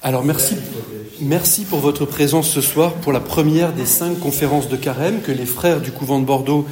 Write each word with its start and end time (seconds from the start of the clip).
Alors 0.00 0.24
merci, 0.24 0.54
merci 1.20 1.64
pour 1.64 1.80
votre 1.80 2.06
présence 2.06 2.48
ce 2.48 2.60
soir 2.60 2.92
pour 2.94 3.10
la 3.10 3.18
première 3.18 3.72
des 3.72 3.84
cinq 3.84 4.20
conférences 4.20 4.68
de 4.68 4.76
carême 4.76 5.22
que 5.22 5.32
les 5.32 5.44
frères 5.44 5.80
du 5.80 5.90
couvent 5.90 6.20
de 6.20 6.24
Bordeaux 6.24 6.66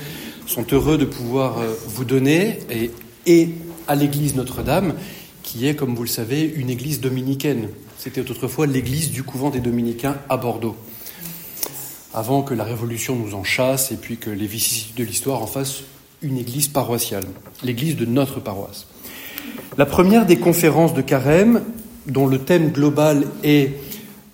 sont 0.47 0.65
heureux 0.71 0.97
de 0.97 1.07
pouvoir 1.07 1.59
euh, 1.59 1.75
vous 1.89 2.05
donner 2.05 2.61
et, 2.71 2.93
et 3.27 3.51
à 3.89 3.97
l'église 3.97 4.37
Notre-Dame 4.37 4.95
qui 5.43 5.67
est, 5.67 5.75
comme 5.75 5.97
vous 5.97 6.05
le 6.05 6.09
savez, 6.09 6.43
une 6.43 6.71
église 6.71 7.01
dominicaine. 7.01 7.69
C'était 7.99 8.21
autrefois 8.31 8.69
l'église 8.69 9.11
du 9.11 9.25
couvent 9.25 9.51
des 9.51 9.59
dominicains 9.61 10.19
à 10.29 10.37
Bordeaux. 10.37 10.77
Avant 12.15 12.43
que 12.43 12.55
la 12.55 12.63
Révolution 12.63 13.17
nous 13.17 13.35
en 13.35 13.43
chasse 13.43 13.91
et 13.91 13.97
puis 13.97 14.19
que 14.19 14.31
les 14.31 14.47
vicissitudes 14.47 14.99
de 14.99 15.05
l'histoire 15.05 15.43
en 15.43 15.49
fassent 15.49 15.83
une 16.23 16.39
église 16.39 16.69
paroissiale, 16.69 17.25
l'église 17.65 17.97
de 17.97 18.05
notre 18.05 18.39
paroisse. 18.39 18.87
La 19.77 19.85
première 19.85 20.27
des 20.27 20.37
conférences 20.37 20.95
de 20.95 21.03
carême 21.03 21.63
dont 22.07 22.27
le 22.27 22.39
thème 22.39 22.71
global 22.71 23.27
est 23.43 23.75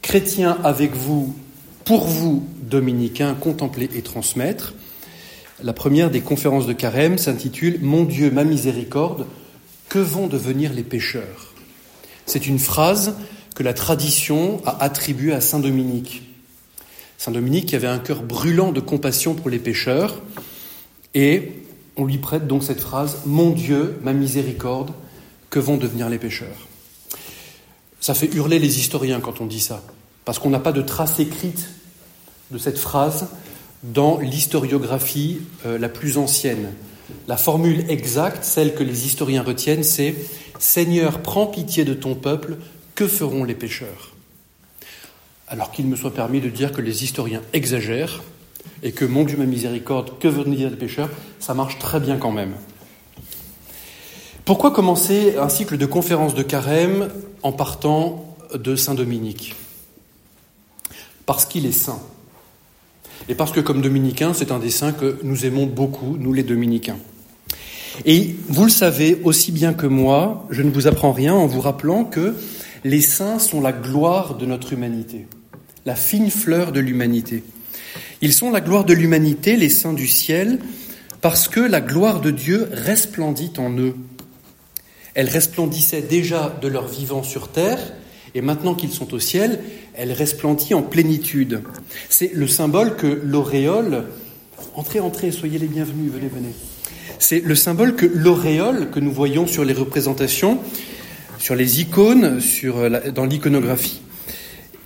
Chrétien 0.03 0.59
avec 0.65 0.95
vous, 0.95 1.35
pour 1.85 2.05
vous, 2.05 2.47
dominicains, 2.61 3.35
contempler 3.35 3.89
et 3.95 4.03
transmettre. 4.03 4.75
La 5.63 5.73
première 5.73 6.11
des 6.11 6.21
conférences 6.21 6.67
de 6.67 6.73
carême 6.73 7.19
s'intitule 7.19 7.79
Mon 7.83 8.05
Dieu, 8.05 8.31
ma 8.31 8.45
miséricorde, 8.45 9.27
que 9.89 10.01
vont 10.01 10.27
devenir 10.27 10.73
les 10.73 10.83
pécheurs? 10.83 11.55
C'est 12.27 12.47
une 12.47 12.59
phrase 12.59 13.17
que 13.55 13.63
la 13.63 13.75
tradition 13.75 14.61
a 14.67 14.83
attribuée 14.83 15.33
à 15.33 15.41
Saint 15.41 15.61
Dominique. 15.61 16.23
Saint 17.17 17.33
Dominique 17.33 17.67
qui 17.67 17.77
avait 17.77 17.87
un 17.87 17.99
cœur 17.99 18.23
brûlant 18.23 18.73
de 18.73 18.81
compassion 18.81 19.35
pour 19.35 19.51
les 19.51 19.61
pécheurs, 19.61 20.21
et 21.15 21.53
on 21.97 22.05
lui 22.05 22.19
prête 22.19 22.47
donc 22.47 22.65
cette 22.65 22.81
phrase 22.81 23.19
Mon 23.25 23.51
Dieu, 23.51 23.99
ma 24.03 24.13
miséricorde, 24.13 24.93
que 25.49 25.61
vont 25.61 25.77
devenir 25.77 26.09
les 26.09 26.19
pécheurs 26.19 26.67
ça 28.03 28.15
fait 28.15 28.35
hurler 28.35 28.59
les 28.59 28.81
historiens 28.81 29.21
quand 29.21 29.41
on 29.41 29.47
dit 29.47 29.61
ça, 29.61 29.81
parce 30.25 30.41
qu'on 30.41 30.51
n'a 30.51 30.59
pas 30.59 30.73
de 30.73 30.83
trace 30.83 31.21
écrite 31.21 31.69
de 32.51 32.59
cette 32.59 32.77
phrase 32.77 33.29
dans 33.85 34.19
l'historiographie 34.19 35.41
euh, 35.65 35.79
la 35.79 35.89
plus 35.89 36.19
ancienne. 36.19 36.73
La 37.29 37.37
formule 37.37 37.89
exacte, 37.89 38.43
celle 38.43 38.75
que 38.75 38.83
les 38.83 39.07
historiens 39.07 39.45
retiennent, 39.45 39.85
c'est 39.85 40.17
Seigneur, 40.59 41.21
prends 41.23 41.47
pitié 41.47 41.85
de 41.85 41.95
ton 41.95 42.17
peuple, 42.17 42.57
que 42.97 43.07
feront 43.07 43.45
les 43.45 43.55
pécheurs 43.55 44.15
Alors 45.47 45.71
qu'il 45.71 45.87
me 45.87 45.95
soit 45.95 46.13
permis 46.13 46.41
de 46.41 46.51
dire 46.51 46.73
que 46.73 46.83
les 46.83 47.05
historiens 47.05 47.43
exagèrent 47.53 48.21
et 48.83 48.91
que 48.91 49.05
mon 49.05 49.23
Dieu 49.23 49.37
ma 49.37 49.47
miséricorde, 49.47 50.19
que 50.19 50.29
dire 50.51 50.71
les 50.71 50.77
pécheurs, 50.77 51.11
ça 51.39 51.55
marche 51.55 51.79
très 51.79 52.01
bien 52.01 52.17
quand 52.17 52.33
même. 52.33 52.55
Pourquoi 54.53 54.71
commencer 54.71 55.37
un 55.39 55.49
cycle 55.49 55.79
de 55.79 55.87
conférences 55.87 56.35
de 56.35 56.43
carême 56.43 57.09
en 57.43 57.53
partant 57.53 58.37
de 58.55 58.77
Saint 58.77 58.93
Dominique 58.93 59.55
Parce 61.25 61.47
qu'il 61.47 61.65
est 61.65 61.73
saint. 61.73 62.03
Et 63.31 63.35
parce 63.35 63.51
que 63.51 63.61
comme 63.61 63.81
dominicain, 63.81 64.35
c'est 64.35 64.53
un 64.53 64.59
des 64.59 64.69
saints 64.69 64.93
que 64.93 65.19
nous 65.23 65.47
aimons 65.47 65.65
beaucoup, 65.65 66.19
nous 66.19 66.35
les 66.35 66.43
dominicains. 66.43 66.99
Et 68.05 68.37
vous 68.47 68.65
le 68.65 68.71
savez 68.71 69.23
aussi 69.25 69.53
bien 69.53 69.73
que 69.73 69.87
moi, 69.87 70.47
je 70.51 70.61
ne 70.61 70.71
vous 70.71 70.87
apprends 70.87 71.13
rien 71.13 71.33
en 71.33 71.47
vous 71.47 71.63
rappelant 71.63 72.05
que 72.05 72.35
les 72.85 73.01
saints 73.01 73.39
sont 73.39 73.63
la 73.63 73.73
gloire 73.73 74.35
de 74.37 74.45
notre 74.45 74.75
humanité, 74.75 75.29
la 75.87 75.97
fine 75.97 76.31
fleur 76.31 76.73
de 76.73 76.81
l'humanité. 76.81 77.43
Ils 78.21 78.35
sont 78.35 78.51
la 78.51 78.61
gloire 78.61 78.85
de 78.85 78.93
l'humanité, 78.93 79.57
les 79.57 79.71
saints 79.71 79.95
du 79.95 80.09
ciel, 80.09 80.59
parce 81.23 81.49
que 81.49 81.61
la 81.61 81.81
gloire 81.81 82.21
de 82.21 82.31
Dieu 82.31 82.69
resplendit 82.71 83.53
en 83.57 83.71
eux. 83.79 83.95
Elle 85.15 85.29
resplendissait 85.29 86.03
déjà 86.03 86.57
de 86.61 86.69
leur 86.69 86.89
vivant 86.89 87.23
sur 87.23 87.49
terre, 87.49 87.79
et 88.35 88.41
maintenant 88.41 88.75
qu'ils 88.75 88.93
sont 88.93 89.13
au 89.13 89.19
ciel, 89.19 89.61
elle 89.95 90.13
resplendit 90.13 90.75
en 90.75 90.83
plénitude. 90.83 91.61
C'est 92.09 92.33
le 92.33 92.47
symbole 92.47 92.97
que 92.97 93.07
l'auréole, 93.07 94.05
entrez, 94.75 95.01
entrez, 95.01 95.31
soyez 95.33 95.59
les 95.59 95.67
bienvenus, 95.67 96.11
venez, 96.11 96.29
venez. 96.29 96.53
C'est 97.19 97.41
le 97.41 97.55
symbole 97.55 97.95
que 97.95 98.07
l'auréole 98.07 98.91
que 98.91 99.01
nous 99.01 99.13
voyons 99.13 99.47
sur 99.47 99.65
les 99.65 99.75
représentations, 99.75 100.59
sur 101.39 101.55
les 101.55 101.81
icônes, 101.81 102.41
sur 102.41 102.91
dans 103.13 103.27
l'iconographie, 103.27 104.01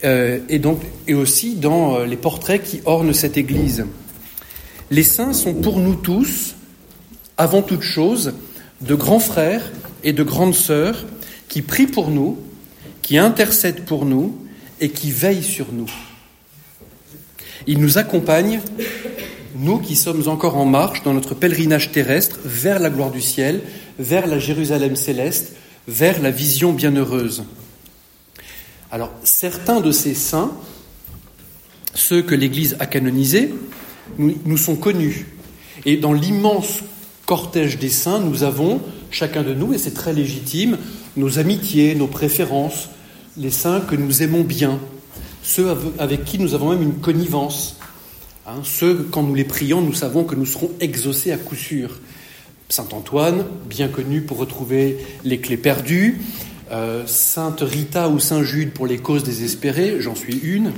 euh, 0.04 0.40
et, 0.48 0.58
donc, 0.58 0.80
et 1.06 1.14
aussi 1.14 1.54
dans 1.54 1.96
euh, 1.96 2.06
les 2.06 2.16
portraits 2.16 2.62
qui 2.62 2.80
ornent 2.84 3.14
cette 3.14 3.36
église. 3.36 3.86
Les 4.90 5.02
saints 5.02 5.32
sont 5.32 5.54
pour 5.54 5.78
nous 5.78 5.94
tous, 5.94 6.54
avant 7.38 7.62
toute 7.62 7.82
chose, 7.82 8.34
de 8.82 8.94
grands 8.94 9.20
frères 9.20 9.72
et 10.06 10.12
de 10.12 10.22
grandes 10.22 10.54
sœurs 10.54 11.04
qui 11.48 11.60
prient 11.60 11.88
pour 11.88 12.10
nous, 12.10 12.38
qui 13.02 13.18
intercèdent 13.18 13.84
pour 13.84 14.06
nous 14.06 14.38
et 14.80 14.90
qui 14.90 15.10
veillent 15.10 15.42
sur 15.42 15.72
nous. 15.72 15.90
Ils 17.66 17.80
nous 17.80 17.98
accompagnent, 17.98 18.60
nous 19.56 19.78
qui 19.78 19.96
sommes 19.96 20.28
encore 20.28 20.56
en 20.56 20.64
marche 20.64 21.02
dans 21.02 21.12
notre 21.12 21.34
pèlerinage 21.34 21.90
terrestre 21.90 22.38
vers 22.44 22.78
la 22.78 22.88
gloire 22.88 23.10
du 23.10 23.20
ciel, 23.20 23.62
vers 23.98 24.28
la 24.28 24.38
Jérusalem 24.38 24.94
céleste, 24.94 25.56
vers 25.88 26.22
la 26.22 26.30
vision 26.30 26.72
bienheureuse. 26.72 27.42
Alors, 28.92 29.10
certains 29.24 29.80
de 29.80 29.90
ces 29.90 30.14
saints, 30.14 30.52
ceux 31.94 32.22
que 32.22 32.36
l'Église 32.36 32.76
a 32.78 32.86
canonisés, 32.86 33.52
nous, 34.18 34.38
nous 34.44 34.58
sont 34.58 34.76
connus. 34.76 35.26
Et 35.84 35.96
dans 35.96 36.12
l'immense 36.12 36.80
cortège 37.24 37.78
des 37.78 37.88
saints, 37.88 38.20
nous 38.20 38.44
avons 38.44 38.80
chacun 39.16 39.42
de 39.42 39.54
nous, 39.54 39.72
et 39.72 39.78
c'est 39.78 39.94
très 39.94 40.12
légitime, 40.12 40.76
nos 41.16 41.38
amitiés, 41.38 41.94
nos 41.94 42.06
préférences, 42.06 42.90
les 43.38 43.50
saints 43.50 43.80
que 43.80 43.96
nous 43.96 44.22
aimons 44.22 44.42
bien, 44.42 44.78
ceux 45.42 45.74
avec 45.98 46.26
qui 46.26 46.38
nous 46.38 46.52
avons 46.54 46.70
même 46.70 46.82
une 46.82 46.96
connivence, 46.96 47.78
hein, 48.46 48.60
ceux, 48.62 49.08
quand 49.10 49.22
nous 49.22 49.34
les 49.34 49.44
prions, 49.44 49.80
nous 49.80 49.94
savons 49.94 50.24
que 50.24 50.34
nous 50.34 50.44
serons 50.44 50.70
exaucés 50.80 51.32
à 51.32 51.38
coup 51.38 51.56
sûr. 51.56 51.98
Saint 52.68 52.88
Antoine, 52.92 53.46
bien 53.66 53.88
connu 53.88 54.20
pour 54.20 54.36
retrouver 54.36 54.98
les 55.24 55.38
clés 55.38 55.56
perdues, 55.56 56.20
euh, 56.70 57.04
Sainte 57.06 57.60
Rita 57.62 58.10
ou 58.10 58.18
Saint 58.18 58.42
Jude 58.42 58.72
pour 58.72 58.86
les 58.86 58.98
causes 58.98 59.22
désespérées, 59.22 59.96
j'en 59.98 60.14
suis 60.14 60.38
une, 60.42 60.72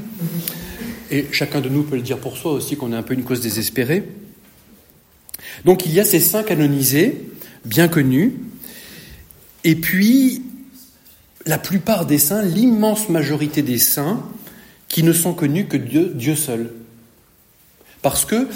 et 1.10 1.26
chacun 1.32 1.60
de 1.60 1.69
nous 1.69 1.82
peut 1.82 1.97
le 1.97 2.03
dire 2.03 2.19
pour 2.19 2.37
soi 2.37 2.53
aussi 2.53 2.76
qu'on 2.76 2.93
est 2.93 2.97
un 2.97 3.03
peu 3.03 3.15
une 3.15 3.25
cause 3.25 3.41
désespérée. 3.41 4.05
Donc 5.65 5.87
il 5.87 5.93
y 5.93 5.99
a 5.99 6.05
ces 6.05 6.20
saints 6.20 6.44
canonisés, 6.44 7.25
bien 7.65 7.89
connus. 7.89 8.35
Et 9.65 9.75
puis, 9.75 10.43
la 11.47 11.59
plupart 11.59 12.07
des 12.07 12.19
saints, 12.19 12.43
l'immense 12.43 13.09
majorité 13.09 13.63
des 13.63 13.79
saints, 13.79 14.23
qui 14.89 15.03
ne 15.03 15.13
sont 15.13 15.35
connus 15.35 15.67
que 15.67 15.77
Dieu, 15.77 16.35
seul. 16.35 16.73
Parce 18.03 18.25
que 18.25 18.49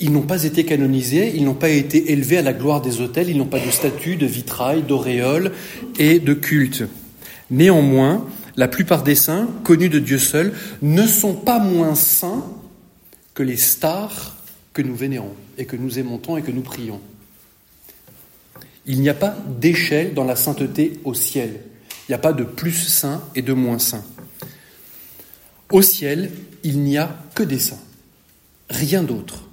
ils 0.00 0.12
n'ont 0.12 0.22
pas 0.22 0.44
été 0.44 0.64
canonisés, 0.64 1.32
ils 1.34 1.44
n'ont 1.44 1.54
pas 1.54 1.70
été 1.70 2.12
élevés 2.12 2.38
à 2.38 2.42
la 2.42 2.52
gloire 2.52 2.80
des 2.80 3.00
autels, 3.00 3.28
ils 3.30 3.36
n'ont 3.36 3.46
pas 3.46 3.58
de 3.58 3.70
statut, 3.70 4.14
de 4.14 4.26
vitrail, 4.26 4.82
d'auréole 4.82 5.50
et 5.98 6.20
de 6.20 6.34
culte. 6.34 6.84
Néanmoins, 7.50 8.24
la 8.56 8.68
plupart 8.68 9.02
des 9.02 9.16
saints, 9.16 9.48
connus 9.64 9.88
de 9.88 9.98
Dieu 9.98 10.18
seul, 10.18 10.52
ne 10.82 11.04
sont 11.04 11.34
pas 11.34 11.58
moins 11.58 11.96
saints 11.96 12.44
que 13.34 13.42
les 13.42 13.56
stars 13.56 14.36
que 14.72 14.82
nous 14.82 14.94
vénérons 14.94 15.34
et 15.56 15.64
que 15.64 15.74
nous 15.74 15.98
aimons 15.98 16.20
et 16.36 16.42
que 16.42 16.52
nous 16.52 16.62
prions. 16.62 17.00
Il 18.88 19.02
n'y 19.02 19.10
a 19.10 19.14
pas 19.14 19.36
d'échelle 19.60 20.14
dans 20.14 20.24
la 20.24 20.34
sainteté 20.34 20.98
au 21.04 21.12
ciel. 21.12 21.60
Il 22.08 22.12
n'y 22.12 22.14
a 22.14 22.18
pas 22.18 22.32
de 22.32 22.42
plus 22.42 22.72
saint 22.72 23.22
et 23.34 23.42
de 23.42 23.52
moins 23.52 23.78
saint. 23.78 24.02
Au 25.70 25.82
ciel, 25.82 26.32
il 26.64 26.80
n'y 26.80 26.96
a 26.96 27.14
que 27.34 27.42
des 27.42 27.58
saints, 27.58 27.78
rien 28.70 29.02
d'autre. 29.02 29.44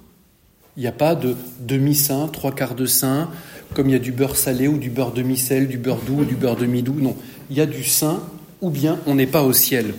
Il 0.78 0.80
n'y 0.80 0.86
a 0.86 0.92
pas 0.92 1.14
de 1.14 1.36
demi-saint, 1.60 2.28
trois 2.28 2.54
quarts 2.54 2.74
de 2.74 2.86
saint, 2.86 3.30
comme 3.74 3.88
il 3.88 3.92
y 3.92 3.96
a 3.96 3.98
du 3.98 4.12
beurre 4.12 4.36
salé 4.36 4.68
ou 4.68 4.78
du 4.78 4.88
beurre 4.88 5.12
demi-sel, 5.12 5.68
du 5.68 5.76
beurre 5.76 6.00
doux 6.00 6.20
ou 6.20 6.24
du 6.24 6.34
beurre 6.34 6.56
demi-doux. 6.56 6.96
Non, 6.98 7.14
il 7.50 7.56
y 7.56 7.60
a 7.60 7.66
du 7.66 7.84
saint 7.84 8.22
ou 8.62 8.70
bien 8.70 8.98
on 9.06 9.14
n'est 9.14 9.26
pas 9.26 9.42
au 9.42 9.52
ciel. 9.52 9.94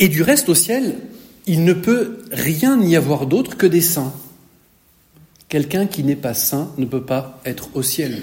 Et 0.00 0.08
du 0.08 0.22
reste 0.22 0.48
au 0.48 0.56
ciel, 0.56 0.96
il 1.46 1.64
ne 1.64 1.72
peut 1.72 2.18
rien 2.32 2.82
y 2.82 2.96
avoir 2.96 3.26
d'autre 3.26 3.56
que 3.56 3.66
des 3.66 3.80
saints. 3.80 4.12
Quelqu'un 5.48 5.86
qui 5.86 6.02
n'est 6.02 6.16
pas 6.16 6.34
saint 6.34 6.72
ne 6.76 6.86
peut 6.86 7.02
pas 7.02 7.40
être 7.44 7.68
au 7.74 7.82
ciel. 7.82 8.20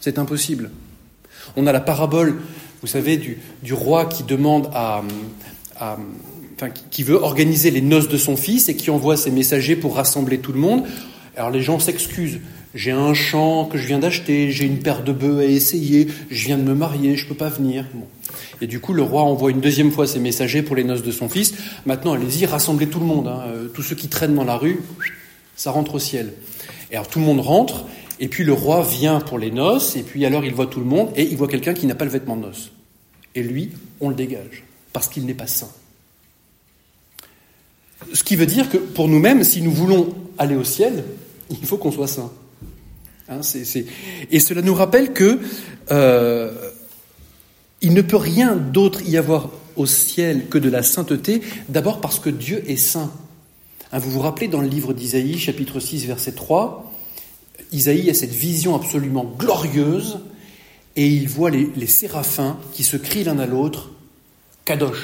C'est 0.00 0.18
impossible. 0.18 0.70
On 1.56 1.66
a 1.66 1.72
la 1.72 1.80
parabole, 1.80 2.36
vous 2.82 2.86
savez, 2.86 3.16
du, 3.16 3.38
roi 3.72 4.04
qui 4.04 4.22
demande 4.22 4.68
à, 4.74 5.02
qui 6.90 7.02
veut 7.04 7.16
organiser 7.16 7.70
les 7.70 7.80
noces 7.80 8.08
de 8.08 8.18
son 8.18 8.36
fils 8.36 8.68
et 8.68 8.76
qui 8.76 8.90
envoie 8.90 9.16
ses 9.16 9.30
messagers 9.30 9.76
pour 9.76 9.96
rassembler 9.96 10.40
tout 10.40 10.52
le 10.52 10.60
monde. 10.60 10.84
Alors 11.36 11.50
les 11.50 11.62
gens 11.62 11.78
s'excusent. 11.78 12.40
J'ai 12.74 12.90
un 12.90 13.14
champ 13.14 13.64
que 13.64 13.78
je 13.78 13.86
viens 13.86 13.98
d'acheter, 13.98 14.50
j'ai 14.50 14.66
une 14.66 14.80
paire 14.80 15.02
de 15.02 15.12
bœufs 15.12 15.40
à 15.40 15.44
essayer, 15.44 16.08
je 16.28 16.46
viens 16.46 16.58
de 16.58 16.62
me 16.62 16.74
marier, 16.74 17.16
je 17.16 17.24
ne 17.24 17.28
peux 17.30 17.34
pas 17.34 17.48
venir. 17.48 17.86
Et 18.60 18.66
du 18.66 18.78
coup, 18.78 18.92
le 18.92 19.02
roi 19.02 19.22
envoie 19.22 19.50
une 19.50 19.60
deuxième 19.60 19.90
fois 19.90 20.06
ses 20.06 20.18
messagers 20.18 20.60
pour 20.60 20.76
les 20.76 20.84
noces 20.84 21.02
de 21.02 21.12
son 21.12 21.30
fils. 21.30 21.54
Maintenant, 21.86 22.12
allez-y, 22.12 22.44
rassemblez 22.44 22.88
tout 22.88 23.00
le 23.00 23.06
monde. 23.06 23.28
Hein. 23.28 23.44
Tous 23.72 23.82
ceux 23.82 23.96
qui 23.96 24.08
traînent 24.08 24.34
dans 24.34 24.44
la 24.44 24.56
rue, 24.56 24.80
ça 25.56 25.70
rentre 25.70 25.94
au 25.94 25.98
ciel. 25.98 26.34
Alors 26.92 27.08
tout 27.08 27.18
le 27.18 27.24
monde 27.24 27.40
rentre, 27.40 27.84
Et 28.20 28.28
puis 28.28 28.44
le 28.44 28.52
roi 28.52 28.82
vient 28.82 29.20
pour 29.20 29.38
les 29.38 29.50
noces, 29.50 29.94
et 29.94 30.02
puis 30.02 30.24
alors 30.26 30.44
il 30.44 30.52
voit 30.52 30.66
tout 30.66 30.80
le 30.80 30.86
monde, 30.86 31.10
et 31.14 31.22
il 31.22 31.36
voit 31.36 31.48
quelqu'un 31.48 31.74
qui 31.74 31.86
n'a 31.86 31.94
pas 31.94 32.04
le 32.04 32.10
vêtement 32.10 32.36
de 32.36 32.42
noces. 32.42 32.72
Et 33.34 33.42
lui, 33.42 33.70
on 34.00 34.08
le 34.08 34.14
dégage, 34.14 34.64
parce 34.92 35.08
qu'il 35.08 35.24
n'est 35.24 35.34
pas 35.34 35.46
saint. 35.46 35.70
Ce 38.12 38.24
qui 38.24 38.36
veut 38.36 38.46
dire 38.46 38.70
que 38.70 38.76
pour 38.76 39.08
nous-mêmes, 39.08 39.44
si 39.44 39.62
nous 39.62 39.70
voulons 39.70 40.14
aller 40.36 40.56
au 40.56 40.64
ciel, 40.64 41.04
il 41.50 41.66
faut 41.66 41.76
qu'on 41.76 41.92
soit 41.92 42.08
saint. 42.08 42.32
Hein, 43.28 43.40
et 44.30 44.40
cela 44.40 44.62
nous 44.62 44.74
rappelle 44.74 45.12
que 45.12 45.38
euh, 45.90 46.50
il 47.82 47.92
ne 47.92 48.00
peut 48.00 48.16
rien 48.16 48.56
d'autre 48.56 49.02
y 49.06 49.16
avoir 49.16 49.50
au 49.76 49.86
ciel 49.86 50.48
que 50.48 50.58
de 50.58 50.68
la 50.68 50.82
sainteté, 50.82 51.42
d'abord 51.68 52.00
parce 52.00 52.18
que 52.18 52.30
Dieu 52.30 52.62
est 52.66 52.76
saint. 52.76 53.12
Hein, 53.92 53.98
vous 53.98 54.10
vous 54.10 54.20
rappelez 54.20 54.48
dans 54.48 54.60
le 54.60 54.68
livre 54.68 54.92
d'Isaïe, 54.92 55.38
chapitre 55.38 55.80
6, 55.80 56.06
verset 56.06 56.32
3, 56.32 56.92
Isaïe 57.72 58.10
a 58.10 58.14
cette 58.14 58.32
vision 58.32 58.74
absolument 58.74 59.24
glorieuse 59.24 60.20
et 60.96 61.06
il 61.06 61.28
voit 61.28 61.50
les, 61.50 61.70
les 61.76 61.86
séraphins 61.86 62.58
qui 62.72 62.84
se 62.84 62.96
crient 62.96 63.24
l'un 63.24 63.38
à 63.38 63.46
l'autre 63.46 63.90
Kadosh, 64.64 64.98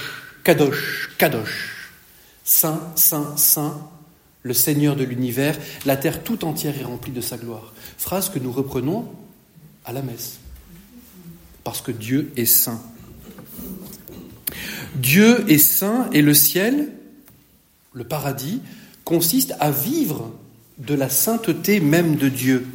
Kadosh, 0.45 1.11
Kadosh, 1.17 1.93
Saint, 2.45 2.93
Saint, 2.97 3.37
Saint, 3.37 3.89
le 4.43 4.53
Seigneur 4.53 4.97
de 4.97 5.05
l'univers, 5.05 5.59
la 5.87 5.97
terre 5.97 6.23
tout 6.23 6.45
entière 6.45 6.79
est 6.79 6.85
remplie 6.85 7.13
de 7.13 7.23
sa 7.23 7.39
gloire. 7.39 7.73
Phrase 7.97 8.29
que 8.29 8.39
nous 8.39 8.53
reprenons 8.53 9.09
à 9.87 9.93
la 9.93 10.03
messe, 10.03 10.39
parce 11.65 11.81
que 11.81 11.93
Dieu 11.93 12.31
est 12.37 12.45
saint. 12.45 12.83
Dieu 14.97 15.51
est 15.51 15.59
saint 15.59 16.11
et 16.13 16.21
le 16.21 16.35
ciel, 16.35 16.93
le 17.95 18.05
paradis, 18.05 18.61
consiste 19.05 19.55
à 19.61 19.71
vivre 19.71 20.33
de 20.79 20.95
la 20.95 21.09
sainteté 21.09 21.81
même 21.81 22.17
de 22.17 22.29
Dieu 22.29 22.67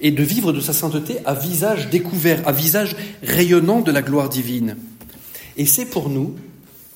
et 0.00 0.10
de 0.10 0.22
vivre 0.22 0.52
de 0.52 0.60
sa 0.60 0.72
sainteté 0.72 1.18
à 1.26 1.34
visage 1.34 1.90
découvert, 1.90 2.46
à 2.48 2.52
visage 2.52 2.96
rayonnant 3.22 3.80
de 3.80 3.92
la 3.92 4.02
gloire 4.02 4.28
divine. 4.28 4.76
Et 5.56 5.66
c'est 5.66 5.84
pour 5.84 6.08
nous 6.08 6.36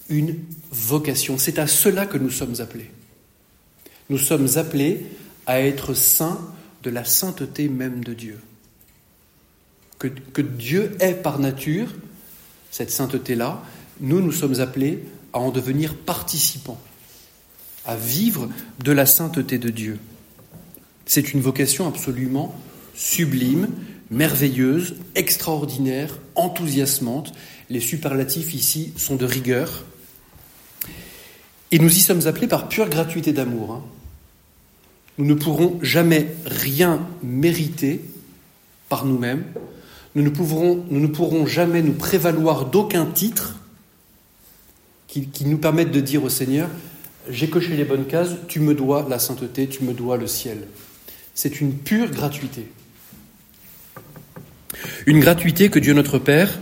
une 0.09 0.37
vocation, 0.71 1.39
c'est 1.39 1.59
à 1.59 1.67
cela 1.67 2.07
que 2.07 2.19
nous 2.19 2.31
sommes 2.31 2.61
appelés. 2.61 2.91
Nous 4.11 4.19
sommes 4.19 4.49
appelés 4.57 5.07
à 5.47 5.61
être 5.61 5.95
saints 5.95 6.41
de 6.83 6.91
la 6.91 7.05
sainteté 7.05 7.69
même 7.69 8.05
de 8.05 8.15
Dieu. 8.15 8.39
Que, 9.99 10.43
Dieu 10.43 10.97
est 11.01 11.15
par 11.15 11.39
nature, 11.39 11.89
cette 12.71 12.91
sainteté-là, 12.91 13.63
nous, 14.01 14.21
nous 14.21 14.33
sommes 14.33 14.61
appelés 14.61 15.03
à 15.33 15.39
en 15.39 15.51
devenir 15.51 15.95
participants, 15.97 16.79
à 17.87 17.97
vivre 17.97 18.49
de 18.83 18.93
la 18.93 19.07
sainteté 19.07 19.59
de 19.59 19.71
Dieu. 19.71 19.99
C'est 21.07 21.33
une 21.33 21.41
vocation 21.41 21.87
absolument 21.87 22.55
sublime, 22.95 23.69
merveilleuse, 24.11 24.97
extraordinaire, 25.15 26.19
enthousiasmante. 26.35 27.33
Les 27.71 27.81
superlatifs 27.81 28.55
ici 28.55 28.93
sont 28.97 29.17
de 29.17 29.27
rigueur. 29.27 29.85
Et 31.71 31.79
nous 31.79 31.91
y 31.91 32.01
sommes 32.01 32.27
appelés 32.27 32.47
par 32.47 32.69
pure 32.69 32.89
gratuité 32.89 33.33
d'amour. 33.33 33.73
Hein. 33.73 33.83
Nous 35.19 35.27
ne 35.27 35.35
pourrons 35.35 35.79
jamais 35.83 36.29
rien 36.47 37.07
mériter 37.23 38.01
par 38.89 39.05
nous-mêmes. 39.05 39.45
Nous 40.15 40.23
ne, 40.23 40.29
pourrons, 40.29 41.47
jamais 41.47 41.83
nous 41.83 41.93
prévaloir 41.93 42.67
d'aucun 42.67 43.05
titre 43.07 43.57
qui 45.09 45.45
nous 45.47 45.59
permette 45.59 45.91
de 45.91 46.01
dire 46.01 46.25
au 46.25 46.29
Seigneur, 46.29 46.69
j'ai 47.29 47.49
coché 47.49 47.77
les 47.77 47.85
bonnes 47.85 48.07
cases, 48.07 48.37
tu 48.49 48.61
me 48.61 48.75
dois 48.75 49.07
la 49.09 49.19
sainteté, 49.19 49.69
tu 49.69 49.85
me 49.85 49.93
dois 49.93 50.17
le 50.17 50.27
ciel. 50.27 50.67
C'est 51.35 51.61
une 51.61 51.75
pure 51.75 52.11
gratuité. 52.11 52.69
Une 55.07 55.21
gratuité 55.21 55.71
que 55.71 55.79
Dieu 55.79 55.95
notre 55.95 56.19
Père, 56.19 56.59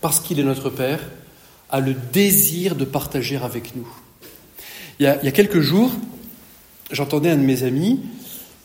parce 0.00 0.20
qu'il 0.20 0.38
est 0.38 0.44
notre 0.44 0.70
Père, 0.70 1.00
a 1.70 1.80
le 1.80 1.94
désir 2.12 2.76
de 2.76 2.84
partager 2.84 3.36
avec 3.36 3.74
nous. 3.76 3.88
Il 4.98 5.04
y 5.04 5.06
a, 5.06 5.32
quelques 5.32 5.60
jours, 5.60 5.92
j'entendais 6.90 7.30
un 7.30 7.36
de 7.36 7.42
mes 7.42 7.64
amis 7.64 8.00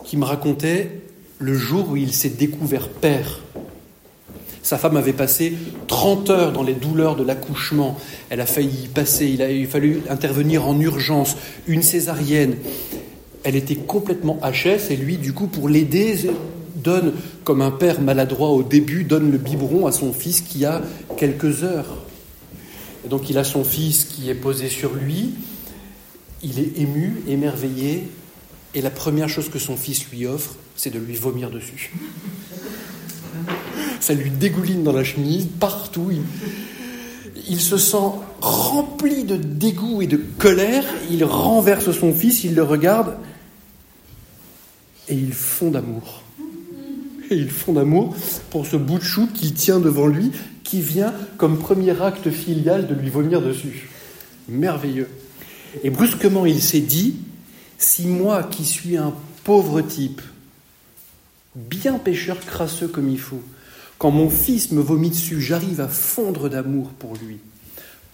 qui 0.05 0.17
me 0.17 0.23
racontait 0.23 1.01
le 1.39 1.53
jour 1.57 1.89
où 1.89 1.97
il 1.97 2.13
s'est 2.13 2.29
découvert 2.29 2.87
père. 2.87 3.39
Sa 4.63 4.77
femme 4.77 4.95
avait 4.95 5.13
passé 5.13 5.53
30 5.87 6.29
heures 6.29 6.51
dans 6.51 6.63
les 6.63 6.73
douleurs 6.73 7.15
de 7.15 7.23
l'accouchement. 7.23 7.97
Elle 8.29 8.41
a 8.41 8.45
failli 8.45 8.85
y 8.85 8.87
passer, 8.87 9.27
il 9.27 9.41
a 9.41 9.67
fallu 9.67 10.01
intervenir 10.09 10.67
en 10.67 10.79
urgence, 10.79 11.35
une 11.67 11.81
césarienne. 11.81 12.55
Elle 13.43 13.55
était 13.55 13.75
complètement 13.75 14.39
HS 14.43 14.91
et 14.91 14.95
lui, 14.95 15.17
du 15.17 15.33
coup, 15.33 15.47
pour 15.47 15.67
l'aider, 15.67 16.29
donne, 16.75 17.13
comme 17.43 17.61
un 17.61 17.71
père 17.71 18.01
maladroit 18.01 18.49
au 18.49 18.63
début, 18.63 19.03
donne 19.03 19.31
le 19.31 19.37
biberon 19.37 19.87
à 19.87 19.91
son 19.91 20.13
fils 20.13 20.41
qui 20.41 20.65
a 20.65 20.81
quelques 21.17 21.63
heures. 21.63 21.97
Donc 23.09 23.29
il 23.29 23.37
a 23.37 23.43
son 23.43 23.63
fils 23.63 24.03
qui 24.03 24.29
est 24.29 24.35
posé 24.35 24.69
sur 24.69 24.93
lui, 24.93 25.31
il 26.43 26.59
est 26.59 26.79
ému, 26.79 27.23
émerveillé, 27.27 28.03
et 28.73 28.81
la 28.81 28.91
première 28.91 29.27
chose 29.27 29.49
que 29.49 29.59
son 29.59 29.75
fils 29.75 30.07
lui 30.11 30.27
offre, 30.27 30.55
c'est 30.75 30.91
de 30.91 30.99
lui 30.99 31.15
vomir 31.15 31.49
dessus. 31.49 31.91
Ça 34.01 34.15
lui 34.15 34.31
dégouline 34.31 34.83
dans 34.83 34.91
la 34.91 35.03
chemise, 35.03 35.47
partout. 35.59 36.11
Il, 37.47 37.61
se 37.61 37.77
sent 37.77 37.97
rempli 38.41 39.23
de 39.23 39.37
dégoût 39.37 40.01
et 40.01 40.07
de 40.07 40.17
colère. 40.17 40.83
Il 41.11 41.23
renverse 41.23 41.91
son 41.91 42.11
fils, 42.11 42.43
il 42.43 42.55
le 42.55 42.63
regarde, 42.63 43.15
et 45.07 45.13
ils 45.13 45.33
fond 45.33 45.69
d'amour. 45.69 46.23
Et 47.29 47.35
ils 47.35 47.51
font 47.51 47.73
d'amour 47.73 48.15
pour 48.49 48.65
ce 48.65 48.75
bout 48.75 48.97
de 48.97 49.03
chou 49.03 49.29
qu'il 49.33 49.53
tient 49.53 49.79
devant 49.79 50.07
lui, 50.07 50.31
qui 50.63 50.81
vient 50.81 51.13
comme 51.37 51.59
premier 51.59 52.01
acte 52.01 52.31
filial 52.31 52.87
de 52.87 52.95
lui 52.95 53.09
vomir 53.09 53.39
dessus. 53.41 53.87
Merveilleux. 54.49 55.09
Et 55.83 55.91
brusquement, 55.91 56.47
il 56.47 56.61
s'est 56.61 56.81
dit, 56.81 57.17
si 57.77 58.07
moi 58.07 58.41
qui 58.43 58.65
suis 58.65 58.97
un 58.97 59.13
pauvre 59.43 59.81
type, 59.81 60.21
bien 61.55 61.99
pécheur 61.99 62.39
crasseux 62.39 62.87
comme 62.87 63.09
il 63.09 63.19
faut, 63.19 63.43
quand 64.01 64.09
mon 64.09 64.31
fils 64.31 64.71
me 64.71 64.81
vomit 64.81 65.11
dessus, 65.11 65.39
j'arrive 65.39 65.79
à 65.79 65.87
fondre 65.87 66.49
d'amour 66.49 66.89
pour 66.89 67.13
lui, 67.23 67.37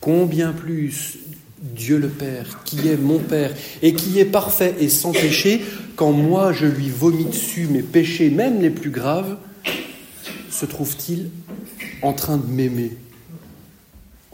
combien 0.02 0.52
plus 0.52 1.18
Dieu 1.62 1.98
le 1.98 2.10
Père, 2.10 2.62
qui 2.66 2.90
est 2.90 2.98
mon 2.98 3.20
Père, 3.20 3.54
et 3.82 3.94
qui 3.94 4.20
est 4.20 4.26
parfait 4.26 4.76
et 4.82 4.90
sans 4.90 5.14
péché, 5.14 5.62
quand 5.96 6.12
moi 6.12 6.52
je 6.52 6.66
lui 6.66 6.90
vomis 6.90 7.24
dessus 7.24 7.68
mes 7.72 7.84
péchés, 7.84 8.30
même 8.30 8.60
les 8.60 8.70
plus 8.70 8.90
graves, 8.90 9.38
se 10.52 10.66
trouve-t-il 10.66 11.30
en 12.02 12.12
train 12.12 12.36
de 12.36 12.48
m'aimer? 12.48 12.92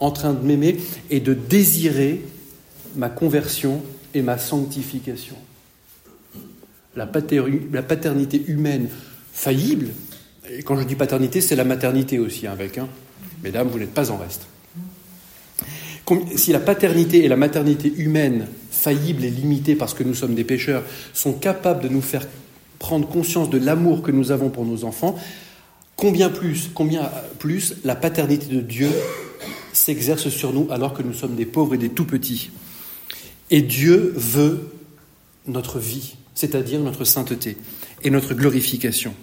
En 0.00 0.10
train 0.10 0.32
de 0.32 0.44
m'aimer 0.44 0.78
et 1.08 1.20
de 1.20 1.34
désirer 1.34 2.20
ma 2.96 3.10
conversion 3.10 3.80
et 4.12 4.22
ma 4.22 4.38
sanctification. 4.38 5.36
La, 6.96 7.06
paternité 7.06 8.42
humaine 8.48 8.88
faillible, 9.32 9.90
et 10.50 10.62
quand 10.62 10.78
je 10.78 10.84
dis 10.84 10.94
paternité, 10.94 11.40
c'est 11.40 11.56
la 11.56 11.64
maternité 11.64 12.18
aussi, 12.18 12.46
hein, 12.46 12.52
avec. 12.52 12.78
Hein. 12.78 12.88
Mesdames, 13.42 13.68
vous 13.68 13.78
n'êtes 13.78 13.94
pas 13.94 14.10
en 14.10 14.16
reste. 14.16 14.46
Si 16.36 16.52
la 16.52 16.60
paternité 16.60 17.24
et 17.24 17.28
la 17.28 17.36
maternité 17.36 17.92
humaine, 17.96 18.48
faillibles 18.70 19.24
et 19.24 19.30
limitées 19.30 19.74
parce 19.74 19.94
que 19.94 20.02
nous 20.02 20.14
sommes 20.14 20.34
des 20.34 20.44
pécheurs, 20.44 20.82
sont 21.14 21.32
capables 21.32 21.82
de 21.82 21.88
nous 21.88 22.02
faire 22.02 22.26
prendre 22.78 23.08
conscience 23.08 23.48
de 23.48 23.56
l'amour 23.56 24.02
que 24.02 24.10
nous 24.10 24.30
avons 24.30 24.50
pour 24.50 24.66
nos 24.66 24.84
enfants, 24.84 25.16
combien 25.96 26.28
plus, 26.28 26.70
combien 26.74 27.10
plus 27.38 27.76
la 27.84 27.96
paternité 27.96 28.54
de 28.54 28.60
Dieu 28.60 28.90
s'exerce 29.72 30.28
sur 30.28 30.52
nous 30.52 30.68
alors 30.70 30.92
que 30.92 31.02
nous 31.02 31.14
sommes 31.14 31.36
des 31.36 31.46
pauvres 31.46 31.74
et 31.74 31.78
des 31.78 31.88
tout 31.88 32.04
petits. 32.04 32.50
Et 33.50 33.62
Dieu 33.62 34.12
veut 34.16 34.70
notre 35.46 35.78
vie, 35.78 36.16
c'est-à-dire 36.34 36.80
notre 36.80 37.04
sainteté 37.04 37.56
et 38.02 38.10
notre 38.10 38.34
glorification. 38.34 39.14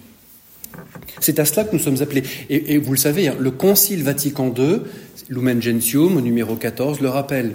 C'est 1.20 1.38
à 1.38 1.44
cela 1.44 1.64
que 1.64 1.74
nous 1.74 1.82
sommes 1.82 2.02
appelés. 2.02 2.22
Et, 2.48 2.78
vous 2.78 2.92
le 2.92 2.98
savez, 2.98 3.28
hein, 3.28 3.36
le 3.38 3.50
Concile 3.50 4.02
Vatican 4.02 4.52
II, 4.56 4.80
Lumen 5.28 5.62
Gentium, 5.62 6.20
numéro 6.20 6.56
14, 6.56 7.00
le 7.00 7.08
rappelle. 7.08 7.54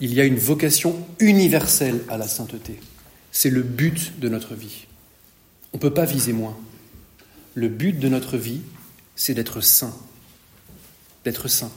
Il 0.00 0.14
y 0.14 0.20
a 0.20 0.24
une 0.24 0.38
vocation 0.38 0.96
universelle 1.18 2.00
à 2.08 2.16
la 2.16 2.28
sainteté. 2.28 2.78
C'est 3.32 3.50
le 3.50 3.62
but 3.62 4.18
de 4.20 4.28
notre 4.28 4.54
vie. 4.54 4.86
On 5.72 5.76
ne 5.76 5.80
peut 5.80 5.92
pas 5.92 6.04
viser 6.04 6.32
moins. 6.32 6.56
Le 7.54 7.68
but 7.68 7.98
de 7.98 8.08
notre 8.08 8.36
vie, 8.36 8.60
c'est 9.16 9.34
d'être 9.34 9.60
saint. 9.60 9.94
D'être 11.24 11.48
saint. 11.48 11.72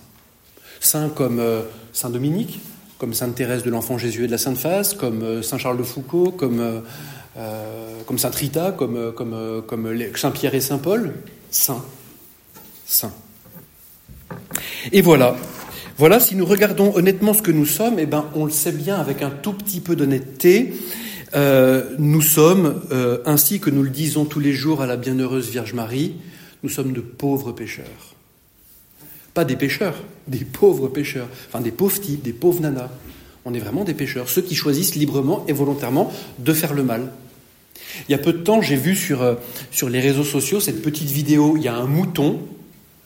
Saint 0.79 1.09
comme 1.09 1.39
euh, 1.39 1.63
Saint 1.93 2.09
Dominique, 2.09 2.59
comme 2.97 3.13
Sainte 3.13 3.35
Thérèse 3.35 3.63
de 3.63 3.69
l'Enfant 3.71 3.97
Jésus 3.97 4.23
et 4.23 4.27
de 4.27 4.31
la 4.31 4.37
Sainte 4.37 4.57
Face, 4.57 4.93
comme 4.93 5.23
euh, 5.23 5.41
Saint 5.41 5.57
Charles 5.57 5.77
de 5.77 5.83
Foucault, 5.83 6.31
comme, 6.31 6.59
euh, 6.59 6.81
comme 8.05 8.17
Sainte 8.17 8.35
Rita, 8.35 8.71
comme, 8.71 9.13
comme, 9.13 9.63
comme 9.65 9.97
Saint 10.15 10.31
Pierre 10.31 10.55
et 10.55 10.61
Saint 10.61 10.77
Paul, 10.77 11.13
saint, 11.49 11.83
saint. 12.85 13.13
Et 14.91 15.01
voilà. 15.01 15.35
Voilà, 15.97 16.19
si 16.19 16.35
nous 16.35 16.45
regardons 16.45 16.95
honnêtement 16.95 17.33
ce 17.33 17.41
que 17.41 17.51
nous 17.51 17.65
sommes, 17.65 17.99
eh 17.99 18.05
ben, 18.05 18.25
on 18.33 18.45
le 18.45 18.51
sait 18.51 18.71
bien 18.71 18.95
avec 18.97 19.21
un 19.21 19.29
tout 19.29 19.53
petit 19.53 19.79
peu 19.81 19.95
d'honnêteté. 19.95 20.73
euh, 21.35 21.95
nous 21.99 22.21
sommes, 22.21 22.81
euh, 22.91 23.19
ainsi 23.25 23.59
que 23.59 23.69
nous 23.69 23.83
le 23.83 23.89
disons 23.89 24.25
tous 24.25 24.39
les 24.39 24.51
jours 24.51 24.81
à 24.81 24.87
la 24.87 24.97
bienheureuse 24.97 25.49
Vierge 25.49 25.73
Marie, 25.73 26.15
nous 26.63 26.69
sommes 26.69 26.91
de 26.91 27.01
pauvres 27.01 27.51
pécheurs. 27.51 28.15
Pas 29.33 29.45
des 29.45 29.55
pécheurs, 29.55 29.95
des 30.27 30.43
pauvres 30.43 30.87
pécheurs, 30.87 31.27
enfin 31.47 31.61
des 31.61 31.71
pauvres 31.71 32.01
types, 32.01 32.21
des 32.21 32.33
pauvres 32.33 32.61
nanas. 32.61 32.89
On 33.45 33.53
est 33.53 33.59
vraiment 33.59 33.83
des 33.83 33.93
pécheurs, 33.93 34.29
ceux 34.29 34.41
qui 34.41 34.55
choisissent 34.55 34.95
librement 34.95 35.43
et 35.47 35.53
volontairement 35.53 36.11
de 36.39 36.53
faire 36.53 36.73
le 36.73 36.83
mal. 36.83 37.11
Il 38.07 38.11
y 38.11 38.15
a 38.15 38.17
peu 38.17 38.33
de 38.33 38.39
temps, 38.39 38.61
j'ai 38.61 38.75
vu 38.75 38.95
sur, 38.95 39.21
euh, 39.21 39.35
sur 39.71 39.89
les 39.89 39.99
réseaux 39.99 40.23
sociaux 40.23 40.59
cette 40.59 40.81
petite 40.81 41.09
vidéo. 41.09 41.55
Il 41.57 41.63
y 41.63 41.67
a 41.67 41.75
un 41.75 41.87
mouton, 41.87 42.39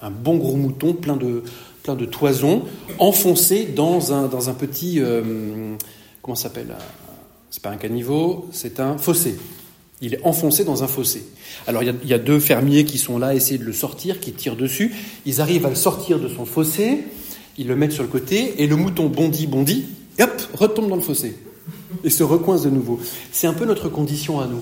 un 0.02 0.12
bon 0.12 0.36
gros 0.36 0.56
mouton 0.56 0.94
plein 0.94 1.16
de, 1.16 1.44
plein 1.84 1.96
de 1.96 2.06
toisons, 2.06 2.64
enfoncé 3.00 3.66
dans 3.66 4.14
un, 4.14 4.28
dans 4.28 4.50
un 4.50 4.54
petit. 4.54 5.00
Euh, 5.00 5.76
comment 6.22 6.36
ça 6.36 6.44
s'appelle 6.44 6.76
C'est 7.50 7.62
pas 7.62 7.70
un 7.70 7.78
caniveau, 7.78 8.50
c'est 8.52 8.80
un 8.80 8.98
fossé. 8.98 9.38
Il 10.02 10.14
est 10.14 10.20
enfoncé 10.24 10.66
dans 10.66 10.84
un 10.84 10.88
fossé. 10.88 11.26
Alors 11.68 11.82
il 11.82 11.94
y, 12.04 12.14
a, 12.14 12.20
deux 12.20 12.40
fermiers 12.40 12.84
qui 12.84 12.98
sont 12.98 13.18
là 13.18 13.34
essayer 13.34 13.58
de 13.58 13.64
le 13.64 13.72
sortir, 13.72 14.20
qui 14.20 14.34
tirent 14.34 14.58
dessus. 14.58 14.94
Ils 15.26 15.40
arrivent 15.40 15.66
à 15.66 15.70
le 15.70 15.76
sortir 15.76 16.20
de 16.20 16.28
son 16.28 16.46
fossé, 16.46 17.04
ils 17.58 17.68
le 17.68 17.78
mettent 17.78 17.94
sur 17.94 18.04
le 18.04 18.10
côté, 18.10 18.62
et 18.62 18.68
le 18.68 18.76
mouton 18.76 19.08
bondit, 19.08 19.48
bondit, 19.48 19.86
et 20.18 20.24
hop, 20.24 20.42
retombe 20.54 20.90
dans 20.90 20.96
le 20.96 21.02
fossé 21.02 21.36
et 22.04 22.10
se 22.10 22.24
recoince 22.24 22.64
de 22.64 22.70
nouveau. 22.70 23.00
C'est 23.32 23.48
un 23.48 23.54
peu 23.54 23.66
notre 23.66 23.90
condition 23.90 24.40
à 24.40 24.48
nous. 24.48 24.62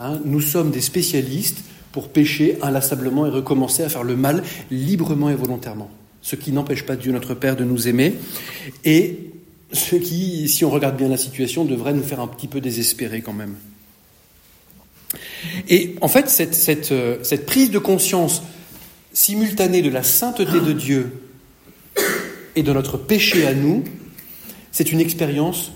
Hein. 0.00 0.20
nous 0.24 0.40
sommes 0.40 0.70
des 0.70 0.80
spécialistes 0.80 1.58
pour 1.90 2.08
pécher 2.08 2.58
inlassablement 2.62 3.26
et 3.26 3.30
recommencer 3.30 3.82
à 3.82 3.88
faire 3.88 4.04
le 4.04 4.14
mal 4.14 4.44
librement 4.70 5.28
et 5.30 5.34
volontairement. 5.34 5.90
Ce 6.22 6.36
qui 6.36 6.52
n'empêche 6.52 6.84
pas 6.86 6.94
Dieu 6.94 7.10
notre 7.10 7.34
Père 7.34 7.56
de 7.56 7.64
nous 7.64 7.88
aimer 7.88 8.14
et 8.84 9.32
ce 9.72 9.96
qui, 9.96 10.48
si 10.48 10.64
on 10.64 10.70
regarde 10.70 10.96
bien 10.96 11.08
la 11.08 11.16
situation, 11.16 11.64
devrait 11.64 11.94
nous 11.94 12.02
faire 12.02 12.20
un 12.20 12.28
petit 12.28 12.46
peu 12.46 12.60
désespérer 12.60 13.20
quand 13.20 13.32
même. 13.32 13.56
Et 15.68 15.96
en 16.00 16.08
fait, 16.08 16.28
cette, 16.28 16.92
euh, 16.92 17.18
cette 17.22 17.46
prise 17.46 17.70
de 17.70 17.78
conscience 17.78 18.42
simultanée 19.12 19.82
de 19.82 19.90
la 19.90 20.02
sainteté 20.02 20.60
de 20.60 20.72
Dieu 20.72 21.12
et 22.56 22.62
de 22.62 22.72
notre 22.72 22.96
péché 22.96 23.46
à 23.46 23.54
nous, 23.54 23.84
c'est 24.78 24.92
une 24.92 25.00
expérience 25.00 25.72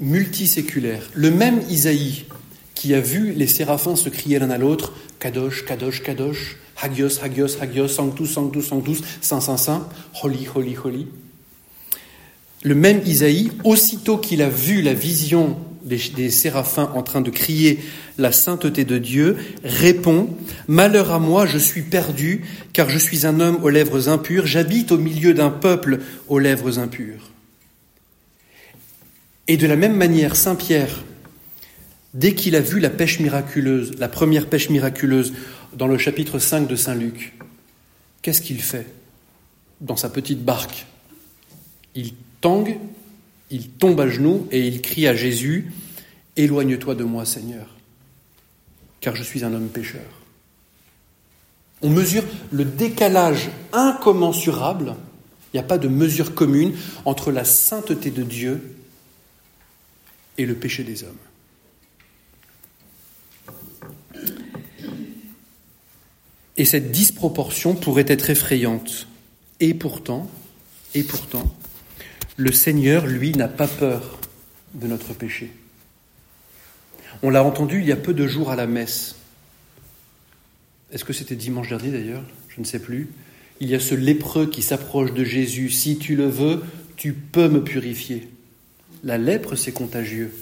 multiséculaire. 0.00 1.02
Le 1.12 1.30
même 1.30 1.60
Isaïe 1.68 2.24
qui 2.74 2.94
a 2.94 3.00
vu 3.00 3.32
les 3.32 3.46
séraphins 3.46 3.94
se 3.94 4.08
crier 4.08 4.38
l'un 4.38 4.48
à 4.48 4.56
l'autre 4.56 4.94
Kadosh, 5.20 5.66
Kadosh, 5.66 6.02
Kadosh, 6.02 6.56
Hagios, 6.80 7.20
Hagios, 7.22 7.58
Hagios, 7.60 7.88
Sanctus, 7.88 8.30
Sanctus, 8.30 8.68
Sanctus, 8.68 9.02
Saint, 9.20 9.42
Saint, 9.42 9.58
Saint, 9.58 9.86
Holy, 10.22 10.48
Holy, 10.54 10.74
Holy. 10.82 11.08
Le 12.62 12.74
même 12.74 13.02
Isaïe, 13.04 13.52
aussitôt 13.64 14.16
qu'il 14.16 14.40
a 14.40 14.48
vu 14.48 14.80
la 14.80 14.94
vision 14.94 15.58
des, 15.84 16.00
des, 16.16 16.30
séraphins 16.30 16.90
en 16.94 17.02
train 17.02 17.20
de 17.20 17.28
crier 17.28 17.80
la 18.16 18.32
sainteté 18.32 18.86
de 18.86 18.96
Dieu, 18.96 19.36
répond 19.62 20.30
Malheur 20.68 21.12
à 21.12 21.18
moi, 21.18 21.44
je 21.44 21.58
suis 21.58 21.82
perdu, 21.82 22.46
car 22.72 22.88
je 22.88 22.96
suis 22.96 23.26
un 23.26 23.40
homme 23.40 23.62
aux 23.62 23.68
lèvres 23.68 24.08
impures, 24.08 24.46
j'habite 24.46 24.90
au 24.90 24.96
milieu 24.96 25.34
d'un 25.34 25.50
peuple 25.50 26.00
aux 26.28 26.38
lèvres 26.38 26.78
impures. 26.78 27.35
Et 29.48 29.56
de 29.56 29.66
la 29.66 29.76
même 29.76 29.96
manière, 29.96 30.34
Saint 30.34 30.56
Pierre, 30.56 31.04
dès 32.14 32.34
qu'il 32.34 32.56
a 32.56 32.60
vu 32.60 32.80
la 32.80 32.90
pêche 32.90 33.20
miraculeuse, 33.20 33.92
la 33.98 34.08
première 34.08 34.48
pêche 34.48 34.70
miraculeuse 34.70 35.34
dans 35.76 35.86
le 35.86 35.98
chapitre 35.98 36.38
5 36.38 36.66
de 36.66 36.74
Saint 36.74 36.96
Luc, 36.96 37.34
qu'est-ce 38.22 38.42
qu'il 38.42 38.60
fait 38.60 38.86
dans 39.80 39.96
sa 39.96 40.08
petite 40.08 40.44
barque? 40.44 40.86
Il 41.94 42.14
tangue, 42.40 42.78
il 43.50 43.68
tombe 43.68 44.00
à 44.00 44.08
genoux 44.08 44.48
et 44.50 44.66
il 44.66 44.82
crie 44.82 45.06
à 45.06 45.14
Jésus, 45.14 45.72
Éloigne-toi 46.36 46.94
de 46.94 47.04
moi 47.04 47.24
Seigneur, 47.24 47.76
car 49.00 49.16
je 49.16 49.22
suis 49.22 49.44
un 49.44 49.54
homme 49.54 49.68
pécheur. 49.68 50.02
On 51.82 51.88
mesure 51.88 52.24
le 52.50 52.64
décalage 52.64 53.48
incommensurable, 53.72 54.96
il 55.52 55.56
n'y 55.56 55.60
a 55.60 55.62
pas 55.66 55.78
de 55.78 55.88
mesure 55.88 56.34
commune 56.34 56.74
entre 57.04 57.30
la 57.30 57.44
sainteté 57.44 58.10
de 58.10 58.22
Dieu 58.22 58.75
et 60.38 60.46
le 60.46 60.54
péché 60.54 60.84
des 60.84 61.04
hommes. 61.04 61.16
Et 66.56 66.64
cette 66.64 66.90
disproportion 66.90 67.74
pourrait 67.74 68.06
être 68.08 68.30
effrayante. 68.30 69.08
Et 69.60 69.74
pourtant, 69.74 70.30
et 70.94 71.02
pourtant, 71.02 71.54
le 72.36 72.52
Seigneur, 72.52 73.06
lui, 73.06 73.32
n'a 73.32 73.48
pas 73.48 73.68
peur 73.68 74.18
de 74.74 74.86
notre 74.86 75.12
péché. 75.12 75.50
On 77.22 77.30
l'a 77.30 77.42
entendu 77.42 77.80
il 77.80 77.86
y 77.86 77.92
a 77.92 77.96
peu 77.96 78.14
de 78.14 78.26
jours 78.26 78.50
à 78.50 78.56
la 78.56 78.66
messe. 78.66 79.16
Est-ce 80.92 81.04
que 81.04 81.12
c'était 81.12 81.36
dimanche 81.36 81.68
dernier 81.68 81.90
d'ailleurs 81.90 82.24
Je 82.48 82.60
ne 82.60 82.66
sais 82.66 82.78
plus. 82.78 83.08
Il 83.60 83.68
y 83.68 83.74
a 83.74 83.80
ce 83.80 83.94
lépreux 83.94 84.46
qui 84.46 84.62
s'approche 84.62 85.12
de 85.12 85.24
Jésus. 85.24 85.70
Si 85.70 85.98
tu 85.98 86.14
le 86.14 86.26
veux, 86.26 86.62
tu 86.96 87.12
peux 87.12 87.48
me 87.48 87.62
purifier. 87.62 88.28
La 89.04 89.18
lèpre, 89.18 89.56
c'est 89.56 89.72
contagieux. 89.72 90.32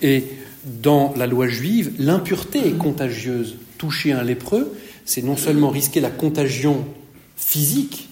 Et 0.00 0.24
dans 0.64 1.14
la 1.16 1.26
loi 1.26 1.48
juive, 1.48 1.92
l'impureté 1.98 2.66
est 2.66 2.78
contagieuse. 2.78 3.56
Toucher 3.78 4.12
un 4.12 4.22
lépreux, 4.22 4.72
c'est 5.04 5.22
non 5.22 5.36
seulement 5.36 5.70
risquer 5.70 6.00
la 6.00 6.10
contagion 6.10 6.86
physique, 7.36 8.08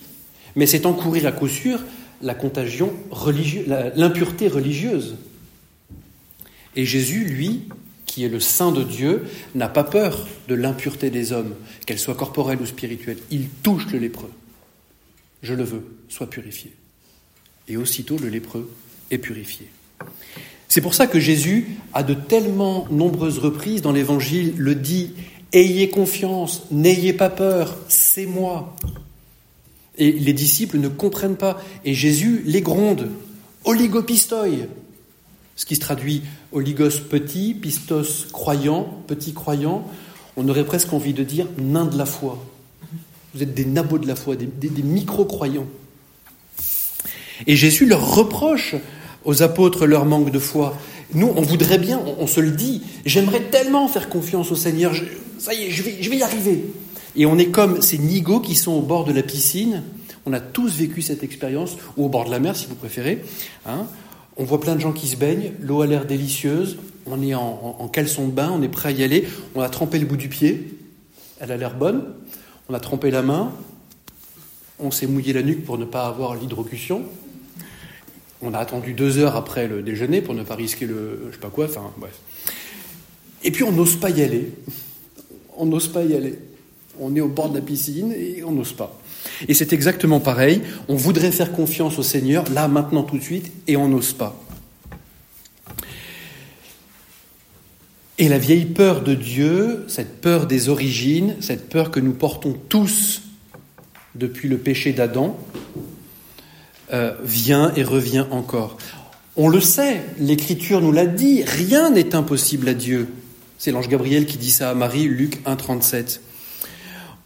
mais 0.57 0.67
c'est 0.67 0.87
encourir 0.87 1.27
à 1.27 1.33
coup 1.33 1.49
sûr 1.49 1.81
la 2.23 2.35
contagion 2.35 2.93
religieuse, 3.11 3.67
l'impureté 3.97 4.49
religieuse. 4.49 5.17
Et 6.77 6.85
Jésus, 6.85 7.25
lui, 7.25 7.69
qui 8.07 8.25
est 8.25 8.29
le 8.29 8.41
Saint 8.41 8.73
de 8.73 8.83
Dieu, 8.83 9.25
n'a 9.55 9.69
pas 9.69 9.85
peur 9.85 10.27
de 10.49 10.55
l'impureté 10.55 11.11
des 11.11 11.33
hommes, 11.33 11.55
qu'elle 11.87 11.99
soit 11.99 12.15
corporelle 12.15 12.61
ou 12.61 12.67
spirituelle. 12.67 13.19
Il 13.31 13.49
touche 13.49 13.87
le 13.93 13.99
lépreux. 13.99 14.31
Je 15.43 15.55
le 15.55 15.65
veux, 15.65 15.85
sois 16.09 16.29
purifié. 16.29 16.73
Et 17.69 17.77
aussitôt, 17.77 18.19
le 18.19 18.29
lépreux 18.29 18.69
est 19.11 19.19
purifié. 19.19 19.69
C'est 20.69 20.81
pour 20.81 20.95
ça 20.95 21.07
que 21.07 21.19
Jésus, 21.19 21.67
à 21.93 22.03
de 22.03 22.15
tellement 22.15 22.87
nombreuses 22.91 23.39
reprises 23.39 23.83
dans 23.83 23.93
l'Évangile, 23.93 24.55
le 24.57 24.77
dit 24.77 25.11
Ayez 25.53 25.91
confiance, 25.91 26.63
n'ayez 26.71 27.13
pas 27.13 27.29
peur, 27.29 27.77
c'est 27.89 28.27
moi. 28.27 28.77
Et 29.99 30.13
les 30.13 30.33
disciples 30.33 30.79
ne 30.79 30.87
comprennent 30.87 31.37
pas. 31.37 31.61
Et 31.85 31.93
Jésus 31.93 32.43
les 32.47 32.63
gronde. 32.63 33.09
Oligopistoi. 33.65 34.47
Ce 35.57 35.67
qui 35.67 35.75
se 35.75 35.81
traduit 35.81 36.23
oligos 36.53 37.01
petit, 37.11 37.53
pistos 37.55 38.29
croyant, 38.33 39.03
petit 39.09 39.35
croyant. 39.35 39.87
On 40.37 40.49
aurait 40.49 40.65
presque 40.65 40.93
envie 40.93 41.13
de 41.13 41.25
dire 41.25 41.49
nain 41.59 41.85
de 41.85 41.99
la 41.99 42.07
foi. 42.07 42.39
Vous 43.35 43.43
êtes 43.43 43.55
des 43.55 43.65
nabots 43.65 43.99
de 43.99 44.07
la 44.07 44.15
foi, 44.15 44.37
des 44.37 44.83
micro-croyants. 44.83 45.67
Et 47.47 47.57
Jésus 47.57 47.87
leur 47.87 48.15
reproche 48.15 48.77
aux 49.25 49.43
apôtres 49.43 49.87
leur 49.87 50.05
manque 50.05 50.31
de 50.31 50.39
foi. 50.39 50.77
Nous, 51.15 51.33
on 51.37 51.43
voudrait 51.43 51.79
bien, 51.79 52.01
on, 52.19 52.27
se 52.27 52.41
le 52.41 52.53
dit, 52.53 52.83
j'aimerais 53.05 53.43
tellement 53.43 53.89
faire 53.89 54.09
confiance 54.09 54.53
au 54.53 54.57
Seigneur, 54.57 54.95
ça 55.39 55.53
y 55.55 55.65
est, 55.65 55.71
je 55.71 55.83
vais, 55.83 55.97
je 56.01 56.09
vais 56.09 56.19
y 56.19 56.23
arriver. 56.23 56.65
Et 57.17 57.27
on 57.27 57.39
est 57.39 57.47
comme 57.47 57.83
ces 57.83 57.99
nigauds 57.99 58.41
qui 58.41 58.55
sont 58.55 58.73
au 58.73 58.83
bord 58.83 59.05
de 59.05 59.13
la 59.13 59.23
piscine. 59.23 59.83
On 60.27 60.33
a 60.33 60.41
tous 60.41 60.77
vécu 60.77 61.03
cette 61.03 61.25
expérience, 61.25 61.77
ou 61.97 62.05
au 62.05 62.09
bord 62.09 62.27
de 62.27 62.31
la 62.31 62.39
mer 62.39 62.55
si 62.55 62.67
vous 62.67 62.77
préférez. 62.77 63.25
Hein. 63.67 63.87
On 64.37 64.45
voit 64.45 64.61
plein 64.61 64.77
de 64.77 64.81
gens 64.81 64.93
qui 64.93 65.09
se 65.09 65.17
baignent, 65.17 65.53
l'eau 65.61 65.83
a 65.83 65.87
l'air 65.87 66.07
délicieuse, 66.07 66.79
on 67.07 67.21
est 67.23 67.35
en, 67.35 67.77
en, 67.79 67.89
caleçon 67.89 68.27
de 68.27 68.33
bain, 68.33 68.51
on 68.55 68.63
est 68.63 68.69
prêt 68.69 68.91
à 68.91 68.93
y 68.93 69.03
aller, 69.03 69.27
on 69.55 69.61
a 69.61 69.69
trempé 69.69 69.99
le 69.99 70.07
bout 70.07 70.17
du 70.17 70.29
pied, 70.29 70.79
elle 71.41 71.51
a 71.51 71.57
l'air 71.57 71.75
bonne, 71.75 72.05
on 72.69 72.75
a 72.75 72.81
trempé 72.81 73.11
la 73.11 73.23
main, 73.23 73.53
on 74.79 74.91
s'est 74.91 75.07
mouillé 75.07 75.33
la 75.33 75.43
nuque 75.43 75.65
pour 75.65 75.79
ne 75.79 75.85
pas 75.85 76.07
avoir 76.07 76.37
l'hydrocution, 76.37 77.03
on 78.43 78.55
a 78.55 78.59
attendu 78.59 78.93
deux 78.93 79.19
heures 79.19 79.37
après 79.37 79.69
le 79.69 79.83
déjeuner 79.83 80.23
pour 80.23 80.35
ne 80.35 80.43
pas 80.43 80.55
risquer 80.55 80.87
le. 80.87 81.27
je 81.29 81.35
sais 81.35 81.41
pas 81.41 81.51
quoi, 81.51 81.67
enfin 81.67 81.91
bref. 81.99 82.19
Et 83.43 83.51
puis 83.51 83.65
on 83.65 83.73
n'ose 83.73 83.97
pas 83.97 84.11
y 84.11 84.23
aller. 84.23 84.51
On 85.57 85.67
n'ose 85.67 85.89
pas 85.89 86.05
y 86.05 86.15
aller. 86.15 86.39
On 86.99 87.15
est 87.17 87.21
au 87.21 87.29
bord 87.29 87.51
de 87.51 87.57
la 87.57 87.65
piscine 87.65 88.13
et 88.13 88.43
on 88.45 88.53
n'ose 88.53 88.73
pas. 88.73 88.99
Et 89.49 89.55
c'est 89.55 89.73
exactement 89.73 90.21
pareil. 90.21 90.63
On 90.89 90.97
voudrait 90.97 91.33
faire 91.33 91.53
confiance 91.53 91.99
au 91.99 92.03
Seigneur, 92.03 92.45
là, 92.51 92.69
maintenant, 92.69 93.03
tout 93.03 93.19
de 93.19 93.23
suite, 93.23 93.51
et 93.67 93.77
on 93.77 93.89
n'ose 93.89 94.13
pas. 94.13 94.39
Et 98.19 98.29
la 98.29 98.39
vieille 98.39 98.67
peur 98.67 99.03
de 99.03 99.15
Dieu, 99.15 99.85
cette 99.89 100.21
peur 100.21 100.47
des 100.47 100.69
origines, 100.69 101.37
cette 101.41 101.71
peur 101.71 101.91
que 101.91 102.01
nous 102.01 102.13
portons 102.13 102.55
tous 102.69 103.23
depuis 104.15 104.49
le 104.49 104.59
péché 104.59 104.93
d'Adam, 104.93 105.39
euh, 106.93 107.15
vient 107.23 107.73
et 107.77 107.83
revient 107.83 108.27
encore. 108.31 108.77
On 109.37 109.49
le 109.49 109.61
sait, 109.61 110.03
l'Écriture 110.19 110.81
nous 110.81 110.93
l'a 110.93 111.07
dit, 111.07 111.43
rien 111.45 111.91
n'est 111.91 112.15
impossible 112.15 112.69
à 112.69 112.75
Dieu. 112.75 113.09
C'est 113.59 113.71
l'ange 113.73 113.89
Gabriel 113.89 114.27
qui 114.27 114.39
dit 114.39 114.51
ça 114.51 114.71
à 114.71 114.75
Marie, 114.75 115.05
Luc 115.05 115.41
1,37. 115.47 116.21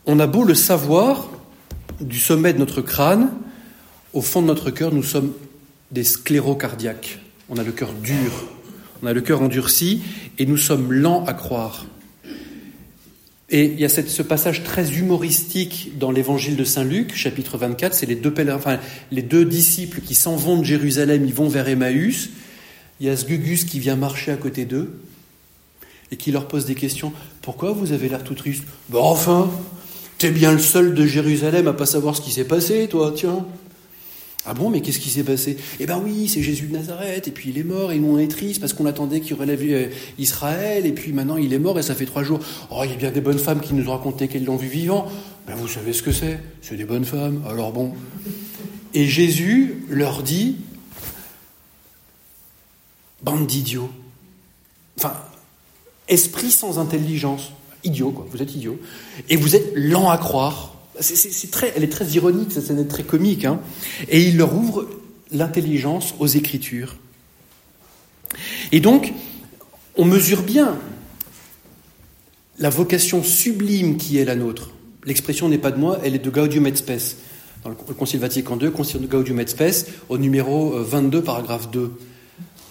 On 0.07 0.21
a 0.21 0.27
beau 0.27 0.45
le 0.45 0.55
savoir, 0.55 1.31
du 2.01 2.19
sommet 2.19 2.53
de 2.53 2.59
notre 2.59 2.83
crâne, 2.83 3.31
au 4.13 4.21
fond 4.21 4.43
de 4.43 4.47
notre 4.47 4.71
cœur, 4.71 4.93
nous 4.93 5.03
sommes 5.03 5.33
des 5.91 6.05
sclérocardiaques. 6.05 7.21
On 7.49 7.57
a 7.57 7.63
le 7.63 7.73
cœur 7.73 7.93
dur, 7.93 8.49
On 9.03 9.07
a 9.07 9.13
le 9.13 9.21
cœur 9.21 9.43
endurci 9.43 10.03
et 10.39 10.47
nous 10.47 10.57
sommes 10.57 10.93
lents 10.93 11.25
à 11.27 11.35
croire. 11.35 11.87
Et 13.55 13.67
il 13.67 13.79
y 13.81 13.85
a 13.85 13.89
cette, 13.89 14.11
ce 14.11 14.23
passage 14.23 14.65
très 14.65 14.95
humoristique 14.95 15.93
dans 15.97 16.11
l'évangile 16.11 16.57
de 16.57 16.65
Saint 16.65 16.83
Luc, 16.83 17.15
chapitre 17.15 17.57
24, 17.57 17.95
c'est 17.95 18.05
les 18.05 18.17
deux 18.17 18.35
enfin, 18.51 18.81
les 19.13 19.23
deux 19.23 19.45
disciples 19.45 20.01
qui 20.01 20.17
s'en 20.17 20.35
vont 20.35 20.59
de 20.59 20.65
Jérusalem, 20.65 21.25
ils 21.25 21.33
vont 21.33 21.47
vers 21.47 21.69
Emmaüs. 21.69 22.31
Il 22.99 23.07
y 23.07 23.11
a 23.11 23.17
ce 23.17 23.25
Gugus 23.25 23.63
qui 23.63 23.79
vient 23.79 23.95
marcher 23.95 24.33
à 24.33 24.37
côté 24.37 24.65
d'eux 24.65 24.99
et 26.11 26.17
qui 26.17 26.33
leur 26.33 26.49
pose 26.49 26.67
des 26.67 26.75
questions. 26.75 27.13
Pourquoi 27.43 27.71
vous 27.71 27.93
avez 27.93 28.09
l'air 28.09 28.25
tout 28.25 28.35
triste? 28.35 28.65
Ben 28.89 28.99
enfin, 28.99 29.49
t'es 30.19 30.33
bien 30.33 30.51
le 30.51 30.59
seul 30.59 30.93
de 30.93 31.07
Jérusalem 31.07 31.69
à 31.69 31.75
pas 31.75 31.87
savoir 31.87 32.17
ce 32.17 32.23
qui 32.23 32.33
s'est 32.33 32.49
passé, 32.49 32.89
toi, 32.89 33.13
tiens. 33.15 33.47
Ah 34.47 34.53
bon, 34.53 34.69
mais 34.69 34.83
qu'est-ce 34.83 34.99
qui 34.99 35.09
s'est 35.09 35.25
passé? 35.25 35.57
Eh 35.81 35.87
ben 35.87 35.99
oui, 36.05 36.29
c'est 36.29 36.43
Jésus 36.43 36.67
de 36.67 36.73
Nazareth, 36.75 37.29
et 37.29 37.31
puis 37.31 37.51
il 37.51 37.59
est 37.59 37.65
mort, 37.65 37.93
et 37.93 37.99
nous 37.99 38.15
on 38.15 38.19
est 38.19 38.31
triste 38.31 38.61
parce 38.61 38.75
qu'on 38.75 38.85
attendait 38.85 39.21
qu'il 39.21 39.35
relève 39.37 39.61
euh, 39.63 39.89
Israël, 40.19 40.85
et 40.85 40.93
puis 40.93 41.13
maintenant 41.13 41.39
il 41.39 41.53
est 41.55 41.59
mort, 41.59 41.79
et 41.79 41.83
ça 41.83 41.95
fait 41.95 42.05
trois 42.05 42.23
jours. 42.23 42.41
Oh, 42.71 42.83
il 42.85 42.91
y 42.91 42.93
a 42.93 42.97
bien 42.97 43.11
des 43.11 43.23
bonnes 43.23 43.39
femmes 43.39 43.61
qui 43.61 43.73
nous 43.73 43.89
ont 43.89 43.93
raconté 43.93 44.29
qu'elles 44.29 44.45
l'ont 44.45 44.57
vu 44.57 44.69
vivant. 44.69 45.07
Ben 45.47 45.55
vous 45.55 45.69
savez 45.69 45.95
ce 45.95 46.03
que 46.03 46.13
c'est? 46.13 46.41
C'est 46.61 46.77
des 46.77 46.85
bonnes 46.85 47.07
femmes, 47.07 47.43
alors 47.49 47.73
bon. 47.73 47.95
Et 48.93 49.07
Jésus 49.07 49.83
leur 49.89 50.23
dit, 50.23 50.57
bande 53.23 53.47
d'idiots. 53.47 53.91
Enfin, 54.99 55.15
esprit 56.07 56.51
sans 56.51 56.79
intelligence. 56.79 57.53
Idiot, 57.83 58.13
quoi, 58.13 58.27
vous 58.31 58.43
êtes 58.43 58.55
idiot. 58.55 58.79
Et 59.29 59.37
vous 59.37 59.57
êtes 59.57 59.73
lent 59.75 60.11
à 60.11 60.19
croire 60.19 60.75
elle 60.97 61.85
est 61.85 61.93
très 61.93 62.07
ironique, 62.07 62.53
cette 62.53 62.67
scène 62.67 62.79
est 62.79 62.89
très 62.89 63.03
comique. 63.03 63.45
Hein. 63.45 63.61
Et 64.09 64.23
il 64.23 64.37
leur 64.37 64.55
ouvre 64.57 64.89
l'intelligence 65.33 66.15
aux 66.19 66.27
Écritures. 66.27 66.97
Et 68.73 68.81
donc, 68.81 69.13
on 69.97 70.05
mesure 70.05 70.43
bien 70.43 70.79
la 72.59 72.71
vocation 72.71 73.23
sublime 73.23 73.97
qui 73.97 74.19
est 74.19 74.25
la 74.25 74.37
nôtre. 74.37 74.71
L'expression 75.05 75.49
n'est 75.49 75.59
pas 75.59 75.71
de 75.71 75.79
moi, 75.79 75.99
elle 76.05 76.15
est 76.15 76.25
de 76.25 76.31
Gaudium 76.31 76.67
et 76.67 76.75
Spes. 76.75 77.17
Dans 77.63 77.71
le 77.71 77.77
Concile 77.77 78.21
Vatican 78.21 78.59
II, 78.59 78.71
Concile 78.71 79.07
Gaudium 79.09 79.41
et 79.41 79.47
Spes, 79.47 79.87
au 80.09 80.19
numéro 80.19 80.71
22, 80.71 81.19
euh, 81.19 81.23
paragraphe 81.23 81.71
2. 81.71 81.93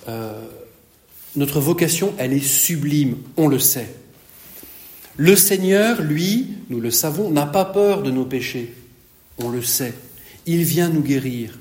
Euh, 0.07 0.33
notre 1.35 1.59
vocation, 1.59 2.13
elle 2.17 2.33
est 2.33 2.39
sublime, 2.39 3.17
on 3.37 3.47
le 3.47 3.59
sait. 3.59 3.89
Le 5.15 5.35
Seigneur, 5.35 6.01
lui, 6.01 6.47
nous 6.69 6.79
le 6.79 6.91
savons, 6.91 7.29
n'a 7.29 7.45
pas 7.45 7.65
peur 7.65 8.01
de 8.01 8.11
nos 8.11 8.25
péchés. 8.25 8.73
On 9.37 9.49
le 9.49 9.61
sait. 9.61 9.93
Il 10.45 10.63
vient 10.63 10.89
nous 10.89 11.01
guérir. 11.01 11.59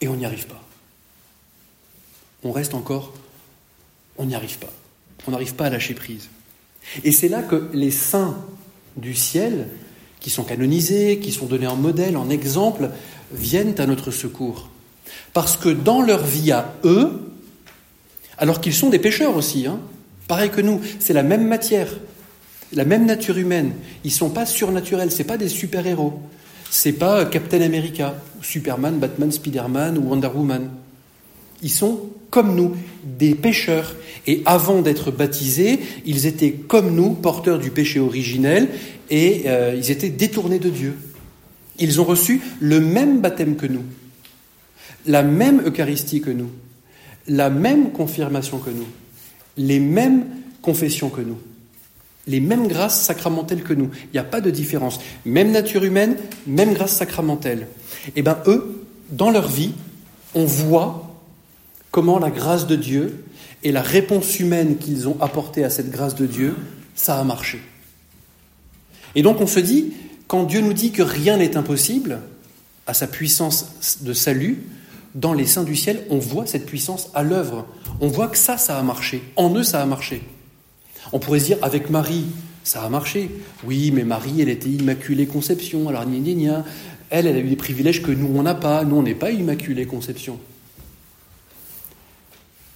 Et 0.00 0.08
on 0.08 0.16
n'y 0.16 0.24
arrive 0.24 0.46
pas. 0.46 0.62
On 2.42 2.52
reste 2.52 2.74
encore, 2.74 3.12
on 4.18 4.26
n'y 4.26 4.34
arrive 4.34 4.58
pas. 4.58 4.72
On 5.26 5.32
n'arrive 5.32 5.54
pas 5.54 5.66
à 5.66 5.70
lâcher 5.70 5.94
prise. 5.94 6.28
Et 7.04 7.12
c'est 7.12 7.28
là 7.28 7.42
que 7.42 7.68
les 7.72 7.90
saints 7.90 8.36
du 8.96 9.14
ciel, 9.14 9.68
qui 10.20 10.30
sont 10.30 10.44
canonisés, 10.44 11.18
qui 11.18 11.32
sont 11.32 11.46
donnés 11.46 11.66
en 11.66 11.76
modèle, 11.76 12.16
en 12.16 12.30
exemple, 12.30 12.90
viennent 13.32 13.78
à 13.80 13.86
notre 13.86 14.10
secours. 14.10 14.70
Parce 15.32 15.56
que 15.56 15.68
dans 15.68 16.02
leur 16.02 16.24
vie 16.24 16.52
à 16.52 16.74
eux, 16.84 17.32
alors 18.38 18.60
qu'ils 18.60 18.74
sont 18.74 18.90
des 18.90 18.98
pécheurs 18.98 19.36
aussi, 19.36 19.66
hein, 19.66 19.80
Pareil 20.28 20.50
que 20.50 20.60
nous, 20.60 20.80
c'est 20.98 21.12
la 21.12 21.22
même 21.22 21.46
matière, 21.46 21.88
la 22.72 22.84
même 22.84 23.06
nature 23.06 23.38
humaine. 23.38 23.72
Ils 24.04 24.10
sont 24.10 24.30
pas 24.30 24.46
surnaturels, 24.46 25.12
c'est 25.12 25.24
pas 25.24 25.36
des 25.36 25.48
super-héros. 25.48 26.20
C'est 26.70 26.92
pas 26.92 27.24
Captain 27.26 27.60
America, 27.60 28.16
Superman, 28.42 28.98
Batman, 28.98 29.30
Spider-Man 29.30 29.98
ou 29.98 30.08
Wonder 30.08 30.30
Woman. 30.34 30.70
Ils 31.62 31.70
sont 31.70 32.00
comme 32.30 32.56
nous, 32.56 32.76
des 33.04 33.34
pécheurs. 33.34 33.94
Et 34.26 34.42
avant 34.46 34.82
d'être 34.82 35.12
baptisés, 35.12 35.78
ils 36.04 36.26
étaient 36.26 36.52
comme 36.52 36.94
nous, 36.94 37.10
porteurs 37.10 37.60
du 37.60 37.70
péché 37.70 38.00
originel, 38.00 38.68
et 39.08 39.44
euh, 39.46 39.74
ils 39.76 39.92
étaient 39.92 40.10
détournés 40.10 40.58
de 40.58 40.68
Dieu. 40.68 40.96
Ils 41.78 42.00
ont 42.00 42.04
reçu 42.04 42.40
le 42.60 42.80
même 42.80 43.20
baptême 43.20 43.54
que 43.54 43.66
nous, 43.66 43.84
la 45.06 45.22
même 45.22 45.62
Eucharistie 45.64 46.20
que 46.20 46.30
nous, 46.30 46.50
la 47.28 47.48
même 47.48 47.92
confirmation 47.92 48.58
que 48.58 48.70
nous 48.70 48.86
les 49.56 49.80
mêmes 49.80 50.26
confessions 50.62 51.10
que 51.10 51.20
nous, 51.20 51.38
les 52.26 52.40
mêmes 52.40 52.66
grâces 52.66 53.00
sacramentelles 53.00 53.62
que 53.62 53.72
nous. 53.72 53.90
Il 54.04 54.12
n'y 54.14 54.18
a 54.18 54.24
pas 54.24 54.40
de 54.40 54.50
différence. 54.50 54.98
Même 55.24 55.52
nature 55.52 55.84
humaine, 55.84 56.16
même 56.46 56.74
grâce 56.74 56.92
sacramentelle. 56.92 57.68
Eh 58.16 58.22
bien, 58.22 58.38
eux, 58.46 58.84
dans 59.10 59.30
leur 59.30 59.48
vie, 59.48 59.72
on 60.34 60.44
voit 60.44 61.16
comment 61.90 62.18
la 62.18 62.30
grâce 62.30 62.66
de 62.66 62.76
Dieu 62.76 63.24
et 63.62 63.72
la 63.72 63.82
réponse 63.82 64.38
humaine 64.38 64.76
qu'ils 64.76 65.08
ont 65.08 65.16
apportée 65.20 65.64
à 65.64 65.70
cette 65.70 65.90
grâce 65.90 66.14
de 66.14 66.26
Dieu, 66.26 66.54
ça 66.94 67.18
a 67.18 67.24
marché. 67.24 67.60
Et 69.14 69.22
donc 69.22 69.40
on 69.40 69.46
se 69.46 69.60
dit, 69.60 69.94
quand 70.28 70.44
Dieu 70.44 70.60
nous 70.60 70.74
dit 70.74 70.90
que 70.90 71.02
rien 71.02 71.38
n'est 71.38 71.56
impossible, 71.56 72.20
à 72.86 72.94
sa 72.94 73.06
puissance 73.06 73.98
de 74.02 74.12
salut, 74.12 74.58
dans 75.16 75.32
les 75.32 75.46
saints 75.46 75.64
du 75.64 75.74
ciel, 75.74 76.04
on 76.10 76.18
voit 76.18 76.46
cette 76.46 76.66
puissance 76.66 77.10
à 77.14 77.22
l'œuvre. 77.22 77.66
On 78.00 78.08
voit 78.08 78.28
que 78.28 78.36
ça, 78.36 78.58
ça 78.58 78.78
a 78.78 78.82
marché. 78.82 79.22
En 79.34 79.52
eux, 79.56 79.64
ça 79.64 79.82
a 79.82 79.86
marché. 79.86 80.22
On 81.12 81.18
pourrait 81.18 81.40
se 81.40 81.46
dire, 81.46 81.58
avec 81.62 81.88
Marie, 81.88 82.26
ça 82.62 82.82
a 82.82 82.88
marché. 82.90 83.30
Oui, 83.66 83.90
mais 83.92 84.04
Marie, 84.04 84.42
elle 84.42 84.50
était 84.50 84.68
immaculée 84.68 85.26
conception. 85.26 85.88
Alors, 85.88 86.04
gna, 86.04 86.18
gna, 86.18 86.34
gna. 86.34 86.64
Elle, 87.08 87.26
elle 87.26 87.36
a 87.36 87.40
eu 87.40 87.48
des 87.48 87.56
privilèges 87.56 88.02
que 88.02 88.10
nous, 88.10 88.30
on 88.36 88.42
n'a 88.42 88.54
pas. 88.54 88.84
Nous, 88.84 88.96
on 88.96 89.02
n'est 89.02 89.14
pas 89.14 89.30
immaculée 89.30 89.86
conception. 89.86 90.38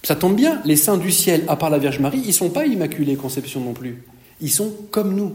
Ça 0.03 0.15
tombe 0.15 0.35
bien, 0.35 0.61
les 0.65 0.75
saints 0.75 0.97
du 0.97 1.11
ciel, 1.11 1.43
à 1.47 1.55
part 1.55 1.69
la 1.69 1.77
Vierge 1.77 1.99
Marie, 1.99 2.21
ils 2.23 2.27
ne 2.29 2.33
sont 2.33 2.49
pas 2.49 2.65
immaculés 2.65 3.15
conception 3.15 3.61
non 3.61 3.73
plus. 3.73 4.03
Ils 4.39 4.49
sont 4.49 4.73
comme 4.89 5.13
nous. 5.13 5.33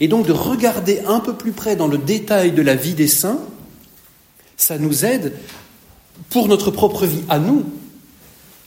Et 0.00 0.08
donc 0.08 0.26
de 0.26 0.32
regarder 0.32 1.00
un 1.06 1.20
peu 1.20 1.34
plus 1.34 1.52
près 1.52 1.76
dans 1.76 1.86
le 1.86 1.98
détail 1.98 2.52
de 2.52 2.62
la 2.62 2.74
vie 2.74 2.94
des 2.94 3.08
saints, 3.08 3.40
ça 4.56 4.78
nous 4.78 5.04
aide 5.04 5.34
pour 6.30 6.48
notre 6.48 6.70
propre 6.70 7.06
vie, 7.06 7.22
à 7.28 7.38
nous, 7.38 7.64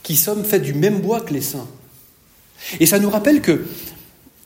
qui 0.04 0.16
sommes 0.16 0.44
faits 0.44 0.62
du 0.62 0.74
même 0.74 1.02
bois 1.02 1.22
que 1.22 1.34
les 1.34 1.42
saints. 1.42 1.68
Et 2.80 2.86
ça 2.86 3.00
nous 3.00 3.10
rappelle 3.10 3.42
que 3.42 3.66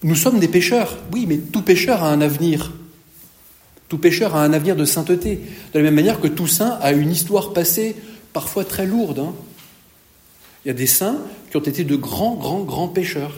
nous 0.03 0.15
sommes 0.15 0.39
des 0.39 0.47
pécheurs. 0.47 0.97
Oui, 1.11 1.25
mais 1.27 1.37
tout 1.37 1.61
pécheur 1.61 2.03
a 2.03 2.11
un 2.11 2.21
avenir. 2.21 2.73
Tout 3.89 3.97
pécheur 3.97 4.35
a 4.35 4.43
un 4.43 4.53
avenir 4.53 4.75
de 4.75 4.85
sainteté. 4.85 5.41
De 5.73 5.79
la 5.79 5.83
même 5.83 5.95
manière 5.95 6.19
que 6.19 6.27
tout 6.27 6.47
saint 6.47 6.77
a 6.81 6.91
une 6.91 7.11
histoire 7.11 7.53
passée 7.53 7.95
parfois 8.33 8.65
très 8.65 8.85
lourde. 8.85 9.19
Hein. 9.19 9.33
Il 10.65 10.69
y 10.69 10.71
a 10.71 10.73
des 10.73 10.87
saints 10.87 11.17
qui 11.49 11.57
ont 11.57 11.61
été 11.61 11.83
de 11.83 11.95
grands, 11.95 12.35
grands, 12.35 12.63
grands 12.63 12.87
pécheurs. 12.87 13.35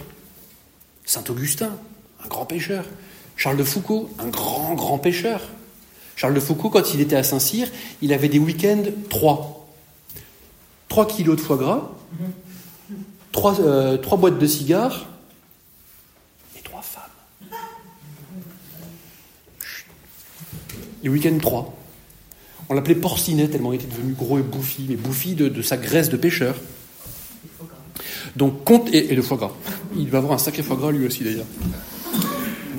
Saint 1.06 1.24
Augustin, 1.30 1.72
un 2.24 2.28
grand 2.28 2.46
pécheur. 2.46 2.86
Charles 3.36 3.58
de 3.58 3.64
Foucault, 3.64 4.10
un 4.20 4.28
grand, 4.28 4.74
grand 4.76 4.98
pécheur. 4.98 5.42
Charles 6.16 6.34
de 6.34 6.40
Foucault, 6.40 6.70
quand 6.70 6.94
il 6.94 7.02
était 7.02 7.16
à 7.16 7.24
Saint-Cyr, 7.24 7.68
il 8.02 8.14
avait 8.14 8.30
des 8.30 8.40
week-ends 8.40 8.84
trois. 9.10 9.68
Trois 10.88 11.08
kilos 11.08 11.36
de 11.36 11.42
foie 11.42 11.58
gras, 11.58 11.92
trois, 13.32 13.60
euh, 13.60 13.98
trois 13.98 14.18
boîtes 14.18 14.40
de 14.40 14.48
cigares 14.48 15.08
et 16.58 16.62
trois 16.62 16.82
femmes. 16.82 17.04
Les 21.04 21.10
week-ends 21.10 21.38
trois. 21.42 21.76
On 22.70 22.74
l'appelait 22.74 22.96
porcinet 22.96 23.48
tellement 23.48 23.74
il 23.74 23.82
était 23.82 23.94
devenu 23.94 24.14
gros 24.14 24.40
et 24.40 24.42
bouffi, 24.42 24.86
mais 24.88 24.96
bouffi 24.96 25.36
de, 25.36 25.62
sa 25.62 25.78
graisse 25.78 26.10
de 26.10 26.18
pêcheur. 26.18 26.56
Donc, 28.36 28.64
compte, 28.64 28.90
et, 28.94 29.12
et, 29.12 29.16
le 29.16 29.22
foie 29.22 29.38
gras. 29.38 29.52
Il 29.98 30.10
va 30.10 30.18
avoir 30.20 30.34
un 30.34 30.38
sacré 30.38 30.64
foie 30.64 30.76
gras 30.76 30.92
lui 30.92 31.06
aussi 31.06 31.24
d'ailleurs. 31.24 31.46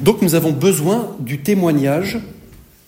Donc 0.02 0.22
nous 0.22 0.34
avons 0.34 0.52
besoin 0.52 1.16
du 1.20 1.40
témoignage 1.40 2.18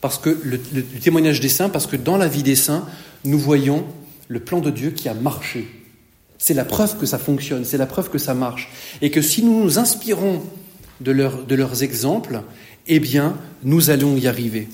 parce 0.00 0.18
que 0.18 0.38
le, 0.44 0.58
témoignage 0.58 1.40
des 1.40 1.48
saints, 1.48 1.68
parce 1.68 1.86
que 1.86 1.96
dans 1.96 2.16
la 2.16 2.28
vie 2.28 2.42
des 2.42 2.56
saints, 2.56 2.86
nous 3.24 3.38
voyons 3.38 3.84
le 4.28 4.40
plan 4.40 4.60
de 4.60 4.70
Dieu 4.70 4.90
qui 4.90 5.08
a 5.08 5.14
marché. 5.14 5.66
C'est 6.38 6.54
la 6.54 6.64
preuve 6.64 6.98
que 6.98 7.06
ça 7.06 7.18
fonctionne, 7.18 7.64
c'est 7.64 7.78
la 7.78 7.86
preuve 7.86 8.10
que 8.10 8.18
ça 8.18 8.34
marche. 8.34 8.70
Et 9.02 9.10
que 9.10 9.22
si 9.22 9.42
nous 9.42 9.62
nous 9.62 9.78
inspirons 9.78 10.42
de, 11.00 11.12
de 11.12 11.54
leurs 11.54 11.82
exemples, 11.82 12.42
eh 12.86 13.00
bien, 13.00 13.36
nous 13.64 13.90
allons 13.90 14.16
y 14.16 14.28
arriver. 14.28 14.68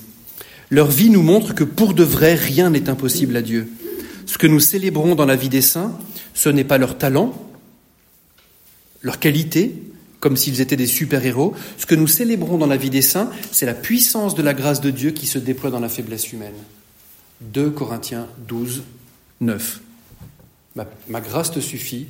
Leur 0.70 0.88
vie 0.88 1.10
nous 1.10 1.22
montre 1.22 1.54
que 1.54 1.64
pour 1.64 1.94
de 1.94 2.04
vrai, 2.04 2.34
rien 2.34 2.70
n'est 2.70 2.88
impossible 2.90 3.36
à 3.36 3.42
Dieu. 3.42 3.68
Ce 4.26 4.38
que 4.38 4.46
nous 4.46 4.60
célébrons 4.60 5.14
dans 5.14 5.26
la 5.26 5.36
vie 5.36 5.48
des 5.48 5.60
saints, 5.62 5.96
ce 6.34 6.48
n'est 6.48 6.64
pas 6.64 6.78
leur 6.78 6.98
talent, 6.98 7.34
leur 9.02 9.18
qualité, 9.18 9.74
comme 10.24 10.38
s'ils 10.38 10.62
étaient 10.62 10.74
des 10.74 10.86
super-héros. 10.86 11.54
Ce 11.76 11.84
que 11.84 11.94
nous 11.94 12.06
célébrons 12.06 12.56
dans 12.56 12.66
la 12.66 12.78
vie 12.78 12.88
des 12.88 13.02
saints, 13.02 13.28
c'est 13.52 13.66
la 13.66 13.74
puissance 13.74 14.34
de 14.34 14.40
la 14.40 14.54
grâce 14.54 14.80
de 14.80 14.88
Dieu 14.88 15.10
qui 15.10 15.26
se 15.26 15.38
déploie 15.38 15.68
dans 15.68 15.80
la 15.80 15.90
faiblesse 15.90 16.32
humaine. 16.32 16.54
2 17.42 17.68
Corinthiens 17.68 18.26
12, 18.48 18.84
9. 19.42 19.80
Ma, 20.76 21.20
grâce 21.20 21.50
te 21.50 21.60
suffit, 21.60 22.06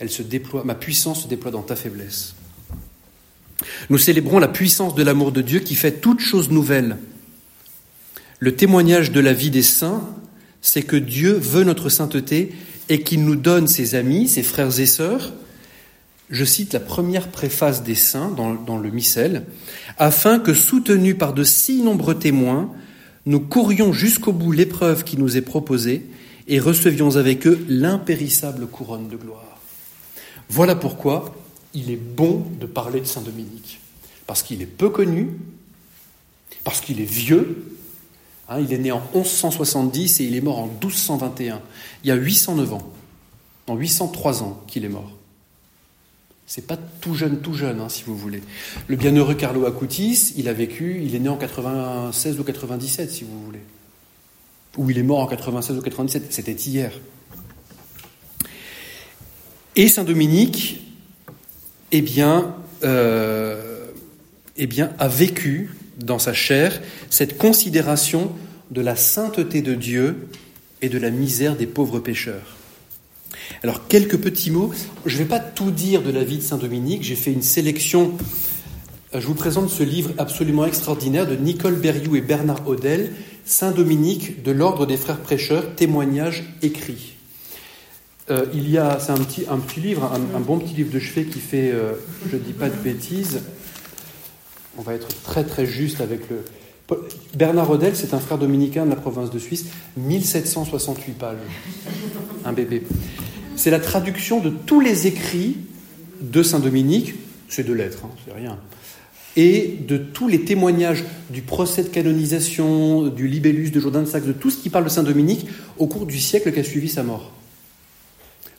elle, 0.00 0.10
se 0.10 0.22
déploie, 0.22 0.64
ma 0.64 0.74
puissance 0.74 1.22
se 1.22 1.28
déploie 1.28 1.52
dans 1.52 1.62
ta 1.62 1.76
faiblesse. 1.76 2.34
Nous 3.90 3.98
célébrons 3.98 4.40
la 4.40 4.48
puissance 4.48 4.96
de 4.96 5.04
l'amour 5.04 5.30
de 5.30 5.40
Dieu 5.40 5.60
qui 5.60 5.76
fait 5.76 6.00
toutes 6.00 6.18
choses 6.18 6.50
nouvelles. 6.50 6.96
Le 8.40 8.56
témoignage 8.56 9.12
de 9.12 9.20
la 9.20 9.32
vie 9.32 9.50
des 9.50 9.62
saints, 9.62 10.02
c'est 10.62 10.82
que 10.82 10.96
Dieu 10.96 11.34
veut 11.34 11.62
notre 11.62 11.90
sainteté 11.90 12.56
et 12.88 13.02
qu'il 13.02 13.24
nous 13.24 13.36
donne 13.36 13.68
ses 13.68 13.94
amis, 13.94 14.26
ses 14.26 14.42
frères 14.42 14.80
et 14.80 14.86
sœurs, 14.86 15.32
je 16.30 16.44
cite 16.44 16.72
la 16.72 16.80
première 16.80 17.28
préface 17.28 17.82
des 17.82 17.94
saints 17.94 18.30
dans, 18.30 18.78
le 18.78 18.90
missel, 18.90 19.46
afin 19.98 20.38
que, 20.38 20.54
soutenus 20.54 21.16
par 21.16 21.34
de 21.34 21.44
si 21.44 21.82
nombreux 21.82 22.18
témoins, 22.18 22.72
nous 23.26 23.40
courions 23.40 23.92
jusqu'au 23.92 24.32
bout 24.32 24.52
l'épreuve 24.52 25.04
qui 25.04 25.16
nous 25.16 25.36
est 25.36 25.42
proposée 25.42 26.06
et 26.48 26.58
recevions 26.58 27.16
avec 27.16 27.46
eux 27.46 27.64
l'impérissable 27.68 28.66
couronne 28.66 29.08
de 29.08 29.16
gloire. 29.16 29.58
Voilà 30.48 30.74
pourquoi 30.74 31.34
il 31.74 31.90
est 31.90 31.96
bon 31.96 32.44
de 32.60 32.66
parler 32.66 33.00
de 33.00 33.06
Saint 33.06 33.20
Dominique, 33.20 33.80
parce 34.26 34.42
qu'il 34.42 34.62
est 34.62 34.66
peu 34.66 34.90
connu, 34.90 35.30
parce 36.64 36.80
qu'il 36.80 37.00
est 37.00 37.04
vieux, 37.04 37.76
hein, 38.48 38.60
il 38.60 38.72
est 38.72 38.78
né 38.78 38.92
en 38.92 39.02
1170 39.14 40.20
et 40.20 40.24
il 40.24 40.36
est 40.36 40.40
mort 40.40 40.58
en 40.58 40.66
1221, 40.66 41.60
il 42.02 42.08
y 42.08 42.10
a 42.10 42.16
809 42.16 42.72
ans, 42.72 42.92
en 43.66 43.76
803 43.76 44.42
ans 44.42 44.62
qu'il 44.66 44.84
est 44.84 44.88
mort. 44.88 45.15
C'est 46.46 46.66
pas 46.66 46.76
tout 47.00 47.14
jeune, 47.14 47.40
tout 47.40 47.54
jeune, 47.54 47.80
hein, 47.80 47.88
si 47.88 48.04
vous 48.04 48.16
voulez. 48.16 48.40
Le 48.86 48.94
bienheureux 48.94 49.34
Carlo 49.34 49.66
Acutis, 49.66 50.32
il 50.36 50.48
a 50.48 50.52
vécu, 50.52 51.02
il 51.04 51.16
est 51.16 51.18
né 51.18 51.28
en 51.28 51.36
96 51.36 52.38
ou 52.38 52.44
97, 52.44 53.10
si 53.10 53.24
vous 53.24 53.44
voulez. 53.44 53.62
Ou 54.76 54.88
il 54.90 54.98
est 54.98 55.02
mort 55.02 55.18
en 55.18 55.26
96 55.26 55.76
ou 55.76 55.82
97, 55.82 56.26
c'était 56.30 56.52
hier. 56.52 56.92
Et 59.74 59.88
Saint 59.88 60.04
Dominique, 60.04 60.84
eh 61.90 62.00
bien, 62.00 62.54
euh, 62.84 63.86
eh 64.56 64.68
bien, 64.68 64.92
a 65.00 65.08
vécu 65.08 65.74
dans 65.98 66.20
sa 66.20 66.32
chair 66.32 66.80
cette 67.10 67.38
considération 67.38 68.32
de 68.70 68.80
la 68.80 68.94
sainteté 68.94 69.62
de 69.62 69.74
Dieu 69.74 70.28
et 70.80 70.88
de 70.88 70.98
la 70.98 71.10
misère 71.10 71.56
des 71.56 71.66
pauvres 71.66 71.98
pécheurs. 71.98 72.55
Alors, 73.62 73.86
quelques 73.88 74.18
petits 74.18 74.50
mots. 74.50 74.72
Je 75.04 75.14
ne 75.14 75.22
vais 75.22 75.28
pas 75.28 75.40
tout 75.40 75.70
dire 75.70 76.02
de 76.02 76.10
la 76.10 76.24
vie 76.24 76.38
de 76.38 76.42
Saint 76.42 76.58
Dominique. 76.58 77.02
J'ai 77.02 77.16
fait 77.16 77.32
une 77.32 77.42
sélection. 77.42 78.12
Euh, 79.14 79.20
je 79.20 79.26
vous 79.26 79.34
présente 79.34 79.70
ce 79.70 79.82
livre 79.82 80.10
absolument 80.18 80.66
extraordinaire 80.66 81.26
de 81.26 81.36
Nicole 81.36 81.76
Berrioux 81.76 82.16
et 82.16 82.20
Bernard 82.20 82.66
Odel, 82.68 83.12
Saint 83.44 83.72
Dominique 83.72 84.42
de 84.42 84.50
l'Ordre 84.52 84.86
des 84.86 84.96
Frères 84.96 85.20
Prêcheurs, 85.20 85.74
témoignages 85.74 86.44
écrits. 86.62 87.16
Euh, 88.28 88.46
il 88.52 88.68
y 88.68 88.76
a, 88.76 88.98
c'est 88.98 89.12
un 89.12 89.18
petit, 89.18 89.44
un 89.48 89.58
petit 89.58 89.80
livre, 89.80 90.10
un, 90.12 90.40
bon 90.40 90.58
petit 90.58 90.74
livre 90.74 90.92
de 90.92 90.98
chevet 90.98 91.26
qui 91.26 91.38
fait, 91.38 91.70
euh, 91.70 91.92
je 92.28 92.36
ne 92.36 92.40
dis 92.40 92.52
pas 92.52 92.68
de 92.68 92.74
bêtises, 92.74 93.40
on 94.76 94.82
va 94.82 94.94
être 94.94 95.08
très 95.22 95.44
très 95.44 95.64
juste 95.64 96.00
avec 96.00 96.28
le. 96.28 96.44
Bernard 97.34 97.70
Odel, 97.70 97.96
c'est 97.96 98.14
un 98.14 98.20
frère 98.20 98.38
dominicain 98.38 98.84
de 98.84 98.90
la 98.90 98.96
province 98.96 99.30
de 99.30 99.38
Suisse, 99.38 99.66
1768 99.96 101.12
pages, 101.18 101.36
un 102.44 102.52
bébé. 102.52 102.82
C'est 103.56 103.70
la 103.70 103.80
traduction 103.80 104.40
de 104.40 104.50
tous 104.50 104.80
les 104.80 105.06
écrits 105.06 105.56
de 106.20 106.42
Saint 106.42 106.60
Dominique, 106.60 107.14
c'est 107.48 107.64
deux 107.64 107.74
lettres, 107.74 108.02
hein, 108.04 108.10
c'est 108.24 108.32
rien, 108.32 108.58
et 109.36 109.78
de 109.86 109.98
tous 109.98 110.28
les 110.28 110.44
témoignages 110.44 111.04
du 111.28 111.42
procès 111.42 111.82
de 111.82 111.88
canonisation, 111.88 113.08
du 113.08 113.28
libellus 113.28 113.70
de 113.70 113.80
Jourdain 113.80 114.00
de 114.00 114.06
Saxe, 114.06 114.24
de 114.24 114.32
tout 114.32 114.50
ce 114.50 114.58
qui 114.58 114.70
parle 114.70 114.84
de 114.84 114.88
Saint 114.88 115.02
Dominique 115.02 115.46
au 115.78 115.86
cours 115.86 116.06
du 116.06 116.18
siècle 116.18 116.52
qui 116.52 116.60
a 116.60 116.64
suivi 116.64 116.88
sa 116.88 117.02
mort. 117.02 117.32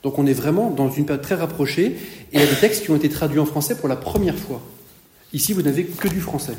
Donc 0.04 0.20
on 0.20 0.28
est 0.28 0.34
vraiment 0.34 0.70
dans 0.70 0.92
une 0.92 1.06
période 1.06 1.24
très 1.24 1.36
rapprochée, 1.36 1.86
et 1.86 1.96
il 2.34 2.40
y 2.40 2.44
a 2.44 2.46
des 2.46 2.56
textes 2.56 2.84
qui 2.84 2.92
ont 2.92 2.96
été 2.96 3.10
traduits 3.10 3.40
en 3.40 3.46
français 3.46 3.76
pour 3.76 3.90
la 3.90 3.96
première 3.96 4.38
fois. 4.38 4.62
Ici, 5.34 5.54
vous 5.54 5.64
n'avez 5.64 5.84
que 5.86 6.08
du 6.08 6.22
français, 6.22 6.54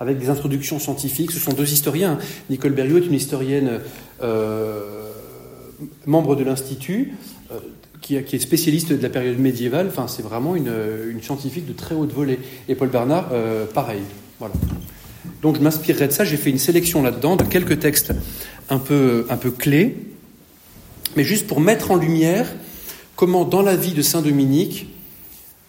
avec 0.00 0.18
des 0.18 0.30
introductions 0.30 0.78
scientifiques. 0.78 1.30
Ce 1.30 1.38
sont 1.38 1.52
deux 1.52 1.72
historiens. 1.72 2.18
Nicole 2.50 2.72
Berriot 2.72 2.98
est 2.98 3.06
une 3.06 3.14
historienne 3.14 3.80
euh, 4.22 5.10
membre 6.06 6.36
de 6.36 6.44
l'Institut, 6.44 7.14
euh, 7.50 7.58
qui, 8.00 8.16
est 8.16 8.38
spécialiste 8.38 8.92
de 8.92 9.02
la 9.02 9.08
période 9.08 9.38
médiévale. 9.38 9.88
Enfin, 9.88 10.06
c'est 10.08 10.22
vraiment 10.22 10.56
une, 10.56 10.70
scientifique 11.22 11.66
de 11.66 11.72
très 11.72 11.94
haute 11.94 12.12
volée. 12.12 12.38
Et 12.68 12.74
Paul 12.74 12.88
Bernard, 12.88 13.30
euh, 13.32 13.66
pareil. 13.66 14.02
Voilà. 14.38 14.54
Donc 15.42 15.56
je 15.56 15.60
m'inspirerai 15.60 16.08
de 16.08 16.12
ça. 16.12 16.24
J'ai 16.24 16.36
fait 16.36 16.50
une 16.50 16.58
sélection 16.58 17.02
là-dedans 17.02 17.36
de 17.36 17.44
quelques 17.44 17.78
textes 17.78 18.12
un 18.70 18.78
peu, 18.78 19.26
un 19.30 19.36
peu 19.36 19.50
clés, 19.50 19.96
mais 21.16 21.24
juste 21.24 21.46
pour 21.46 21.60
mettre 21.60 21.90
en 21.90 21.96
lumière 21.96 22.46
comment 23.16 23.44
dans 23.44 23.62
la 23.62 23.76
vie 23.76 23.92
de 23.92 24.02
Saint 24.02 24.22
Dominique, 24.22 24.88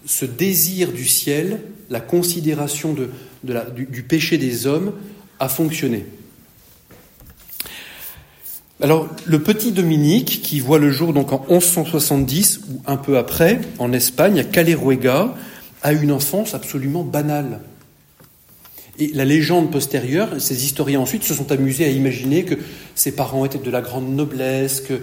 ce 0.05 0.25
désir 0.25 0.91
du 0.91 1.05
ciel, 1.05 1.61
la 1.89 1.99
considération 1.99 2.93
de, 2.93 3.09
du, 3.45 4.03
péché 4.03 4.37
des 4.37 4.67
hommes 4.67 4.93
a 5.39 5.49
fonctionné. 5.49 6.05
Alors, 8.81 9.07
le 9.25 9.41
petit 9.41 9.71
Dominique, 9.71 10.41
qui 10.43 10.59
voit 10.59 10.79
le 10.79 10.91
jour 10.91 11.13
donc 11.13 11.31
en 11.31 11.45
1170 11.49 12.59
ou 12.69 12.81
un 12.85 12.97
peu 12.97 13.17
après, 13.17 13.61
en 13.79 13.93
Espagne, 13.93 14.39
à 14.39 14.43
Caleruega, 14.43 15.33
a 15.81 15.93
une 15.93 16.11
enfance 16.11 16.53
absolument 16.53 17.03
banale. 17.03 17.61
Et 18.97 19.11
la 19.13 19.25
légende 19.25 19.71
postérieure, 19.71 20.29
ces 20.39 20.65
historiens 20.65 20.99
ensuite 20.99 21.23
se 21.23 21.33
sont 21.33 21.51
amusés 21.51 21.85
à 21.85 21.89
imaginer 21.89 22.43
que 22.43 22.55
ses 22.95 23.11
parents 23.11 23.45
étaient 23.45 23.57
de 23.57 23.71
la 23.71 23.81
grande 23.81 24.13
noblesse, 24.13 24.81
que, 24.81 24.99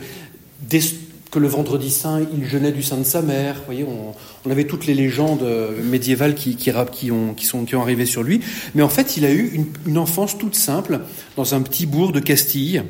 que 1.33 1.39
le 1.39 1.49
vendredi 1.49 1.91
saint, 1.91 2.21
il 2.33 2.45
jeûnait 2.45 2.71
du 2.71 2.83
sein 2.83 2.99
de 2.99 3.05
sa 3.05 3.23
mère. 3.23 3.57
Vous 3.57 3.65
voyez, 3.65 3.85
on, 3.85 4.51
avait 4.51 4.65
toutes 4.65 4.87
les 4.87 4.95
légendes 4.95 5.45
médiévales 5.83 6.35
qui, 6.35 6.57
qui, 6.57 6.71
ont, 7.11 7.35
qui, 7.35 7.47
sont, 7.47 7.65
qui 7.65 7.75
ont 7.75 7.81
arrivé 7.81 8.05
sur 8.05 8.23
lui. 8.23 8.43
Mais 8.75 8.83
en 8.83 8.91
fait, 8.91 9.17
il 9.17 9.25
a 9.25 9.33
eu 9.33 9.51
une, 9.55 9.67
une 9.87 9.99
enfance 9.99 10.37
toute 10.37 10.55
simple 10.55 11.01
dans 11.37 11.55
un 11.55 11.63
petit 11.63 11.87
bourg 11.87 12.13
de 12.13 12.21
Castille. 12.21 12.83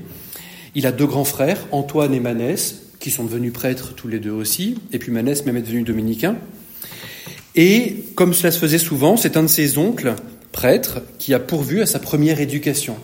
Il 0.74 0.86
a 0.86 0.92
deux 0.92 1.06
grands 1.06 1.24
frères, 1.24 1.66
Antoine 1.70 2.14
et 2.14 2.20
Manès, 2.20 2.82
qui 2.98 3.10
sont 3.10 3.24
devenus 3.24 3.52
prêtres 3.52 3.94
tous 3.94 4.08
les 4.08 4.18
deux 4.18 4.30
aussi, 4.30 4.78
et 4.92 4.98
puis 4.98 5.12
Manès 5.12 5.44
même 5.44 5.56
est 5.56 5.62
devenu 5.62 5.82
dominicain. 5.82 6.36
Et 7.54 8.04
comme 8.14 8.32
cela 8.32 8.50
se 8.50 8.58
faisait 8.58 8.78
souvent, 8.78 9.16
c'est 9.16 9.36
un 9.36 9.42
de 9.42 9.48
ses 9.48 9.76
oncles, 9.76 10.14
prêtre, 10.52 11.02
qui 11.18 11.34
a 11.34 11.38
pourvu 11.38 11.82
à 11.82 11.86
sa 11.86 11.98
première 11.98 12.40
éducation. 12.40 12.96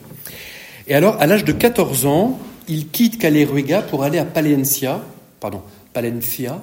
Et 0.87 0.94
alors, 0.94 1.20
à 1.20 1.27
l'âge 1.27 1.44
de 1.44 1.53
14 1.53 2.07
ans, 2.07 2.38
il 2.68 2.88
quitte 2.88 3.18
Caleruega 3.18 3.83
pour 3.83 4.05
aller 4.05 4.18
à 4.18 4.24
Palencia, 4.24 5.03
pardon, 5.40 5.62
Palencia, 5.92 6.62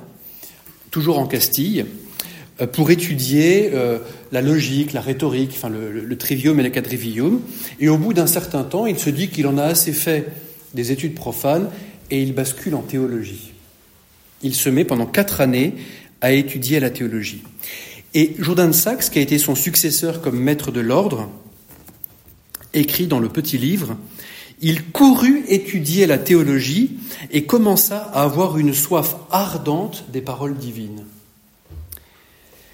toujours 0.92 1.20
en 1.20 1.28
Castille, 1.28 1.86
euh, 2.62 2.68
pour 2.68 2.92
étudier 2.92 3.72
euh, 3.74 4.00
la 4.32 4.42
logique, 4.42 4.94
la 4.94 5.02
rhétorique, 5.02 5.58
le 5.64 6.18
trivium 6.18 6.60
et 6.60 6.64
le 6.64 6.70
quadrivium. 6.70 7.42
Et 7.80 7.90
au 7.90 7.98
bout 7.98 8.14
d'un 8.14 8.28
certain 8.28 8.64
temps, 8.64 8.86
il 8.86 9.00
se 9.00 9.10
dit 9.10 9.30
qu'il 9.30 9.48
en 9.48 9.58
a 9.58 9.64
assez 9.64 9.92
fait 9.92 10.28
des 10.74 10.92
études 10.92 11.16
profanes 11.16 11.70
et 12.12 12.22
il 12.22 12.34
bascule 12.34 12.76
en 12.76 12.82
théologie. 12.82 13.54
Il 14.44 14.54
se 14.54 14.70
met 14.70 14.86
pendant 14.86 15.06
quatre 15.06 15.42
années 15.42 15.74
à 16.22 16.32
étudier 16.32 16.80
la 16.80 16.90
théologie. 16.90 17.44
Et 18.14 18.36
Jourdain 18.40 18.68
de 18.68 18.74
Saxe, 18.74 19.10
qui 19.10 19.20
a 19.20 19.22
été 19.22 19.38
son 19.38 19.56
successeur 19.56 20.22
comme 20.22 20.40
maître 20.40 20.72
de 20.72 20.80
l'ordre, 20.80 21.30
écrit 22.74 23.08
dans 23.08 23.20
le 23.20 23.30
petit 23.30 23.58
livre, 23.58 23.98
il 24.62 24.86
courut 24.86 25.44
étudier 25.48 26.08
la 26.08 26.18
théologie 26.18 26.98
et 27.32 27.46
commença 27.46 27.98
à 28.14 28.24
avoir 28.24 28.58
une 28.58 28.74
soif 28.74 29.16
ardente 29.32 30.06
des 30.12 30.22
paroles 30.22 30.58
divines. 30.58 31.06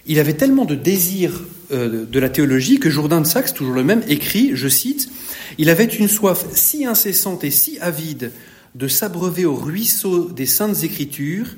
Il 0.06 0.20
avait 0.20 0.34
tellement 0.34 0.66
de 0.66 0.76
désir 0.76 1.42
euh, 1.72 2.06
de 2.06 2.20
la 2.20 2.30
théologie 2.30 2.80
que 2.80 2.90
Jourdain 2.90 3.22
de 3.22 3.28
Saxe, 3.28 3.54
toujours 3.54 3.76
le 3.76 3.84
même, 3.84 4.04
écrit, 4.08 4.52
je 4.54 4.68
cite, 4.68 5.10
Il 5.58 5.70
avait 5.70 5.86
une 5.86 6.08
soif 6.08 6.46
si 6.54 6.86
incessante 6.86 7.44
et 7.44 7.52
si 7.52 7.80
avide 7.80 8.32
de 8.76 8.88
s'abreuver 8.88 9.46
au 9.46 9.56
ruisseau 9.56 10.30
des 10.30 10.46
saintes 10.46 10.84
écritures 10.84 11.56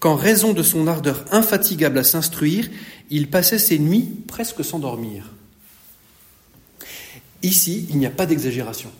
qu'en 0.00 0.16
raison 0.16 0.52
de 0.52 0.62
son 0.62 0.86
ardeur 0.86 1.24
infatigable 1.30 1.98
à 1.98 2.04
s'instruire, 2.04 2.68
il 3.10 3.28
passait 3.28 3.58
ses 3.58 3.78
nuits 3.78 4.08
presque 4.26 4.64
sans 4.64 4.78
dormir. 4.78 5.30
Ici, 7.42 7.86
il 7.90 7.98
n'y 7.98 8.06
a 8.06 8.10
pas 8.10 8.26
d'exagération. 8.26 8.90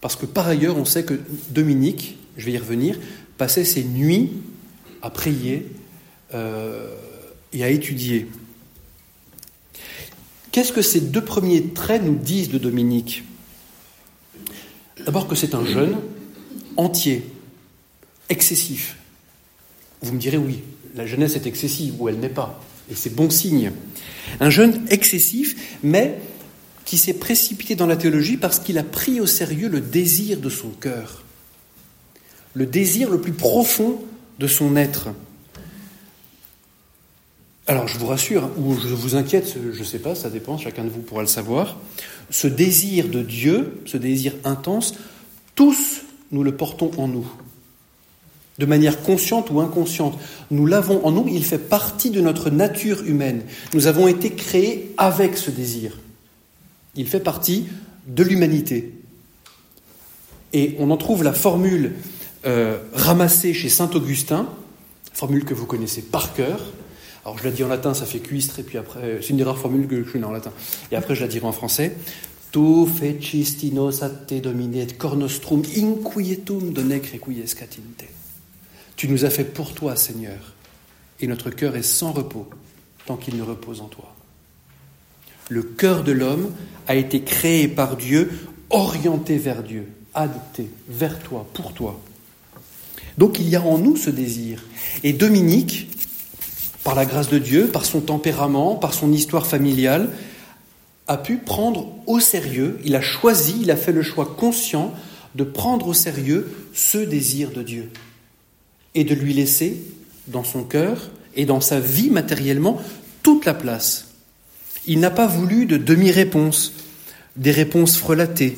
Parce 0.00 0.16
que 0.16 0.26
par 0.26 0.46
ailleurs, 0.46 0.76
on 0.76 0.84
sait 0.84 1.04
que 1.04 1.20
Dominique, 1.50 2.18
je 2.36 2.46
vais 2.46 2.52
y 2.52 2.58
revenir, 2.58 2.98
passait 3.36 3.64
ses 3.64 3.84
nuits 3.84 4.30
à 5.02 5.10
prier. 5.10 5.66
Euh, 6.34 6.94
et 7.52 7.64
à 7.64 7.70
étudier. 7.70 8.28
Qu'est-ce 10.52 10.72
que 10.72 10.82
ces 10.82 11.00
deux 11.00 11.24
premiers 11.24 11.68
traits 11.68 12.02
nous 12.02 12.14
disent 12.14 12.50
de 12.50 12.58
Dominique? 12.58 13.24
D'abord 15.04 15.28
que 15.28 15.34
c'est 15.34 15.54
un 15.54 15.64
jeune 15.64 15.96
entier, 16.76 17.24
excessif. 18.28 18.96
Vous 20.02 20.12
me 20.12 20.18
direz 20.18 20.36
oui, 20.36 20.60
la 20.94 21.06
jeunesse 21.06 21.36
est 21.36 21.46
excessive 21.46 21.94
ou 22.00 22.08
elle 22.08 22.18
n'est 22.18 22.28
pas, 22.28 22.62
et 22.90 22.94
c'est 22.94 23.14
bon 23.14 23.30
signe. 23.30 23.72
Un 24.40 24.50
jeune 24.50 24.86
excessif, 24.90 25.78
mais 25.82 26.18
qui 26.88 26.96
s'est 26.96 27.12
précipité 27.12 27.74
dans 27.74 27.86
la 27.86 27.96
théologie 27.96 28.38
parce 28.38 28.60
qu'il 28.60 28.78
a 28.78 28.82
pris 28.82 29.20
au 29.20 29.26
sérieux 29.26 29.68
le 29.68 29.82
désir 29.82 30.40
de 30.40 30.48
son 30.48 30.70
cœur, 30.70 31.22
le 32.54 32.64
désir 32.64 33.10
le 33.10 33.20
plus 33.20 33.34
profond 33.34 34.00
de 34.38 34.46
son 34.46 34.74
être. 34.74 35.08
Alors 37.66 37.88
je 37.88 37.98
vous 37.98 38.06
rassure, 38.06 38.48
ou 38.56 38.74
je 38.74 38.94
vous 38.94 39.16
inquiète, 39.16 39.54
je 39.70 39.78
ne 39.78 39.84
sais 39.84 39.98
pas, 39.98 40.14
ça 40.14 40.30
dépend, 40.30 40.56
chacun 40.56 40.82
de 40.82 40.88
vous 40.88 41.02
pourra 41.02 41.20
le 41.20 41.28
savoir. 41.28 41.76
Ce 42.30 42.46
désir 42.46 43.08
de 43.08 43.20
Dieu, 43.20 43.82
ce 43.84 43.98
désir 43.98 44.32
intense, 44.44 44.94
tous 45.54 46.04
nous 46.30 46.42
le 46.42 46.56
portons 46.56 46.90
en 46.96 47.06
nous. 47.06 47.30
de 48.56 48.64
manière 48.64 49.02
consciente 49.02 49.50
ou 49.50 49.60
inconsciente. 49.60 50.18
Nous 50.50 50.64
l'avons 50.64 51.04
en 51.04 51.12
nous, 51.12 51.28
il 51.28 51.44
fait 51.44 51.58
partie 51.58 52.10
de 52.10 52.22
notre 52.22 52.48
nature 52.48 53.04
humaine. 53.04 53.42
Nous 53.74 53.86
avons 53.86 54.08
été 54.08 54.30
créés 54.30 54.94
avec 54.96 55.36
ce 55.36 55.50
désir. 55.50 55.98
Il 56.94 57.08
fait 57.08 57.20
partie 57.20 57.66
de 58.06 58.22
l'humanité. 58.22 58.94
Et 60.52 60.76
on 60.78 60.90
en 60.90 60.96
trouve 60.96 61.22
la 61.22 61.32
formule 61.32 61.92
euh, 62.46 62.78
ramassée 62.94 63.52
chez 63.52 63.68
Saint 63.68 63.90
Augustin, 63.94 64.48
formule 65.12 65.44
que 65.44 65.54
vous 65.54 65.66
connaissez 65.66 66.02
par 66.02 66.34
cœur. 66.34 66.60
Alors 67.24 67.38
je 67.38 67.44
la 67.44 67.50
dis 67.50 67.62
en 67.62 67.68
latin, 67.68 67.92
ça 67.94 68.06
fait 68.06 68.20
cuistre, 68.20 68.58
et 68.58 68.62
puis 68.62 68.78
après, 68.78 69.18
c'est 69.20 69.30
une 69.30 69.36
des 69.36 69.44
rares 69.44 69.58
formules 69.58 69.86
que 69.86 70.02
je 70.02 70.10
connais 70.10 70.24
en 70.24 70.32
latin. 70.32 70.52
Et 70.90 70.96
après, 70.96 71.14
je 71.14 71.20
la 71.20 71.28
dirai 71.28 71.46
en 71.46 71.52
français. 71.52 71.94
Tu 72.50 72.58
te 72.58 74.38
dominet 74.40 74.86
cornostrum 74.86 75.60
inquietum. 75.60 76.74
Tu 78.96 79.08
nous 79.08 79.24
as 79.24 79.30
fait 79.30 79.44
pour 79.44 79.74
toi, 79.74 79.96
Seigneur, 79.96 80.54
et 81.20 81.26
notre 81.26 81.50
cœur 81.50 81.76
est 81.76 81.82
sans 81.82 82.12
repos 82.12 82.48
tant 83.04 83.16
qu'il 83.16 83.36
ne 83.36 83.42
repose 83.42 83.80
en 83.80 83.88
toi. 83.88 84.14
Le 85.48 85.62
cœur 85.62 86.04
de 86.04 86.12
l'homme 86.12 86.52
a 86.86 86.94
été 86.94 87.22
créé 87.22 87.68
par 87.68 87.96
Dieu, 87.96 88.30
orienté 88.70 89.36
vers 89.36 89.62
Dieu, 89.62 89.88
adopté 90.14 90.70
vers 90.88 91.18
toi, 91.18 91.46
pour 91.54 91.72
toi. 91.72 92.00
Donc 93.16 93.38
il 93.38 93.48
y 93.48 93.56
a 93.56 93.62
en 93.62 93.78
nous 93.78 93.96
ce 93.96 94.10
désir. 94.10 94.64
Et 95.02 95.12
Dominique, 95.12 95.88
par 96.84 96.94
la 96.94 97.04
grâce 97.04 97.28
de 97.28 97.38
Dieu, 97.38 97.66
par 97.66 97.84
son 97.84 98.00
tempérament, 98.00 98.76
par 98.76 98.94
son 98.94 99.12
histoire 99.12 99.46
familiale, 99.46 100.10
a 101.06 101.16
pu 101.16 101.38
prendre 101.38 101.88
au 102.06 102.20
sérieux, 102.20 102.78
il 102.84 102.94
a 102.94 103.00
choisi, 103.00 103.56
il 103.62 103.70
a 103.70 103.76
fait 103.76 103.92
le 103.92 104.02
choix 104.02 104.36
conscient 104.38 104.92
de 105.34 105.44
prendre 105.44 105.88
au 105.88 105.94
sérieux 105.94 106.50
ce 106.74 106.98
désir 106.98 107.50
de 107.50 107.62
Dieu 107.62 107.90
et 108.94 109.04
de 109.04 109.14
lui 109.14 109.32
laisser 109.32 109.82
dans 110.26 110.44
son 110.44 110.62
cœur 110.64 111.10
et 111.34 111.46
dans 111.46 111.60
sa 111.60 111.80
vie 111.80 112.10
matériellement 112.10 112.80
toute 113.22 113.44
la 113.46 113.54
place. 113.54 114.07
Il 114.88 115.00
n'a 115.00 115.10
pas 115.10 115.26
voulu 115.26 115.66
de 115.66 115.76
demi-réponses, 115.76 116.72
des 117.36 117.50
réponses 117.50 117.98
frelatées. 117.98 118.56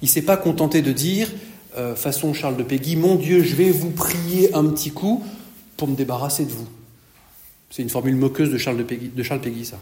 Il 0.00 0.04
ne 0.04 0.08
s'est 0.08 0.22
pas 0.22 0.36
contenté 0.36 0.80
de 0.80 0.92
dire, 0.92 1.28
euh, 1.76 1.96
façon 1.96 2.32
Charles 2.32 2.56
de 2.56 2.62
Péguy, 2.62 2.94
Mon 2.94 3.16
Dieu, 3.16 3.42
je 3.42 3.56
vais 3.56 3.70
vous 3.70 3.90
prier 3.90 4.54
un 4.54 4.64
petit 4.66 4.92
coup 4.92 5.24
pour 5.76 5.88
me 5.88 5.96
débarrasser 5.96 6.44
de 6.44 6.52
vous. 6.52 6.68
C'est 7.68 7.82
une 7.82 7.90
formule 7.90 8.14
moqueuse 8.14 8.50
de 8.50 8.58
Charles, 8.58 8.76
de 8.76 8.84
Péguy, 8.84 9.64
ça. 9.64 9.80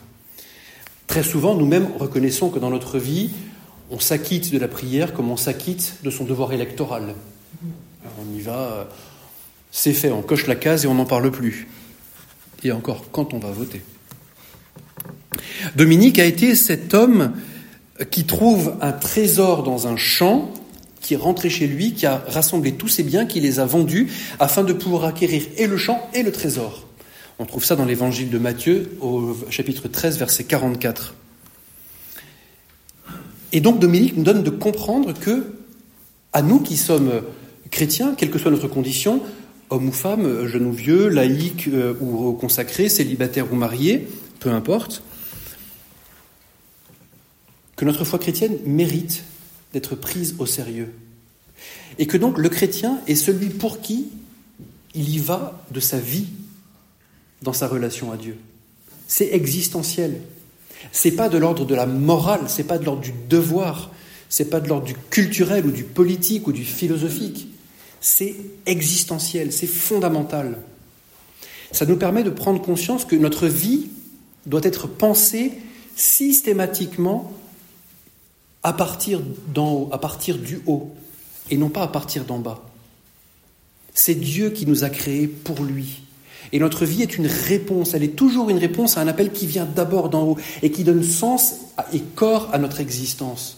Très 1.06 1.22
souvent, 1.22 1.54
nous-mêmes 1.54 1.88
reconnaissons 1.98 2.48
que 2.48 2.58
dans 2.58 2.70
notre 2.70 2.98
vie, 2.98 3.28
on 3.90 4.00
s'acquitte 4.00 4.50
de 4.50 4.58
la 4.58 4.68
prière 4.68 5.12
comme 5.12 5.30
on 5.30 5.36
s'acquitte 5.36 5.96
de 6.02 6.10
son 6.10 6.24
devoir 6.24 6.54
électoral. 6.54 7.14
on 7.62 8.34
y 8.34 8.40
va, 8.40 8.58
euh, 8.58 8.84
c'est 9.70 9.92
fait, 9.92 10.10
on 10.10 10.22
coche 10.22 10.46
la 10.46 10.56
case 10.56 10.86
et 10.86 10.88
on 10.88 10.94
n'en 10.94 11.04
parle 11.04 11.30
plus. 11.30 11.68
Et 12.64 12.72
encore, 12.72 13.10
quand 13.12 13.34
on 13.34 13.38
va 13.38 13.50
voter? 13.50 13.82
Dominique 15.76 16.18
a 16.18 16.24
été 16.24 16.54
cet 16.54 16.94
homme 16.94 17.32
qui 18.10 18.24
trouve 18.24 18.74
un 18.80 18.92
trésor 18.92 19.62
dans 19.62 19.86
un 19.86 19.96
champ, 19.96 20.52
qui 21.00 21.14
est 21.14 21.18
rentré 21.18 21.50
chez 21.50 21.66
lui, 21.66 21.94
qui 21.94 22.06
a 22.06 22.22
rassemblé 22.28 22.72
tous 22.72 22.88
ses 22.88 23.02
biens, 23.02 23.26
qui 23.26 23.40
les 23.40 23.60
a 23.60 23.66
vendus, 23.66 24.08
afin 24.38 24.62
de 24.62 24.72
pouvoir 24.72 25.04
acquérir 25.04 25.42
et 25.56 25.66
le 25.66 25.76
champ 25.76 26.08
et 26.14 26.22
le 26.22 26.32
trésor. 26.32 26.86
On 27.38 27.44
trouve 27.44 27.64
ça 27.64 27.76
dans 27.76 27.84
l'évangile 27.84 28.30
de 28.30 28.38
Matthieu 28.38 28.90
au 29.00 29.36
chapitre 29.50 29.88
13, 29.88 30.18
verset 30.18 30.44
44. 30.44 31.14
Et 33.52 33.60
donc 33.60 33.78
Dominique 33.78 34.16
nous 34.16 34.24
donne 34.24 34.42
de 34.42 34.50
comprendre 34.50 35.14
que, 35.14 35.54
à 36.32 36.42
nous 36.42 36.60
qui 36.60 36.76
sommes 36.76 37.22
chrétiens, 37.70 38.14
quelle 38.16 38.30
que 38.30 38.38
soit 38.38 38.50
notre 38.50 38.68
condition, 38.68 39.22
homme 39.70 39.88
ou 39.88 39.92
femme, 39.92 40.46
jeune 40.46 40.66
ou 40.66 40.72
vieux, 40.72 41.08
laïque 41.08 41.68
euh, 41.68 41.94
ou 42.00 42.32
consacré, 42.32 42.88
célibataire 42.88 43.52
ou 43.52 43.56
marié, 43.56 44.08
peu 44.40 44.50
importe, 44.50 45.02
que 47.78 47.84
notre 47.84 48.04
foi 48.04 48.18
chrétienne 48.18 48.58
mérite 48.66 49.22
d'être 49.72 49.94
prise 49.94 50.34
au 50.40 50.46
sérieux. 50.46 50.92
Et 51.98 52.06
que 52.08 52.16
donc 52.16 52.36
le 52.36 52.48
chrétien 52.48 53.00
est 53.06 53.14
celui 53.14 53.48
pour 53.48 53.80
qui 53.80 54.08
il 54.94 55.08
y 55.08 55.18
va 55.18 55.64
de 55.70 55.78
sa 55.78 55.98
vie 55.98 56.26
dans 57.42 57.52
sa 57.52 57.68
relation 57.68 58.10
à 58.10 58.16
Dieu. 58.16 58.36
C'est 59.06 59.32
existentiel. 59.32 60.20
C'est 60.90 61.12
pas 61.12 61.28
de 61.28 61.38
l'ordre 61.38 61.64
de 61.64 61.74
la 61.74 61.86
morale, 61.86 62.42
c'est 62.48 62.64
pas 62.64 62.78
de 62.78 62.84
l'ordre 62.84 63.02
du 63.02 63.14
devoir, 63.28 63.92
c'est 64.28 64.50
pas 64.50 64.60
de 64.60 64.68
l'ordre 64.68 64.86
du 64.86 64.94
culturel 65.10 65.64
ou 65.64 65.70
du 65.70 65.84
politique 65.84 66.48
ou 66.48 66.52
du 66.52 66.64
philosophique. 66.64 67.48
C'est 68.00 68.34
existentiel, 68.66 69.52
c'est 69.52 69.68
fondamental. 69.68 70.58
Ça 71.70 71.86
nous 71.86 71.96
permet 71.96 72.24
de 72.24 72.30
prendre 72.30 72.60
conscience 72.60 73.04
que 73.04 73.14
notre 73.14 73.46
vie 73.46 73.88
doit 74.46 74.64
être 74.64 74.88
pensée 74.88 75.52
systématiquement 75.94 77.32
à 78.68 78.74
partir 78.74 79.20
d'en 79.54 79.72
haut, 79.72 79.88
à 79.92 79.98
partir 79.98 80.36
du 80.36 80.60
haut, 80.66 80.92
et 81.50 81.56
non 81.56 81.70
pas 81.70 81.82
à 81.82 81.88
partir 81.88 82.24
d'en 82.24 82.38
bas. 82.38 82.62
C'est 83.94 84.14
Dieu 84.14 84.50
qui 84.50 84.66
nous 84.66 84.84
a 84.84 84.90
créés 84.90 85.26
pour 85.26 85.64
lui. 85.64 86.02
Et 86.52 86.58
notre 86.58 86.84
vie 86.84 87.02
est 87.02 87.16
une 87.16 87.26
réponse, 87.26 87.94
elle 87.94 88.02
est 88.02 88.14
toujours 88.14 88.50
une 88.50 88.58
réponse 88.58 88.98
à 88.98 89.00
un 89.00 89.08
appel 89.08 89.32
qui 89.32 89.46
vient 89.46 89.64
d'abord 89.64 90.10
d'en 90.10 90.22
haut 90.22 90.36
et 90.62 90.70
qui 90.70 90.84
donne 90.84 91.02
sens 91.02 91.54
et 91.94 92.00
corps 92.14 92.50
à 92.52 92.58
notre 92.58 92.80
existence. 92.80 93.56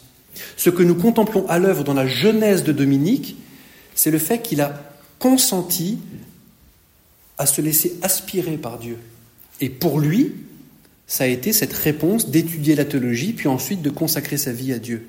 Ce 0.57 0.71
que 0.71 0.85
nous 0.85 0.95
contemplons 0.95 1.45
à 1.49 1.59
l'œuvre 1.59 1.83
dans 1.83 1.95
la 1.95 2.07
Genèse 2.07 2.63
de 2.63 2.71
Dominique, 2.73 3.35
c'est 3.97 4.13
le 4.13 4.19
fait 4.19 4.41
qu'il 4.41 4.61
a 4.61 4.81
consenti 5.19 5.99
à 7.37 7.47
se 7.47 7.61
laisser 7.61 7.99
aspirer 8.03 8.59
par 8.59 8.79
Dieu. 8.79 8.99
Et 9.61 9.71
pour 9.71 9.99
lui, 9.99 10.35
ça 11.11 11.25
a 11.25 11.27
été 11.27 11.53
cette 11.53 11.73
réponse 11.73 12.29
d'étudier 12.29 12.77
la 12.77 12.85
théologie, 12.85 13.33
puis 13.33 13.49
ensuite 13.49 13.83
de 13.83 13.91
consacrer 13.91 14.37
sa 14.37 14.53
vie 14.53 14.73
à 14.73 14.79
Dieu. 14.79 15.09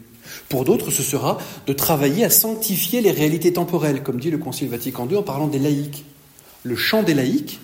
Pour 0.49 0.65
d'autres, 0.65 0.89
ce 0.89 1.03
sera 1.03 1.37
de 1.67 1.73
travailler 1.73 2.25
à 2.25 2.31
sanctifier 2.31 3.01
les 3.01 3.11
réalités 3.11 3.53
temporelles, 3.53 4.01
comme 4.01 4.19
dit 4.19 4.31
le 4.31 4.39
Concile 4.39 4.67
Vatican 4.67 5.07
II 5.07 5.17
en 5.17 5.21
parlant 5.21 5.47
des 5.47 5.59
laïcs. 5.59 6.03
Le 6.63 6.75
chant 6.75 7.03
des 7.03 7.13
laïcs, 7.13 7.59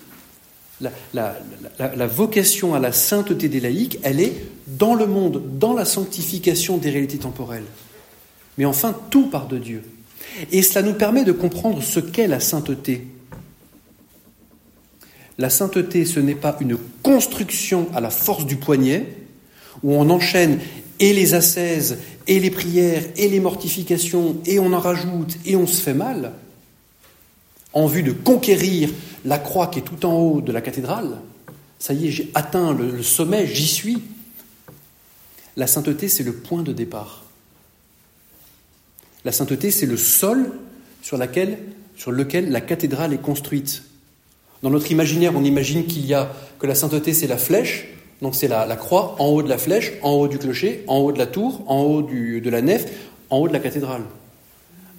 la, 1.12 2.06
vocation 2.06 2.76
à 2.76 2.78
la 2.78 2.92
sainteté 2.92 3.48
des 3.48 3.58
laïcs, 3.58 3.98
elle 4.04 4.20
est 4.20 4.34
dans 4.68 4.94
le 4.94 5.06
monde, 5.06 5.42
dans 5.58 5.72
la 5.72 5.84
sanctification 5.84 6.78
des 6.78 6.90
réalités 6.90 7.18
temporelles. 7.18 7.66
Mais 8.56 8.64
enfin, 8.64 8.96
tout 9.10 9.26
part 9.26 9.48
de 9.48 9.58
Dieu. 9.58 9.82
Et 10.52 10.62
cela 10.62 10.86
nous 10.86 10.94
permet 10.94 11.24
de 11.24 11.32
comprendre 11.32 11.82
ce 11.82 11.98
qu'est 11.98 12.28
la 12.28 12.38
sainteté. 12.38 13.04
La 15.38 15.50
sainteté, 15.50 16.04
ce 16.04 16.18
n'est 16.18 16.34
pas 16.34 16.56
une 16.60 16.76
construction 17.02 17.88
à 17.94 18.00
la 18.00 18.10
force 18.10 18.44
du 18.44 18.56
poignet, 18.56 19.06
où 19.84 19.94
on 19.94 20.10
enchaîne 20.10 20.58
et 20.98 21.12
les 21.12 21.34
ascèses, 21.34 21.98
et 22.26 22.40
les 22.40 22.50
prières, 22.50 23.04
et 23.16 23.28
les 23.28 23.38
mortifications, 23.38 24.36
et 24.44 24.58
on 24.58 24.72
en 24.72 24.80
rajoute, 24.80 25.36
et 25.46 25.54
on 25.54 25.66
se 25.66 25.80
fait 25.80 25.94
mal, 25.94 26.32
en 27.72 27.86
vue 27.86 28.02
de 28.02 28.10
conquérir 28.10 28.90
la 29.24 29.38
croix 29.38 29.68
qui 29.68 29.78
est 29.78 29.82
tout 29.82 30.04
en 30.04 30.14
haut 30.14 30.40
de 30.40 30.50
la 30.50 30.60
cathédrale, 30.60 31.20
ça 31.78 31.94
y 31.94 32.08
est, 32.08 32.10
j'ai 32.10 32.30
atteint 32.34 32.74
le, 32.74 33.02
sommet, 33.04 33.46
j'y 33.46 33.68
suis. 33.68 34.02
La 35.56 35.68
sainteté, 35.68 36.08
c'est 36.08 36.24
le 36.24 36.32
point 36.32 36.62
de 36.62 36.72
départ. 36.72 37.24
La 39.24 39.30
sainteté, 39.30 39.70
c'est 39.70 39.86
le 39.86 39.96
sol 39.96 40.50
sur, 41.02 41.18
sur 41.96 42.12
lequel 42.12 42.50
la 42.50 42.60
cathédrale 42.60 43.12
est 43.12 43.22
construite. 43.22 43.84
Dans 44.62 44.70
notre 44.70 44.90
imaginaire, 44.90 45.32
on 45.36 45.44
imagine 45.44 45.86
qu'il 45.86 46.06
y 46.06 46.14
a 46.14 46.32
que 46.58 46.66
la 46.66 46.74
sainteté, 46.74 47.12
c'est 47.12 47.26
la 47.26 47.38
flèche, 47.38 47.88
donc 48.22 48.34
c'est 48.34 48.48
la, 48.48 48.66
croix 48.76 49.14
en 49.20 49.26
haut 49.26 49.42
de 49.42 49.48
la 49.48 49.58
flèche, 49.58 49.92
en 50.02 50.12
haut 50.12 50.28
du 50.28 50.38
clocher, 50.38 50.82
en 50.88 50.98
haut 50.98 51.12
de 51.12 51.18
la 51.18 51.26
tour, 51.26 51.62
en 51.66 51.82
haut 51.82 52.02
de 52.02 52.50
la 52.50 52.62
nef, 52.62 52.86
en 53.30 53.38
haut 53.38 53.48
de 53.48 53.52
la 53.52 53.60
cathédrale. 53.60 54.02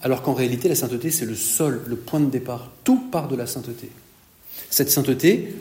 Alors 0.02 0.22
qu'en 0.22 0.34
réalité, 0.34 0.70
la 0.70 0.76
sainteté, 0.76 1.12
c'est 1.12 1.26
le 1.26 1.36
sol, 1.36 1.82
le 1.86 1.98
point 1.98 2.22
de 2.22 2.30
départ. 2.30 2.72
Tout 2.86 3.00
part 3.12 3.28
de 3.28 3.36
la 3.36 3.48
sainteté. 3.48 3.90
Cette 4.70 4.90
sainteté 4.90 5.54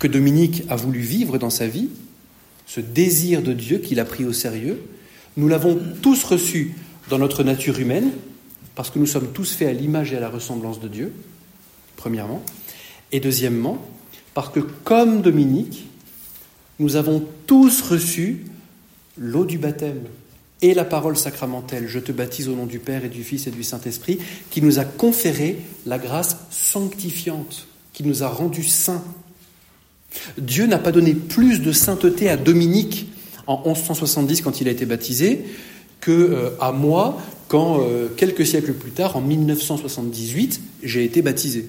que 0.00 0.06
Dominique 0.08 0.62
a 0.70 0.76
voulu 0.76 1.00
vivre 1.00 1.36
dans 1.36 1.50
sa 1.50 1.66
vie, 1.66 1.90
ce 2.66 2.80
désir 2.80 3.42
de 3.42 3.52
Dieu 3.52 3.78
qu'il 3.78 4.00
a 4.00 4.06
pris 4.06 4.24
au 4.24 4.32
sérieux, 4.32 4.82
nous 5.36 5.48
l'avons 5.48 5.78
tous 6.00 6.24
reçu 6.24 6.74
dans 7.10 7.18
notre 7.18 7.44
nature 7.44 7.78
humaine, 7.78 8.12
parce 8.74 8.90
que 8.90 8.98
nous 8.98 9.06
sommes 9.06 9.32
tous 9.32 9.52
faits 9.52 9.68
à 9.68 9.72
l'image 9.72 10.12
et 10.12 10.16
à 10.16 10.20
la 10.20 10.30
ressemblance 10.30 10.80
de 10.80 10.88
Dieu, 10.88 11.12
premièrement, 11.96 12.42
et 13.12 13.20
deuxièmement, 13.20 13.78
parce 14.34 14.50
que 14.50 14.60
comme 14.60 15.22
Dominique, 15.22 15.86
nous 16.78 16.96
avons 16.96 17.24
tous 17.46 17.82
reçu 17.82 18.46
l'eau 19.16 19.44
du 19.44 19.58
baptême 19.58 20.02
et 20.62 20.74
la 20.74 20.84
parole 20.84 21.16
sacramentelle, 21.16 21.88
je 21.88 21.98
te 21.98 22.10
baptise 22.10 22.48
au 22.48 22.54
nom 22.54 22.66
du 22.66 22.78
Père 22.78 23.04
et 23.04 23.08
du 23.08 23.22
Fils 23.22 23.46
et 23.46 23.50
du 23.50 23.62
Saint-Esprit, 23.62 24.18
qui 24.50 24.62
nous 24.62 24.78
a 24.78 24.84
conféré 24.84 25.58
la 25.86 25.98
grâce 25.98 26.36
sanctifiante 26.50 27.66
qui 27.94 28.02
nous 28.02 28.22
a 28.22 28.28
rendus 28.28 28.64
saints. 28.64 29.02
Dieu 30.36 30.66
n'a 30.66 30.78
pas 30.78 30.92
donné 30.92 31.14
plus 31.14 31.60
de 31.60 31.72
sainteté 31.72 32.28
à 32.28 32.36
Dominique 32.36 33.08
en 33.46 33.62
1170 33.64 34.42
quand 34.42 34.60
il 34.60 34.68
a 34.68 34.70
été 34.70 34.84
baptisé 34.84 35.44
que 36.00 36.10
euh, 36.10 36.50
à 36.60 36.72
moi 36.72 37.18
quand, 37.48 37.80
euh, 37.80 38.08
quelques 38.16 38.46
siècles 38.46 38.74
plus 38.74 38.90
tard, 38.90 39.16
en 39.16 39.20
1978, 39.20 40.60
j'ai 40.82 41.04
été 41.04 41.22
baptisé. 41.22 41.68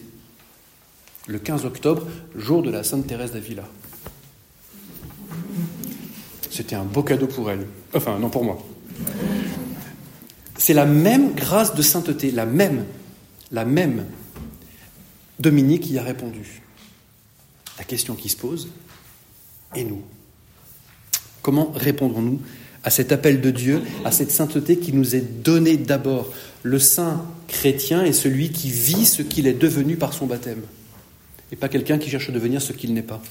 Le 1.28 1.40
15 1.40 1.66
octobre, 1.66 2.06
jour 2.36 2.62
de 2.62 2.70
la 2.70 2.84
Sainte 2.84 3.08
Thérèse 3.08 3.32
d'Avila. 3.32 3.64
C'était 6.52 6.76
un 6.76 6.84
beau 6.84 7.04
cadeau 7.04 7.28
pour 7.28 7.50
elle. 7.50 7.66
Enfin, 7.94 8.20
non 8.20 8.30
pour 8.30 8.44
moi. 8.44 8.66
C'est 10.58 10.74
la 10.74 10.86
même 10.86 11.34
grâce 11.34 11.76
de 11.76 11.82
sainteté, 11.82 12.32
la 12.32 12.46
même, 12.46 12.86
la 13.52 13.66
même. 13.66 14.06
Dominique 15.40 15.90
y 15.90 15.98
a 15.98 16.04
répondu. 16.04 16.62
La 17.78 17.84
question 17.84 18.16
qui 18.16 18.30
se 18.30 18.38
pose, 18.38 18.70
et 19.76 19.84
nous 19.84 20.02
Comment 21.42 21.72
répondrons-nous 21.76 22.40
à 22.84 22.90
cet 22.90 23.12
appel 23.12 23.42
de 23.42 23.52
Dieu, 23.52 23.82
à 24.06 24.12
cette 24.12 24.32
sainteté 24.32 24.78
qui 24.78 24.94
nous 24.94 25.16
est 25.16 25.44
donnée 25.44 25.78
d'abord 25.78 26.32
Le 26.64 26.80
saint 26.80 27.26
chrétien 27.48 28.04
est 28.04 28.14
celui 28.14 28.52
qui 28.52 28.70
vit 28.70 29.06
ce 29.06 29.22
qu'il 29.22 29.48
est 29.48 29.54
devenu 29.54 29.98
par 29.98 30.14
son 30.14 30.26
baptême, 30.26 30.62
et 31.52 31.56
pas 31.56 31.70
quelqu'un 31.70 31.98
qui 31.98 32.10
cherche 32.10 32.30
à 32.30 32.32
devenir 32.32 32.62
ce 32.62 32.74
qu'il 32.74 32.94
n'est 32.94 33.02
pas. 33.02 33.22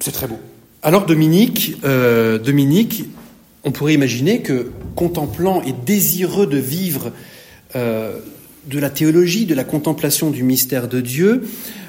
C'est 0.00 0.12
très 0.12 0.26
beau. 0.26 0.38
Alors 0.82 1.06
Dominique, 1.06 1.76
euh, 1.84 2.38
Dominique, 2.38 3.04
on 3.62 3.70
pourrait 3.70 3.94
imaginer 3.94 4.42
que 4.42 4.72
contemplant 4.96 5.62
et 5.62 5.72
désireux 5.72 6.46
de 6.46 6.58
vivre 6.58 7.12
euh, 7.76 8.18
de 8.66 8.78
la 8.78 8.90
théologie, 8.90 9.46
de 9.46 9.54
la 9.54 9.64
contemplation 9.64 10.30
du 10.30 10.42
mystère 10.42 10.88
de 10.88 11.00
Dieu, 11.00 11.44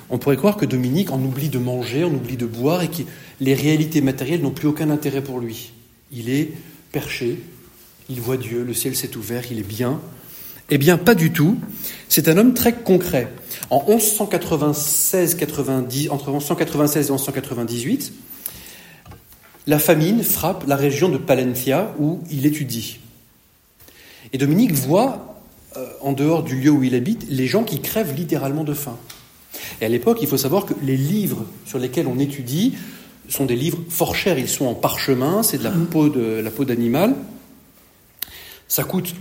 on 0.10 0.20
pourrait 0.20 0.38
croire 0.38 0.58
que 0.58 0.66
Dominique 0.66 1.12
en 1.12 1.20
oublie 1.24 1.50
de 1.50 1.58
manger, 1.58 2.04
en 2.04 2.14
oublie 2.14 2.38
de 2.38 2.46
boire 2.46 2.84
et 2.84 2.88
que 2.88 3.02
les 3.42 3.56
réalités 3.56 4.02
matérielles 4.02 4.42
n'ont 4.42 4.52
plus 4.52 4.68
aucun 4.68 4.92
intérêt 4.92 5.24
pour 5.24 5.40
lui. 5.40 5.74
Il 6.12 6.30
est 6.30 6.52
perché, 6.92 7.40
il 8.10 8.22
voit 8.22 8.38
Dieu, 8.38 8.64
le 8.64 8.74
ciel 8.76 8.96
s'est 8.96 9.18
ouvert, 9.18 9.44
il 9.52 9.58
est 9.58 9.68
bien. 9.68 10.00
Eh 10.76 10.80
bien, 10.80 10.98
pas 10.98 11.14
du 11.14 11.32
tout. 11.32 11.60
C'est 12.10 12.28
un 12.28 12.36
homme 12.36 12.56
très 12.56 12.74
concret. 12.74 13.32
En 13.70 13.86
1196, 13.88 15.36
90, 15.36 16.10
entre 16.10 16.32
1196 16.32 17.10
et 17.10 17.12
1198, 17.12 18.14
la 19.68 19.78
famine 19.78 20.24
frappe 20.24 20.66
la 20.66 20.76
région 20.76 21.10
de 21.10 21.20
Palencia 21.20 21.94
où 22.00 22.22
il 22.32 22.48
étudie. 22.48 22.98
Et 24.34 24.40
Dominique 24.40 24.72
voit, 24.72 25.38
euh, 25.78 25.86
en 26.02 26.12
dehors 26.12 26.42
du 26.42 26.60
lieu 26.60 26.72
où 26.72 26.84
il 26.84 26.96
habite, 26.96 27.28
les 27.30 27.46
gens 27.46 27.64
qui 27.64 27.80
crèvent 27.80 28.16
littéralement 28.16 28.64
de 28.64 28.74
faim. 28.74 28.98
Et 29.80 29.86
à 29.86 29.90
l'époque, 29.90 30.24
il 30.24 30.28
faut 30.28 30.38
savoir 30.38 30.66
que 30.66 30.74
les 30.82 30.98
livres 30.98 31.46
sur 31.68 31.78
lesquels 31.78 32.08
on 32.08 32.18
étudie 32.18 32.74
sont 33.30 33.46
des 33.46 33.56
livres 33.56 33.78
fort 33.90 34.16
chers. 34.16 34.40
Ils 34.40 34.50
sont 34.50 34.66
en 34.66 34.74
parchemin, 34.74 35.44
c'est 35.44 35.60
de 35.60 35.66
la 35.66 35.70
peau 35.70 36.10
de 36.10 36.42
la 36.44 36.50
peau 36.50 36.66
d'animal. 36.66 37.14
Ça 38.68 38.84
coûte 38.84 39.14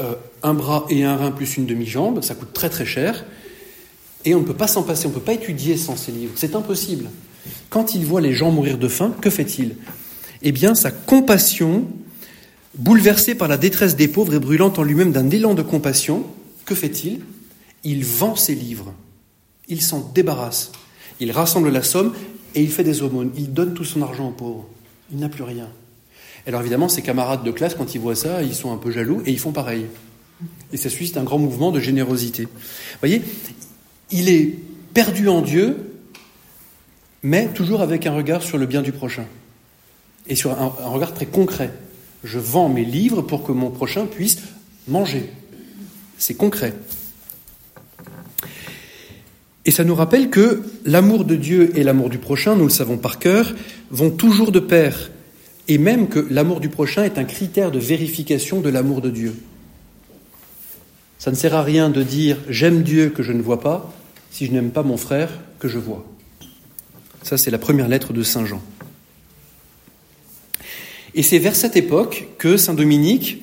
euh, 0.00 0.14
un 0.42 0.54
bras 0.54 0.86
et 0.90 1.04
un 1.04 1.16
rein 1.16 1.30
plus 1.30 1.56
une 1.56 1.66
demi-jambe. 1.66 2.22
Ça 2.22 2.34
coûte 2.34 2.52
très 2.52 2.68
très 2.68 2.86
cher. 2.86 3.24
Et 4.24 4.34
on 4.34 4.40
ne 4.40 4.44
peut 4.44 4.54
pas 4.54 4.66
s'en 4.66 4.82
passer. 4.82 5.06
On 5.06 5.10
ne 5.10 5.14
peut 5.14 5.20
pas 5.20 5.34
étudier 5.34 5.76
sans 5.76 5.96
ces 5.96 6.12
livres. 6.12 6.32
C'est 6.36 6.56
impossible. 6.56 7.10
Quand 7.70 7.94
il 7.94 8.04
voit 8.04 8.20
les 8.20 8.32
gens 8.32 8.50
mourir 8.50 8.78
de 8.78 8.88
faim, 8.88 9.14
que 9.20 9.30
fait-il? 9.30 9.76
Eh 10.42 10.52
bien, 10.52 10.74
sa 10.74 10.90
compassion, 10.90 11.86
bouleversée 12.76 13.34
par 13.34 13.48
la 13.48 13.56
détresse 13.56 13.96
des 13.96 14.08
pauvres 14.08 14.34
et 14.34 14.38
brûlant 14.38 14.72
en 14.76 14.82
lui-même 14.82 15.12
d'un 15.12 15.30
élan 15.30 15.54
de 15.54 15.62
compassion, 15.62 16.24
que 16.64 16.74
fait-il? 16.74 17.20
Il 17.84 18.04
vend 18.04 18.36
ses 18.36 18.54
livres. 18.54 18.94
Il 19.68 19.82
s'en 19.82 20.10
débarrasse. 20.14 20.72
Il 21.20 21.30
rassemble 21.30 21.70
la 21.70 21.82
somme 21.82 22.14
et 22.54 22.62
il 22.62 22.70
fait 22.70 22.84
des 22.84 23.02
aumônes. 23.02 23.30
Il 23.36 23.52
donne 23.52 23.74
tout 23.74 23.84
son 23.84 24.02
argent 24.02 24.28
aux 24.28 24.32
pauvres. 24.32 24.66
Il 25.12 25.18
n'a 25.18 25.28
plus 25.28 25.44
rien. 25.44 25.68
Alors 26.46 26.60
évidemment, 26.60 26.88
ses 26.88 27.02
camarades 27.02 27.42
de 27.42 27.50
classe, 27.50 27.74
quand 27.74 27.94
ils 27.94 28.00
voient 28.00 28.14
ça, 28.14 28.42
ils 28.42 28.54
sont 28.54 28.72
un 28.72 28.76
peu 28.76 28.90
jaloux 28.90 29.22
et 29.24 29.30
ils 29.30 29.38
font 29.38 29.52
pareil. 29.52 29.86
Et 30.72 30.76
ça 30.76 30.90
suscite 30.90 31.16
un 31.16 31.24
grand 31.24 31.38
mouvement 31.38 31.70
de 31.70 31.80
générosité. 31.80 32.42
Vous 32.44 32.98
voyez, 33.00 33.22
il 34.10 34.28
est 34.28 34.58
perdu 34.92 35.28
en 35.28 35.40
Dieu, 35.40 35.92
mais 37.22 37.48
toujours 37.48 37.80
avec 37.80 38.06
un 38.06 38.12
regard 38.12 38.42
sur 38.42 38.58
le 38.58 38.66
bien 38.66 38.82
du 38.82 38.92
prochain. 38.92 39.26
Et 40.26 40.34
sur 40.34 40.52
un, 40.52 40.66
regard 40.66 41.14
très 41.14 41.26
concret. 41.26 41.72
Je 42.22 42.38
vends 42.38 42.68
mes 42.68 42.84
livres 42.84 43.22
pour 43.22 43.44
que 43.44 43.52
mon 43.52 43.70
prochain 43.70 44.06
puisse 44.06 44.38
manger. 44.88 45.30
C'est 46.18 46.34
concret. 46.34 46.74
Et 49.66 49.70
ça 49.70 49.84
nous 49.84 49.94
rappelle 49.94 50.28
que 50.28 50.62
l'amour 50.84 51.24
de 51.24 51.36
Dieu 51.36 51.72
et 51.78 51.84
l'amour 51.84 52.10
du 52.10 52.18
prochain, 52.18 52.54
nous 52.54 52.64
le 52.64 52.70
savons 52.70 52.98
par 52.98 53.18
cœur, 53.18 53.54
vont 53.90 54.10
toujours 54.10 54.52
de 54.52 54.60
pair. 54.60 55.10
Et 55.68 55.78
même 55.78 56.08
que 56.08 56.18
l'amour 56.30 56.60
du 56.60 56.68
prochain 56.68 57.04
est 57.04 57.18
un 57.18 57.24
critère 57.24 57.70
de 57.70 57.78
vérification 57.78 58.60
de 58.60 58.68
l'amour 58.68 59.00
de 59.00 59.10
Dieu. 59.10 59.34
Ça 61.18 61.30
ne 61.30 61.36
sert 61.36 61.54
à 61.54 61.62
rien 61.62 61.88
de 61.88 62.02
dire 62.02 62.38
j'aime 62.48 62.82
Dieu 62.82 63.08
que 63.08 63.22
je 63.22 63.32
ne 63.32 63.40
vois 63.40 63.60
pas 63.60 63.92
si 64.30 64.46
je 64.46 64.52
n'aime 64.52 64.70
pas 64.70 64.82
mon 64.82 64.96
frère 64.96 65.30
que 65.58 65.68
je 65.68 65.78
vois. 65.78 66.04
Ça, 67.22 67.38
c'est 67.38 67.50
la 67.50 67.58
première 67.58 67.88
lettre 67.88 68.12
de 68.12 68.22
Saint 68.22 68.44
Jean. 68.44 68.60
Et 71.14 71.22
c'est 71.22 71.38
vers 71.38 71.56
cette 71.56 71.76
époque 71.76 72.26
que 72.38 72.56
Saint 72.56 72.74
Dominique, 72.74 73.42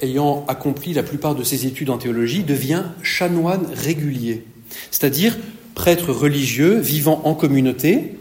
ayant 0.00 0.44
accompli 0.46 0.92
la 0.92 1.02
plupart 1.02 1.34
de 1.34 1.42
ses 1.42 1.66
études 1.66 1.90
en 1.90 1.98
théologie, 1.98 2.44
devient 2.44 2.84
chanoine 3.02 3.66
régulier 3.74 4.44
c'est-à-dire 4.90 5.38
prêtre 5.74 6.12
religieux 6.12 6.78
vivant 6.78 7.22
en 7.24 7.34
communauté 7.34 8.16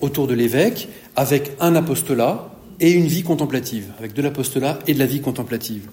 autour 0.00 0.26
de 0.26 0.34
l'évêque 0.34 0.88
avec 1.16 1.52
un 1.60 1.74
apostolat 1.74 2.50
et 2.78 2.92
une 2.92 3.06
vie 3.06 3.22
contemplative, 3.22 3.90
avec 3.98 4.12
de 4.12 4.22
l'apostolat 4.22 4.78
et 4.86 4.94
de 4.94 4.98
la 4.98 5.06
vie 5.06 5.20
contemplative. 5.20 5.88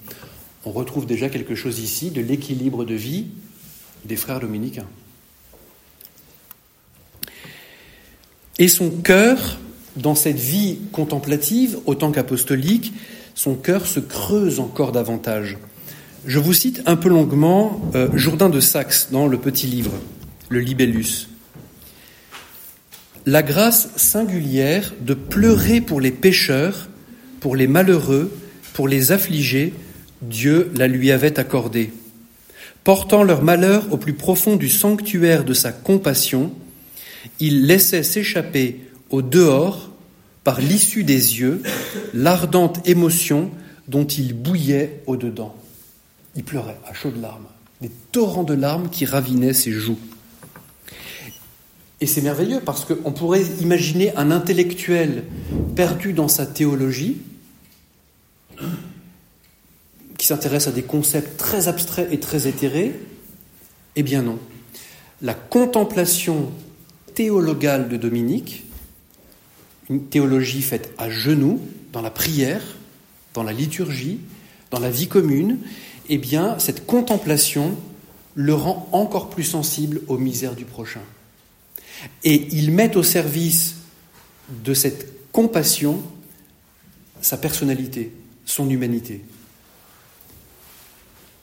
On 0.66 0.72
retrouve 0.72 1.06
déjà 1.06 1.30
quelque 1.30 1.56
chose 1.56 1.80
ici 1.80 2.12
de 2.12 2.22
l'équilibre 2.22 2.86
de 2.86 2.94
vie 2.94 3.28
des 4.06 4.18
frères 4.18 4.40
dominicains. 4.40 4.88
Et 8.60 8.68
son 8.68 8.92
cœur, 8.92 9.58
dans 9.96 10.16
cette 10.16 10.40
vie 10.40 10.80
contemplative, 10.92 11.80
autant 11.86 12.12
qu'apostolique, 12.12 12.94
son 13.34 13.56
cœur 13.56 13.88
se 13.88 14.00
creuse 14.00 14.60
encore 14.60 14.92
davantage. 14.92 15.58
Je 16.26 16.40
vous 16.40 16.54
cite 16.54 16.84
un 16.86 16.96
peu 16.96 17.10
longuement 17.10 17.82
euh, 17.96 18.10
Jourdain 18.14 18.50
de 18.50 18.60
Saxe 18.60 19.10
dans 19.12 19.28
le 19.28 19.38
petit 19.38 19.68
livre, 19.68 19.92
le 20.50 20.60
Libellus. 20.60 21.28
La 23.26 23.42
grâce 23.42 23.90
singulière 23.96 24.94
de 25.00 25.14
pleurer 25.14 25.80
pour 25.80 26.02
les 26.02 26.12
pécheurs, 26.12 26.90
pour 27.40 27.56
les 27.56 27.68
malheureux, 27.68 28.32
pour 28.74 28.90
les 28.90 29.14
affligés, 29.14 29.74
Dieu 30.22 30.70
la 30.76 30.88
lui 30.90 31.10
avait 31.10 31.40
accordée. 31.40 31.94
Portant 32.84 33.24
leur 33.24 33.42
malheur 33.42 33.86
au 33.94 33.98
plus 33.98 34.14
profond 34.14 34.58
du 34.58 34.68
sanctuaire 34.68 35.46
de 35.46 35.54
sa 35.54 35.72
compassion, 35.72 36.52
il 37.40 37.66
laissait 37.66 38.04
s'échapper 38.04 38.82
au 39.10 39.22
dehors, 39.22 39.90
par 40.44 40.60
l'issue 40.60 41.06
des 41.06 41.40
yeux, 41.40 41.62
l'ardente 42.14 42.86
émotion 42.86 43.52
dont 43.88 44.06
il 44.06 44.34
bouillait 44.34 45.02
au-dedans. 45.08 45.56
Il 46.36 46.44
pleurait 46.44 46.80
à 46.86 46.94
chaudes 46.94 47.22
larmes, 47.22 47.48
des 47.80 47.92
torrents 48.12 48.44
de 48.44 48.54
larmes 48.54 48.90
qui 48.90 49.06
ravinaient 49.06 49.54
ses 49.54 49.72
joues. 49.72 50.00
Et 52.04 52.06
c'est 52.06 52.20
merveilleux 52.20 52.60
parce 52.60 52.84
qu'on 52.84 53.14
pourrait 53.14 53.46
imaginer 53.62 54.14
un 54.18 54.30
intellectuel 54.30 55.24
perdu 55.74 56.12
dans 56.12 56.28
sa 56.28 56.46
théologie, 56.46 57.16
qui 60.18 60.28
s'intéresse 60.28 60.68
à 60.68 60.74
des 60.74 60.82
concepts 60.82 61.38
très 61.38 61.70
abstraits 61.70 62.10
et 62.12 62.20
très 62.20 62.46
éthérés. 62.46 62.92
Eh 63.96 64.04
bien 64.04 64.22
non. 64.22 64.38
La 65.22 65.34
contemplation 65.34 66.52
théologale 67.14 67.88
de 67.88 67.96
Dominique, 67.96 68.66
une 69.90 70.04
théologie 70.04 70.62
faite 70.62 70.94
à 70.98 71.10
genoux, 71.10 71.62
dans 71.94 72.02
la 72.02 72.12
prière, 72.12 72.64
dans 73.34 73.44
la 73.44 73.54
liturgie, 73.54 74.20
dans 74.72 74.80
la 74.80 74.90
vie 74.90 75.08
commune, 75.08 75.60
eh 76.10 76.18
bien, 76.18 76.60
cette 76.60 76.86
contemplation 76.86 77.78
le 78.36 78.54
rend 78.54 78.90
encore 78.92 79.30
plus 79.30 79.46
sensible 79.46 80.02
aux 80.10 80.18
misères 80.18 80.56
du 80.56 80.66
prochain. 80.66 81.00
Et 82.24 82.48
il 82.52 82.72
met 82.72 82.96
au 82.98 83.04
service 83.04 83.76
de 84.64 84.74
cette 84.74 85.32
compassion 85.32 86.04
sa 87.22 87.38
personnalité, 87.38 88.12
son 88.46 88.70
humanité. 88.70 89.22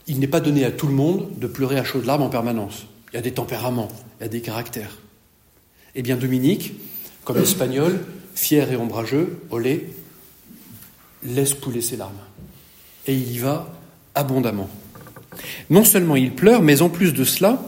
Il 0.07 0.18
n'est 0.18 0.26
pas 0.26 0.40
donné 0.40 0.64
à 0.64 0.70
tout 0.70 0.86
le 0.86 0.92
monde 0.92 1.28
de 1.38 1.46
pleurer 1.46 1.78
à 1.78 1.84
chaudes 1.84 2.05
larmes 2.05 2.22
en 2.22 2.28
permanence. 2.28 2.86
Il 3.12 3.16
y 3.16 3.18
a 3.18 3.22
des 3.22 3.32
tempéraments, 3.32 3.88
il 4.18 4.24
y 4.24 4.26
a 4.26 4.28
des 4.28 4.40
caractères. 4.40 4.98
Eh 5.94 6.03
bien, 6.03 6.16
Dominique, 6.16 6.74
comme 7.24 7.38
espagnol, 7.38 8.01
fier 8.34 8.70
et 8.70 8.76
ombrageux, 8.76 9.40
olé, 9.51 9.88
laisse 11.22 11.55
couler 11.55 11.80
ses 11.80 11.96
larmes. 11.96 12.12
Et 13.07 13.14
il 13.14 13.32
y 13.32 13.38
va 13.38 13.72
abondamment. 14.14 14.70
Non 15.70 15.84
seulement 15.84 16.16
il 16.16 16.34
pleure, 16.34 16.62
mais 16.62 16.82
en 16.82 16.88
plus 16.88 17.12
de 17.12 17.24
cela, 17.24 17.62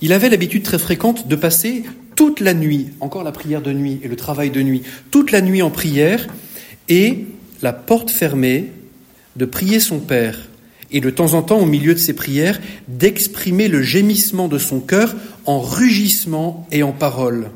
il 0.00 0.12
avait 0.12 0.28
l'habitude 0.28 0.62
très 0.62 0.78
fréquente 0.78 1.28
de 1.28 1.36
passer 1.36 1.84
toute 2.14 2.40
la 2.40 2.54
nuit, 2.54 2.88
encore 3.00 3.24
la 3.24 3.32
prière 3.32 3.62
de 3.62 3.72
nuit 3.72 4.00
et 4.02 4.08
le 4.08 4.16
travail 4.16 4.50
de 4.50 4.62
nuit, 4.62 4.82
toute 5.10 5.32
la 5.32 5.40
nuit 5.40 5.62
en 5.62 5.70
prière, 5.70 6.26
et 6.88 7.26
la 7.62 7.72
porte 7.72 8.10
fermée, 8.10 8.70
de 9.36 9.44
prier 9.44 9.80
son 9.80 9.98
Père 9.98 10.48
et 10.90 11.00
de 11.00 11.10
temps 11.10 11.34
en 11.34 11.42
temps, 11.42 11.58
au 11.58 11.66
milieu 11.66 11.94
de 11.94 11.98
ses 11.98 12.12
prières, 12.12 12.60
d'exprimer 12.86 13.66
le 13.68 13.82
gémissement 13.82 14.46
de 14.46 14.58
son 14.58 14.80
cœur 14.80 15.14
en 15.44 15.60
rugissement 15.60 16.68
et 16.70 16.82
en 16.82 16.92
paroles. 16.92 17.50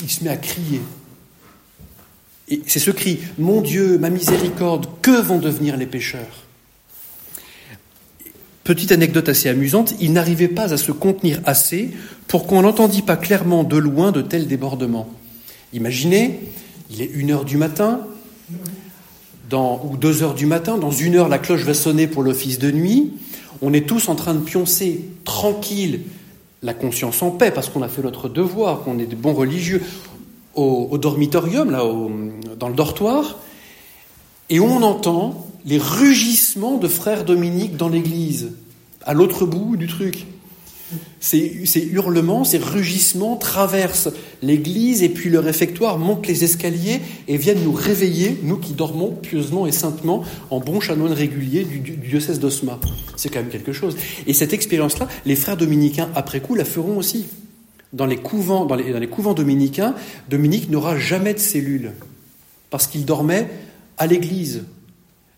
Il 0.00 0.10
se 0.10 0.24
met 0.24 0.30
à 0.30 0.36
crier. 0.36 0.80
Et 2.48 2.60
c'est 2.66 2.80
ce 2.80 2.90
cri, 2.90 3.20
Mon 3.38 3.60
Dieu, 3.60 3.98
ma 3.98 4.10
miséricorde, 4.10 4.88
que 5.00 5.22
vont 5.22 5.38
devenir 5.38 5.76
les 5.76 5.86
pécheurs? 5.86 6.43
Petite 8.64 8.92
anecdote 8.92 9.28
assez 9.28 9.48
amusante, 9.48 9.94
il 10.00 10.12
n'arrivait 10.12 10.48
pas 10.48 10.72
à 10.72 10.76
se 10.78 10.90
contenir 10.90 11.40
assez 11.44 11.90
pour 12.28 12.46
qu'on 12.46 12.62
n'entendît 12.62 13.02
pas 13.02 13.16
clairement 13.16 13.62
de 13.62 13.76
loin 13.76 14.10
de 14.10 14.22
tels 14.22 14.48
débordements. 14.48 15.08
Imaginez, 15.74 16.40
il 16.90 17.02
est 17.02 17.10
une 17.14 17.30
heure 17.30 17.44
du 17.44 17.58
matin, 17.58 18.00
ou 19.52 19.96
deux 19.96 20.22
heures 20.22 20.34
du 20.34 20.46
matin, 20.46 20.78
dans 20.78 20.90
une 20.90 21.16
heure 21.16 21.28
la 21.28 21.38
cloche 21.38 21.62
va 21.62 21.74
sonner 21.74 22.06
pour 22.06 22.22
l'office 22.22 22.58
de 22.58 22.70
nuit, 22.70 23.12
on 23.62 23.72
est 23.72 23.86
tous 23.86 24.08
en 24.08 24.14
train 24.14 24.34
de 24.34 24.40
pioncer 24.40 25.04
tranquille, 25.24 26.00
la 26.62 26.74
conscience 26.74 27.22
en 27.22 27.30
paix, 27.30 27.50
parce 27.50 27.68
qu'on 27.68 27.82
a 27.82 27.88
fait 27.88 28.02
notre 28.02 28.28
devoir, 28.28 28.82
qu'on 28.82 28.98
est 28.98 29.06
des 29.06 29.16
bons 29.16 29.34
religieux, 29.34 29.82
au, 30.54 30.96
dormitorium, 30.98 31.70
là, 31.70 31.82
dans 32.58 32.68
le 32.68 32.74
dortoir, 32.74 33.38
et 34.50 34.60
on 34.60 34.82
entend 34.82 35.46
les 35.64 35.78
rugissements 35.78 36.76
de 36.76 36.88
frère 36.88 37.24
Dominique 37.24 37.76
dans 37.76 37.88
l'église, 37.88 38.52
à 39.02 39.14
l'autre 39.14 39.46
bout 39.46 39.76
du 39.76 39.86
truc. 39.86 40.26
Ces, 41.18 41.88
hurlements, 41.90 42.44
ces 42.44 42.58
rugissements 42.58 43.36
traversent 43.36 44.10
l'église 44.42 45.02
et 45.02 45.08
puis 45.08 45.30
le 45.30 45.40
réfectoire 45.40 45.98
montent 45.98 46.26
les 46.26 46.44
escaliers 46.44 47.00
et 47.26 47.36
viennent 47.36 47.64
nous 47.64 47.72
réveiller, 47.72 48.38
nous 48.42 48.58
qui 48.58 48.74
dormons 48.74 49.10
pieusement 49.10 49.66
et 49.66 49.72
saintement 49.72 50.22
en 50.50 50.60
bons 50.60 50.80
chanoines 50.80 51.14
réguliers 51.14 51.64
du, 51.64 51.78
diocèse 51.78 52.38
d'Osma. 52.38 52.78
C'est 53.16 53.30
quand 53.30 53.40
même 53.40 53.48
quelque 53.48 53.72
chose. 53.72 53.96
Et 54.26 54.34
cette 54.34 54.52
expérience-là, 54.52 55.08
les 55.24 55.34
frères 55.34 55.56
dominicains, 55.56 56.10
après 56.14 56.40
coup, 56.40 56.54
la 56.54 56.66
feront 56.66 56.98
aussi. 56.98 57.26
Dans 57.92 58.06
les 58.06 58.18
couvents, 58.18 58.66
dans 58.66 58.76
les 58.76 59.08
couvents 59.08 59.34
dominicains, 59.34 59.94
Dominique 60.28 60.68
n'aura 60.68 60.98
jamais 60.98 61.32
de 61.32 61.38
cellule 61.38 61.92
parce 62.70 62.86
qu'il 62.86 63.04
dormait 63.04 63.48
à 63.98 64.06
l'église. 64.06 64.64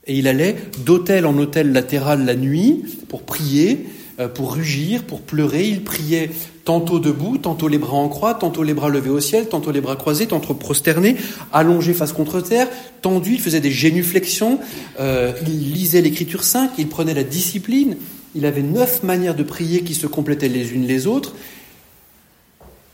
Et 0.06 0.18
il 0.18 0.28
allait 0.28 0.56
d'hôtel 0.84 1.26
en 1.26 1.36
hôtel 1.36 1.72
latéral 1.72 2.24
la 2.24 2.36
nuit 2.36 2.84
pour 3.08 3.22
prier 3.22 3.86
euh, 4.18 4.28
pour 4.28 4.54
rugir, 4.54 5.02
pour 5.02 5.20
pleurer. 5.20 5.68
Il 5.68 5.84
priait 5.84 6.30
tantôt 6.64 6.98
debout, 6.98 7.36
tantôt 7.36 7.68
les 7.68 7.76
bras 7.76 7.98
en 7.98 8.08
croix, 8.08 8.32
tantôt 8.32 8.62
les 8.62 8.72
bras 8.72 8.88
levés 8.88 9.10
au 9.10 9.20
ciel, 9.20 9.46
tantôt 9.46 9.72
les 9.72 9.82
bras 9.82 9.96
croisés, 9.96 10.26
tantôt 10.26 10.54
prosternés, 10.54 11.16
allongé 11.52 11.92
face 11.92 12.14
contre 12.14 12.40
terre, 12.40 12.66
tendu, 13.02 13.34
il 13.34 13.40
faisait 13.40 13.60
des 13.60 13.70
génuflexions, 13.70 14.58
euh, 15.00 15.34
il 15.46 15.74
lisait 15.74 16.00
l'écriture 16.00 16.44
sainte, 16.44 16.70
il 16.78 16.88
prenait 16.88 17.12
la 17.12 17.24
discipline, 17.24 17.98
il 18.34 18.46
avait 18.46 18.62
neuf 18.62 19.02
manières 19.02 19.34
de 19.34 19.42
prier 19.42 19.82
qui 19.82 19.94
se 19.94 20.06
complétaient 20.06 20.48
les 20.48 20.72
unes 20.72 20.86
les 20.86 21.06
autres, 21.06 21.34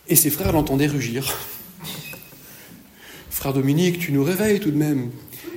et 0.08 0.16
ses 0.16 0.30
frères 0.30 0.52
l'entendaient 0.52 0.88
rugir. 0.88 1.38
Frère 3.30 3.52
Dominique, 3.52 4.00
tu 4.00 4.10
nous 4.10 4.24
réveilles 4.24 4.58
tout 4.58 4.72
de 4.72 4.76
même. 4.76 5.10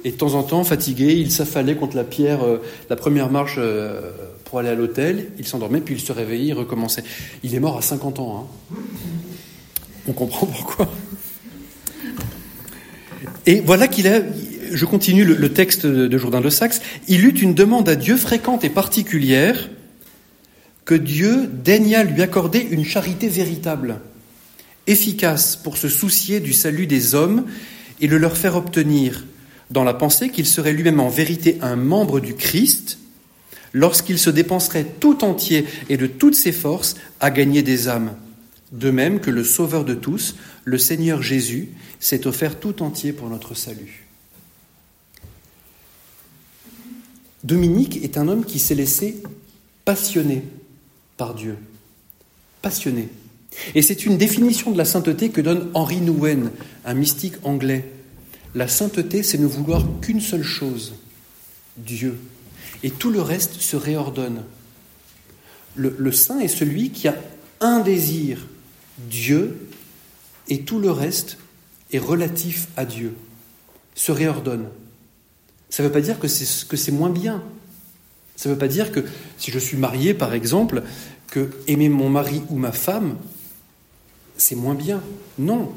Et 0.06 0.12
de 0.12 0.16
temps 0.16 0.36
en 0.36 0.43
temps, 0.43 0.64
fatigué, 0.64 1.16
il 1.16 1.32
s'affalait 1.32 1.76
contre 1.76 1.97
la 1.97 2.06
pierre, 2.06 2.45
euh, 2.45 2.62
la 2.89 2.95
première 2.95 3.30
marche 3.30 3.60
pour 4.45 4.60
aller 4.60 4.70
à 4.70 4.76
l'hôtel, 4.76 5.32
il 5.38 5.45
s'endormait, 5.45 5.82
puis 5.82 5.95
il 5.95 5.99
se 5.99 6.14
réveillait, 6.14 6.47
il 6.47 6.53
recommençait. 6.53 7.03
Il 7.43 7.53
est 7.56 7.60
mort 7.60 7.78
à 7.78 7.82
50 7.82 8.20
ans. 8.20 8.47
Hein. 8.74 8.78
On 10.08 10.14
comprend 10.14 10.45
pourquoi. 10.45 10.89
Et 13.47 13.60
voilà 13.60 13.88
qu'il 13.88 14.08
a, 14.08 14.22
je 14.72 14.86
continue 14.86 15.24
le, 15.24 15.53
texte 15.53 15.86
de 15.86 16.18
Jourdain 16.18 16.41
de 16.41 16.49
Saxe, 16.49 16.82
il 17.08 17.26
eut 17.26 17.38
une 17.38 17.53
demande 17.53 17.89
à 17.89 17.95
Dieu 17.95 18.18
fréquente 18.18 18.64
et 18.64 18.70
particulière, 18.70 19.70
que 20.86 20.95
Dieu 20.95 21.49
daigna 21.51 22.03
lui 22.03 22.22
accorder 22.22 22.60
une 22.60 22.86
charité 22.86 23.28
véritable, 23.28 23.99
efficace 24.88 25.56
pour 25.56 25.78
se 25.78 25.89
soucier 25.89 26.39
du 26.39 26.53
salut 26.53 26.86
des 26.86 27.16
hommes 27.16 27.45
et 28.01 28.08
le 28.08 28.18
leur 28.18 28.38
faire 28.38 28.56
obtenir, 28.56 29.26
dans 29.72 29.84
la 29.84 29.93
pensée 29.93 30.30
qu'il 30.30 30.45
serait 30.45 30.74
lui-même 30.74 30.99
en 30.99 31.09
vérité 31.09 31.57
un 31.61 31.76
membre 31.76 32.20
du 32.20 32.36
Christ, 32.36 32.99
lorsqu'il 33.74 34.20
se 34.20 34.30
dépenserait 34.30 34.86
tout 34.99 35.24
entier 35.24 35.66
et 35.89 35.97
de 35.97 36.07
toutes 36.07 36.36
ses 36.36 36.51
forces 36.51 36.95
à 37.20 37.32
gagner 37.32 37.63
des 37.63 37.88
âmes. 37.88 38.16
De 38.72 38.89
même 38.91 39.20
que 39.20 39.32
le 39.32 39.43
Sauveur 39.43 39.86
de 39.86 39.93
tous, 39.93 40.36
le 40.63 40.78
Seigneur 40.78 41.22
Jésus, 41.22 41.70
s'est 41.99 42.28
offert 42.28 42.59
tout 42.59 42.82
entier 42.82 43.13
pour 43.13 43.30
notre 43.30 43.53
salut. 43.53 44.05
Dominique 47.43 48.03
est 48.03 48.18
un 48.18 48.28
homme 48.28 48.43
qui 48.43 48.59
s'est 48.59 48.76
laissé 48.76 49.22
passionner 49.86 50.43
par 51.18 51.36
Dieu. 51.36 51.57
Passionné. 52.61 53.09
Et 53.76 53.82
c'est 53.82 54.05
une 54.05 54.18
définition 54.18 54.72
de 54.72 54.78
la 54.78 54.86
sainteté 54.86 55.30
que 55.30 55.41
donne 55.41 55.70
Henri 55.74 56.01
Nouwen, 56.01 56.51
un 56.86 56.93
mystique 56.93 57.36
anglais. 57.43 57.91
La 58.56 58.68
sainteté, 58.68 59.22
c'est 59.22 59.38
ne 59.38 59.45
vouloir 59.45 59.86
qu'une 60.01 60.22
seule 60.22 60.43
chose, 60.43 60.95
Dieu 61.78 62.18
et 62.84 62.91
tout 62.91 63.10
le 63.10 63.22
reste 63.22 63.62
se 63.62 63.76
réordonne. 63.76 64.43
Le, 65.76 66.12
saint 66.12 66.39
est 66.39 66.47
celui 66.47 66.91
qui 66.91 67.08
a 67.08 67.16
un 67.60 67.80
désir, 67.82 68.45
Dieu, 69.10 69.68
et 70.47 70.62
tout 70.62 70.80
le 70.80 70.91
reste 70.91 71.38
est 71.91 71.97
relatif 71.97 72.68
à 72.78 72.86
Dieu, 72.86 73.14
se 73.93 74.12
réordonne. 74.12 74.68
Ça 75.70 75.84
ne 75.84 75.88
veut 75.88 75.93
pas 75.93 76.01
dire 76.01 76.20
que 76.20 76.28
c'est, 76.28 76.91
moins 76.91 77.10
bien. 77.10 77.43
Ça 78.36 78.47
ne 78.47 78.53
veut 78.53 78.60
pas 78.60 78.68
dire 78.68 78.91
que 78.91 79.03
si 79.38 79.51
je 79.51 79.60
suis 79.60 79.78
marié, 79.78 80.14
par 80.14 80.34
exemple, 80.34 80.84
que 81.28 81.49
aimer 81.68 81.89
mon 81.89 82.10
mari 82.10 82.41
ou 82.49 82.56
ma 82.56 82.72
femme, 82.72 83.18
c'est 84.38 84.56
moins 84.56 84.76
bien. 84.76 85.01
Non. 85.39 85.74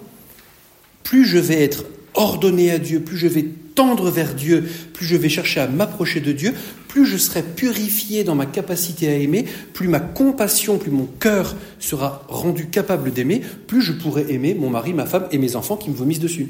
Plus 1.02 1.24
je 1.24 1.38
vais 1.38 1.62
être 1.62 1.84
ordonné 2.18 2.70
à 2.70 2.78
Dieu, 2.78 3.00
plus 3.00 3.16
je 3.16 3.28
vais 3.28 3.44
tendre 3.74 4.10
vers 4.10 4.34
Dieu, 4.34 4.68
plus 4.92 5.06
je 5.06 5.16
vais 5.16 5.28
chercher 5.28 5.60
à 5.60 5.68
m'approcher 5.68 6.20
de 6.20 6.32
Dieu, 6.32 6.52
plus 6.88 7.06
je 7.06 7.16
serai 7.16 7.42
purifié 7.42 8.24
dans 8.24 8.34
ma 8.34 8.44
capacité 8.44 9.08
à 9.08 9.14
aimer, 9.14 9.44
plus 9.72 9.86
ma 9.86 10.00
compassion, 10.00 10.78
plus 10.78 10.90
mon 10.90 11.06
cœur 11.06 11.54
sera 11.78 12.24
rendu 12.28 12.66
capable 12.66 13.12
d'aimer, 13.12 13.40
plus 13.68 13.80
je 13.80 13.92
pourrai 13.92 14.26
aimer 14.30 14.54
mon 14.54 14.68
mari, 14.68 14.92
ma 14.92 15.06
femme 15.06 15.28
et 15.30 15.38
mes 15.38 15.54
enfants 15.54 15.76
qui 15.76 15.90
me 15.90 15.94
vomissent 15.94 16.18
dessus. 16.18 16.48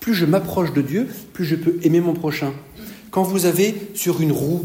Plus 0.00 0.14
je 0.14 0.24
m'approche 0.24 0.72
de 0.72 0.80
Dieu, 0.80 1.06
plus 1.34 1.44
je 1.44 1.56
peux 1.56 1.78
aimer 1.82 2.00
mon 2.00 2.14
prochain. 2.14 2.54
Quand 3.10 3.22
vous 3.22 3.44
avez 3.44 3.74
sur 3.94 4.22
une 4.22 4.32
roue 4.32 4.64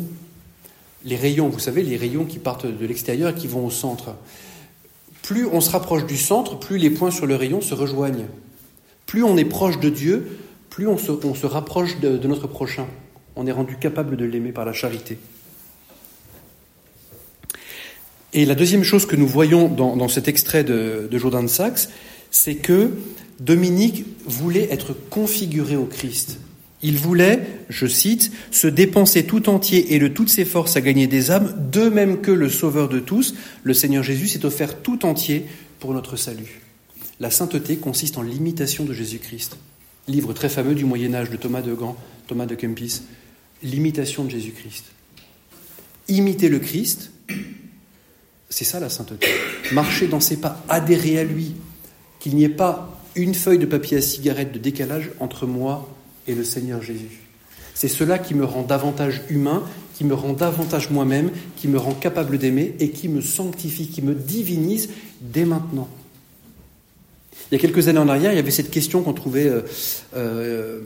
les 1.06 1.18
rayons, 1.18 1.50
vous 1.50 1.60
savez, 1.60 1.84
les 1.84 1.98
rayons 1.98 2.24
qui 2.24 2.40
partent 2.40 2.66
de 2.66 2.86
l'extérieur 2.86 3.32
et 3.32 3.36
qui 3.36 3.48
vont 3.48 3.66
au 3.66 3.70
centre, 3.70 4.16
plus 5.22 5.46
on 5.46 5.60
se 5.60 5.72
rapproche 5.72 6.06
du 6.06 6.16
centre, 6.18 6.58
plus 6.58 6.78
les 6.78 6.90
points 6.90 7.12
sur 7.12 7.26
le 7.26 7.36
rayon 7.36 7.60
se 7.60 7.74
rejoignent. 7.74 8.28
Plus 9.14 9.24
on 9.24 9.38
est 9.38 9.46
proche 9.46 9.80
de 9.80 9.90
Dieu, 9.90 10.26
plus 10.72 10.88
on 10.88 10.98
se, 10.98 11.46
rapproche 11.46 12.00
de, 12.00 12.28
notre 12.28 12.48
prochain. 12.48 12.88
On 13.36 13.46
est 13.46 13.52
rendu 13.52 13.78
capable 13.78 14.18
de 14.18 14.26
l'aimer 14.26 14.52
par 14.52 14.66
la 14.66 14.74
charité. 14.74 15.20
Et 18.34 18.44
la 18.44 18.56
deuxième 18.56 18.84
chose 18.84 19.06
que 19.06 19.16
nous 19.16 19.28
voyons 19.28 19.68
dans, 19.68 20.08
cet 20.08 20.28
extrait 20.28 20.64
de, 20.64 21.08
de 21.12 21.18
Jourdain 21.20 21.44
de 21.44 21.48
Saxe, 21.48 21.90
c'est 22.32 22.56
que 22.56 22.90
Dominique 23.40 24.04
voulait 24.26 24.68
être 24.72 24.96
configuré 25.12 25.76
au 25.76 25.86
Christ. 25.86 26.40
Il 26.82 26.98
voulait, 26.98 27.46
je 27.70 27.86
cite, 27.86 28.32
se 28.50 28.66
dépenser 28.66 29.28
tout 29.28 29.48
entier 29.48 29.94
et 29.94 30.00
de 30.00 30.08
toutes 30.08 30.30
ses 30.30 30.44
forces 30.44 30.76
à 30.76 30.82
gagner 30.82 31.06
des 31.06 31.30
âmes, 31.30 31.54
de 31.72 31.88
même 31.88 32.22
que 32.22 32.32
le 32.32 32.50
Sauveur 32.50 32.90
de 32.90 32.98
tous, 32.98 33.36
le 33.62 33.76
Seigneur 33.76 34.02
Jésus, 34.02 34.28
s'est 34.28 34.44
offert 34.44 34.82
tout 34.82 35.06
entier 35.06 35.46
pour 35.80 35.94
notre 35.94 36.16
salut. 36.16 36.63
La 37.24 37.32
sainteté 37.32 37.78
consiste 37.78 38.18
en 38.18 38.22
l'imitation 38.22 38.84
de 38.84 38.92
Jésus-Christ 38.92 39.56
livre 40.10 40.34
très 40.34 40.50
fameux 40.50 40.76
du 40.76 40.84
Moyen 40.84 41.14
Âge 41.14 41.30
de 41.30 41.38
Thomas 41.38 41.62
de 41.62 41.74
Gand, 41.74 41.96
Thomas 42.28 42.46
de 42.46 42.54
Kempis, 42.54 43.04
l'imitation 43.64 44.26
de 44.26 44.30
Jésus-Christ. 44.30 44.84
Imiter 46.10 46.50
le 46.50 46.60
Christ, 46.60 47.12
c'est 48.50 48.66
ça 48.66 48.82
la 48.82 48.90
sainteté. 48.90 49.26
Marcher 49.72 50.08
dans 50.08 50.20
ses 50.20 50.36
pas, 50.36 50.62
adhérer 50.68 51.18
à 51.18 51.24
lui, 51.24 51.56
qu'il 52.20 52.36
n'y 52.36 52.44
ait 52.44 52.50
pas 52.50 53.02
une 53.16 53.36
feuille 53.36 53.60
de 53.60 53.68
papier 53.68 53.96
à 53.96 54.02
cigarette 54.02 54.52
de 54.52 54.60
décalage 54.60 55.10
entre 55.22 55.48
moi 55.48 55.90
et 56.28 56.36
le 56.36 56.44
Seigneur 56.44 56.82
Jésus. 56.82 57.22
C'est 57.74 57.88
cela 57.88 58.20
qui 58.20 58.34
me 58.34 58.44
rend 58.44 58.64
davantage 58.64 59.22
humain, 59.30 59.64
qui 59.96 60.04
me 60.04 60.14
rend 60.14 60.34
davantage 60.34 60.90
moi-même, 60.90 61.32
qui 61.56 61.70
me 61.70 61.78
rend 61.78 61.94
capable 61.94 62.38
d'aimer 62.38 62.76
et 62.82 62.90
qui 62.90 63.08
me 63.08 63.22
sanctifie, 63.22 63.88
qui 63.88 64.02
me 64.02 64.14
divinise 64.14 64.90
dès 65.22 65.46
maintenant. 65.46 65.88
Il 67.52 67.56
y 67.56 67.58
a 67.58 67.60
quelques 67.60 67.88
années 67.88 68.00
en 68.00 68.10
arrière, 68.10 68.32
il 68.32 68.36
y 68.36 68.40
avait 68.40 68.52
cette 68.52 68.72
question 68.72 69.04
qu'on 69.04 69.14
trouvait 69.14 69.48
euh, 69.48 69.62
euh, 70.16 70.82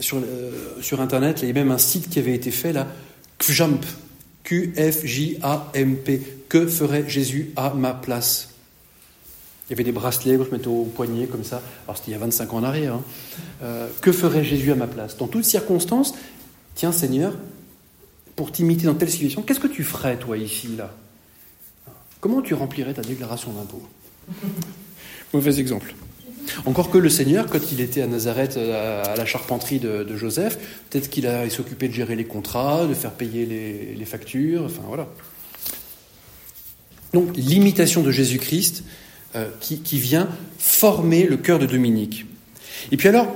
sur, 0.00 0.18
euh, 0.18 0.80
sur 0.80 1.00
Internet. 1.00 1.40
Il 1.42 1.48
y 1.48 1.50
a 1.50 1.54
même 1.54 1.70
un 1.70 1.78
site 1.78 2.08
qui 2.08 2.18
avait 2.18 2.34
été 2.34 2.50
fait 2.50 2.72
là, 2.72 2.86
QJAMP, 3.38 3.84
Q-F-J-A-M-P. 4.44 6.22
Que 6.48 6.66
ferait 6.66 7.08
Jésus 7.08 7.50
à 7.56 7.74
ma 7.74 7.92
place? 7.92 8.50
Il 9.68 9.72
y 9.72 9.74
avait 9.74 9.84
des 9.84 9.92
bracelets 9.92 10.36
qu'on 10.36 10.44
se 10.44 10.50
mettait 10.50 10.68
au 10.68 10.84
poignet 10.84 11.26
comme 11.26 11.42
ça. 11.42 11.60
Alors 11.84 11.96
c'était 11.96 12.12
il 12.12 12.14
y 12.14 12.16
a 12.16 12.20
25 12.20 12.52
ans 12.52 12.58
en 12.58 12.64
arrière. 12.64 12.94
Hein. 12.94 13.88
Que 14.00 14.12
ferait 14.12 14.44
Jésus 14.44 14.70
à 14.70 14.76
ma 14.76 14.86
place? 14.86 15.16
Dans 15.16 15.26
toutes 15.26 15.44
circonstances, 15.44 16.14
tiens 16.76 16.92
Seigneur, 16.92 17.34
pour 18.36 18.52
t'imiter 18.52 18.86
dans 18.86 18.94
telle 18.94 19.10
situation, 19.10 19.42
qu'est-ce 19.42 19.58
que 19.58 19.66
tu 19.66 19.82
ferais 19.82 20.16
toi 20.18 20.36
ici, 20.38 20.68
là? 20.76 20.94
Comment 22.20 22.42
tu 22.42 22.54
remplirais 22.54 22.94
ta 22.94 23.02
déclaration 23.02 23.52
d'impôt? 23.52 23.82
Mauvais 25.32 25.60
exemple. 25.60 25.94
Encore 26.64 26.90
que 26.90 26.98
le 26.98 27.08
Seigneur, 27.08 27.46
quand 27.46 27.72
il 27.72 27.80
était 27.80 28.02
à 28.02 28.06
Nazareth, 28.06 28.56
à 28.56 29.16
la 29.16 29.26
charpenterie 29.26 29.80
de, 29.80 30.16
Joseph, 30.16 30.58
peut-être 30.88 31.10
qu'il 31.10 31.28
s'occupait 31.50 31.88
de 31.88 31.92
gérer 31.92 32.14
les 32.14 32.24
contrats, 32.24 32.86
de 32.86 32.94
faire 32.94 33.10
payer 33.10 33.46
les, 33.96 34.04
factures, 34.04 34.64
enfin 34.64 34.82
voilà. 34.86 35.08
Donc 37.12 37.36
l'imitation 37.36 38.02
de 38.02 38.10
Jésus-Christ, 38.12 38.84
euh, 39.36 39.48
qui, 39.60 39.98
vient 39.98 40.28
former 40.58 41.24
le 41.24 41.36
cœur 41.36 41.58
de 41.58 41.66
Dominique. 41.66 42.24
Et 42.90 42.96
puis 42.96 43.08
alors, 43.08 43.26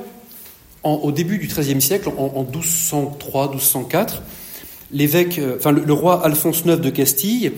au 0.83 1.13
début 1.13 1.37
du 1.37 1.47
XIIIe 1.47 1.83
siècle, 1.83 2.09
en, 2.17 2.45
1203-1204, 2.45 4.21
l'évêque, 4.93 5.39
euh, 5.39 5.57
enfin 5.59 5.73
le, 5.73 5.93
roi 5.93 6.25
Alphonse 6.25 6.63
IX 6.65 6.81
de 6.81 6.89
Castille 6.89 7.53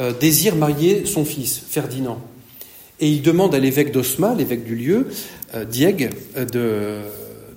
euh, 0.00 0.12
désire 0.18 0.56
marier 0.56 1.04
son 1.04 1.26
fils, 1.26 1.60
Ferdinand. 1.68 2.18
Et 3.02 3.08
il 3.08 3.20
demande 3.20 3.54
à 3.54 3.58
l'évêque 3.58 3.92
d'Osma, 3.92 4.34
l'évêque 4.34 4.64
du 4.64 4.76
lieu, 4.76 5.08
Dieg, 5.68 6.10
de, 6.36 7.00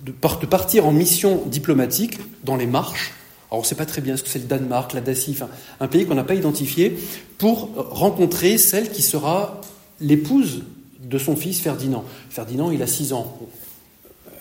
de, 0.04 0.12
partir 0.12 0.88
en 0.88 0.92
mission 0.92 1.44
diplomatique 1.46 2.18
dans 2.44 2.56
les 2.56 2.66
marches. 2.66 3.14
Alors 3.50 3.60
on 3.60 3.62
ne 3.62 3.68
sait 3.68 3.76
pas 3.76 3.86
très 3.86 4.02
bien 4.02 4.18
ce 4.18 4.24
que 4.24 4.30
c'est 4.30 4.40
le 4.40 4.46
Danemark, 4.46 4.94
la 4.94 5.02
Dacie, 5.02 5.38
un 5.80 5.88
pays 5.88 6.08
qu'on 6.08 6.16
n'a 6.16 6.24
pas 6.24 6.34
identifié, 6.34 6.98
pour 7.38 7.70
rencontrer 7.76 8.58
celle 8.58 8.92
qui 8.92 9.04
sera 9.04 9.62
l'épouse 10.02 10.64
de 11.00 11.18
son 11.20 11.36
fils 11.36 11.60
Ferdinand. 11.60 12.04
Ferdinand, 12.32 12.72
il 12.72 12.82
a 12.82 12.88
6 12.88 13.14
ans. 13.14 13.38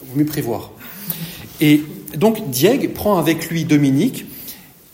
Vous 0.02 0.18
mieux 0.18 0.24
prévoir. 0.24 0.72
Et 1.60 1.82
donc 2.16 2.50
Diègue 2.50 2.94
prend 2.94 3.18
avec 3.18 3.50
lui 3.50 3.64
Dominique 3.64 4.24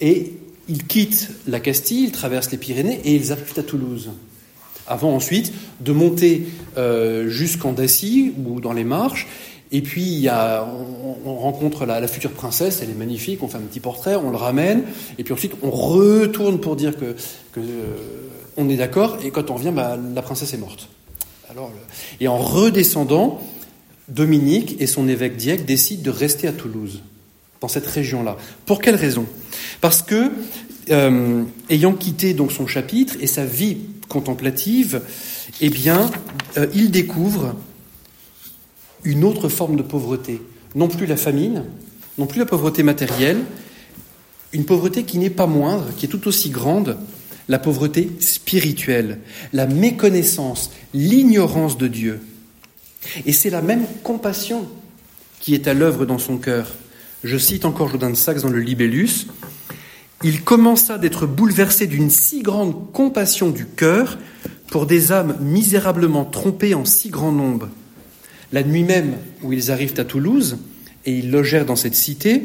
et 0.01 0.33
il 0.69 0.87
quitte 0.87 1.31
la 1.47 1.61
Castille, 1.61 2.05
il 2.05 2.13
traverse 2.13 2.51
les 2.51 2.59
Pyrénées 2.59 3.01
et 3.05 3.15
ils 3.15 3.33
arrivent 3.33 3.55
à 3.57 3.63
Toulouse. 3.63 4.11
Avant 4.91 5.15
ensuite 5.15 5.55
de 5.81 5.93
monter 5.93 6.47
euh, 6.77 7.31
jusqu'en 7.31 7.73
Dacie 7.73 8.35
ou 8.45 8.61
dans 8.61 8.75
les 8.75 8.85
Marches. 8.85 9.27
Et 9.73 9.81
puis 9.81 10.27
on, 11.25 11.37
rencontre 11.37 11.87
la, 11.87 12.07
future 12.09 12.33
princesse, 12.33 12.81
elle 12.83 12.91
est 12.91 12.99
magnifique, 12.99 13.43
on 13.43 13.49
fait 13.49 13.57
un 13.57 13.61
petit 13.61 13.79
portrait, 13.81 14.17
on 14.17 14.31
le 14.31 14.37
ramène, 14.37 14.83
et 15.17 15.23
puis 15.23 15.33
ensuite 15.33 15.53
on 15.63 15.71
retourne 15.71 16.59
pour 16.59 16.75
dire 16.75 16.97
que, 16.97 17.15
que 17.53 17.61
on 18.57 18.69
est 18.69 18.77
d'accord, 18.77 19.19
et 19.25 19.31
quand 19.31 19.49
on 19.49 19.55
revient, 19.55 19.71
bah, 19.73 19.97
la 19.97 20.23
princesse 20.23 20.53
est 20.55 20.59
morte. 20.59 20.89
Et 22.21 22.29
en 22.29 22.39
redescendant, 22.39 23.41
Dominique 24.09 24.77
et 24.81 24.87
son 24.87 25.09
évêque 25.09 25.37
Dieppe 25.37 25.65
décident 25.65 26.03
de 26.03 26.11
rester 26.11 26.49
à 26.49 26.53
Toulouse, 26.53 27.03
dans 27.61 27.69
cette 27.69 27.87
région-là. 27.87 28.37
Pour 28.67 28.81
quelle 28.81 28.97
raison? 28.97 29.27
Parce 29.81 30.03
que, 30.03 30.31
euh, 30.91 31.45
ayant 31.69 31.93
quitté 31.93 32.35
donc 32.35 32.53
son 32.53 32.67
chapitre 32.67 33.15
et 33.21 33.27
sa 33.27 33.45
vie 33.45 33.79
contemplative, 34.11 35.01
eh 35.63 35.71
bien, 35.71 36.11
euh, 36.59 36.67
il 36.75 36.91
découvre 36.91 37.57
une 39.05 39.25
autre 39.25 39.49
forme 39.49 39.77
de 39.77 39.83
pauvreté. 39.83 40.43
Non 40.75 40.89
plus 40.89 41.07
la 41.07 41.17
famine, 41.17 41.65
non 42.19 42.27
plus 42.27 42.41
la 42.41 42.47
pauvreté 42.47 42.83
matérielle, 42.83 43.39
une 44.53 44.67
pauvreté 44.67 45.05
qui 45.05 45.19
n'est 45.19 45.31
pas 45.31 45.47
moindre, 45.47 45.87
qui 45.97 46.05
est 46.05 46.09
tout 46.09 46.29
aussi 46.29 46.51
grande, 46.51 46.99
la 47.49 47.59
pauvreté 47.59 48.11
spirituelle, 48.21 49.21
la 49.53 49.67
méconnaissance, 49.67 50.71
l'ignorance 50.93 51.79
de 51.79 51.89
Dieu. 51.89 52.21
Et 53.27 53.33
c'est 53.33 53.51
la 53.51 53.63
même 53.63 53.87
compassion 54.03 54.69
qui 55.41 55.55
est 55.55 55.67
à 55.67 55.75
l'œuvre 55.75 56.05
dans 56.05 56.19
son 56.19 56.37
cœur. 56.37 56.75
Je 57.25 57.39
cite 57.39 57.65
encore 57.65 57.89
Jodin 57.89 58.11
de 58.11 58.17
Saxe 58.17 58.43
dans 58.43 58.51
le 58.51 58.61
Libellus. 58.61 59.27
Il 60.23 60.43
commença 60.43 60.99
d'être 60.99 61.27
bouleversé 61.27 61.87
d'une 61.87 62.11
si 62.11 62.43
grande 62.43 62.93
compassion 62.93 63.49
du 63.49 63.65
cœur 63.65 64.19
pour 64.67 64.85
des 64.85 65.13
âmes 65.13 65.37
misérablement 65.41 66.27
trompées 66.27 66.75
en 66.75 66.85
si 66.85 67.09
grand 67.09 67.33
nombre. 67.33 67.71
La 68.53 68.63
nuit 68.63 68.85
même 68.85 69.15
où 69.43 69.55
ils 69.55 69.71
arrivent 69.71 69.99
à 69.99 70.05
Toulouse, 70.05 70.59
et 71.07 71.13
ils 71.13 71.31
logèrent 71.31 71.65
dans 71.65 71.77
cette 71.77 71.95
cité, 71.95 72.43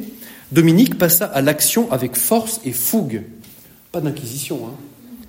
Dominique 0.54 0.98
passa 0.98 1.26
à 1.26 1.42
l'action 1.42 1.92
avec 1.92 2.16
force 2.16 2.62
et 2.64 2.72
fougue. 2.72 3.24
Pas 3.92 4.00
d'inquisition, 4.00 4.62
hein. 4.68 4.76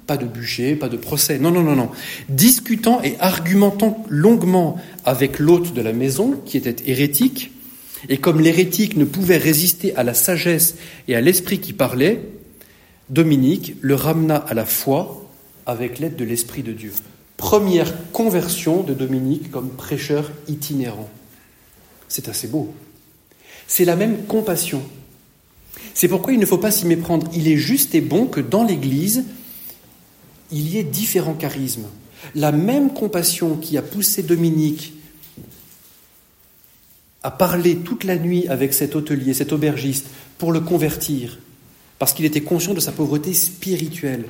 Pas 0.06 0.16
de 0.16 0.26
bûcher, 0.26 0.76
pas 0.76 0.88
de 0.88 0.96
procès. 0.96 1.40
Non, 1.40 1.50
non, 1.50 1.62
non, 1.62 1.74
non. 1.74 1.90
Discutant 2.28 3.02
et 3.02 3.16
argumentant 3.18 4.04
longuement 4.08 4.80
avec 5.04 5.40
l'hôte 5.40 5.74
de 5.74 5.82
la 5.82 5.92
maison, 5.92 6.40
qui 6.44 6.58
était 6.58 6.76
hérétique, 6.88 7.50
et 8.08 8.18
comme 8.18 8.40
l'hérétique 8.40 8.96
ne 8.96 9.04
pouvait 9.04 9.36
résister 9.36 9.96
à 9.96 10.04
la 10.04 10.14
sagesse 10.14 10.76
et 11.08 11.16
à 11.16 11.20
l'esprit 11.20 11.58
qui 11.58 11.72
parlait, 11.72 12.22
Dominique 13.08 13.76
le 13.80 13.94
ramena 13.94 14.36
à 14.36 14.54
la 14.54 14.66
foi 14.66 15.28
avec 15.64 15.98
l'aide 15.98 16.16
de 16.16 16.24
l'Esprit 16.24 16.62
de 16.62 16.72
Dieu. 16.72 16.92
Première 17.36 18.10
conversion 18.10 18.82
de 18.82 18.94
Dominique 18.94 19.50
comme 19.50 19.70
prêcheur 19.70 20.32
itinérant. 20.48 21.08
C'est 22.08 22.28
assez 22.28 22.48
beau. 22.48 22.74
C'est 23.66 23.84
la 23.84 23.96
même 23.96 24.24
compassion. 24.24 24.82
C'est 25.94 26.08
pourquoi 26.08 26.32
il 26.32 26.40
ne 26.40 26.46
faut 26.46 26.58
pas 26.58 26.70
s'y 26.70 26.86
méprendre. 26.86 27.30
Il 27.34 27.48
est 27.48 27.56
juste 27.56 27.94
et 27.94 28.00
bon 28.00 28.26
que 28.26 28.40
dans 28.40 28.64
l'Église, 28.64 29.24
il 30.50 30.68
y 30.68 30.78
ait 30.78 30.84
différents 30.84 31.34
charismes. 31.34 31.86
La 32.34 32.52
même 32.52 32.92
compassion 32.92 33.56
qui 33.56 33.76
a 33.76 33.82
poussé 33.82 34.22
Dominique 34.22 34.94
à 37.22 37.30
parler 37.30 37.76
toute 37.78 38.04
la 38.04 38.16
nuit 38.16 38.46
avec 38.48 38.72
cet 38.72 38.94
hôtelier, 38.94 39.34
cet 39.34 39.52
aubergiste, 39.52 40.06
pour 40.38 40.52
le 40.52 40.60
convertir, 40.60 41.38
parce 41.98 42.12
qu'il 42.12 42.24
était 42.24 42.42
conscient 42.42 42.74
de 42.74 42.80
sa 42.80 42.92
pauvreté 42.92 43.32
spirituelle. 43.32 44.24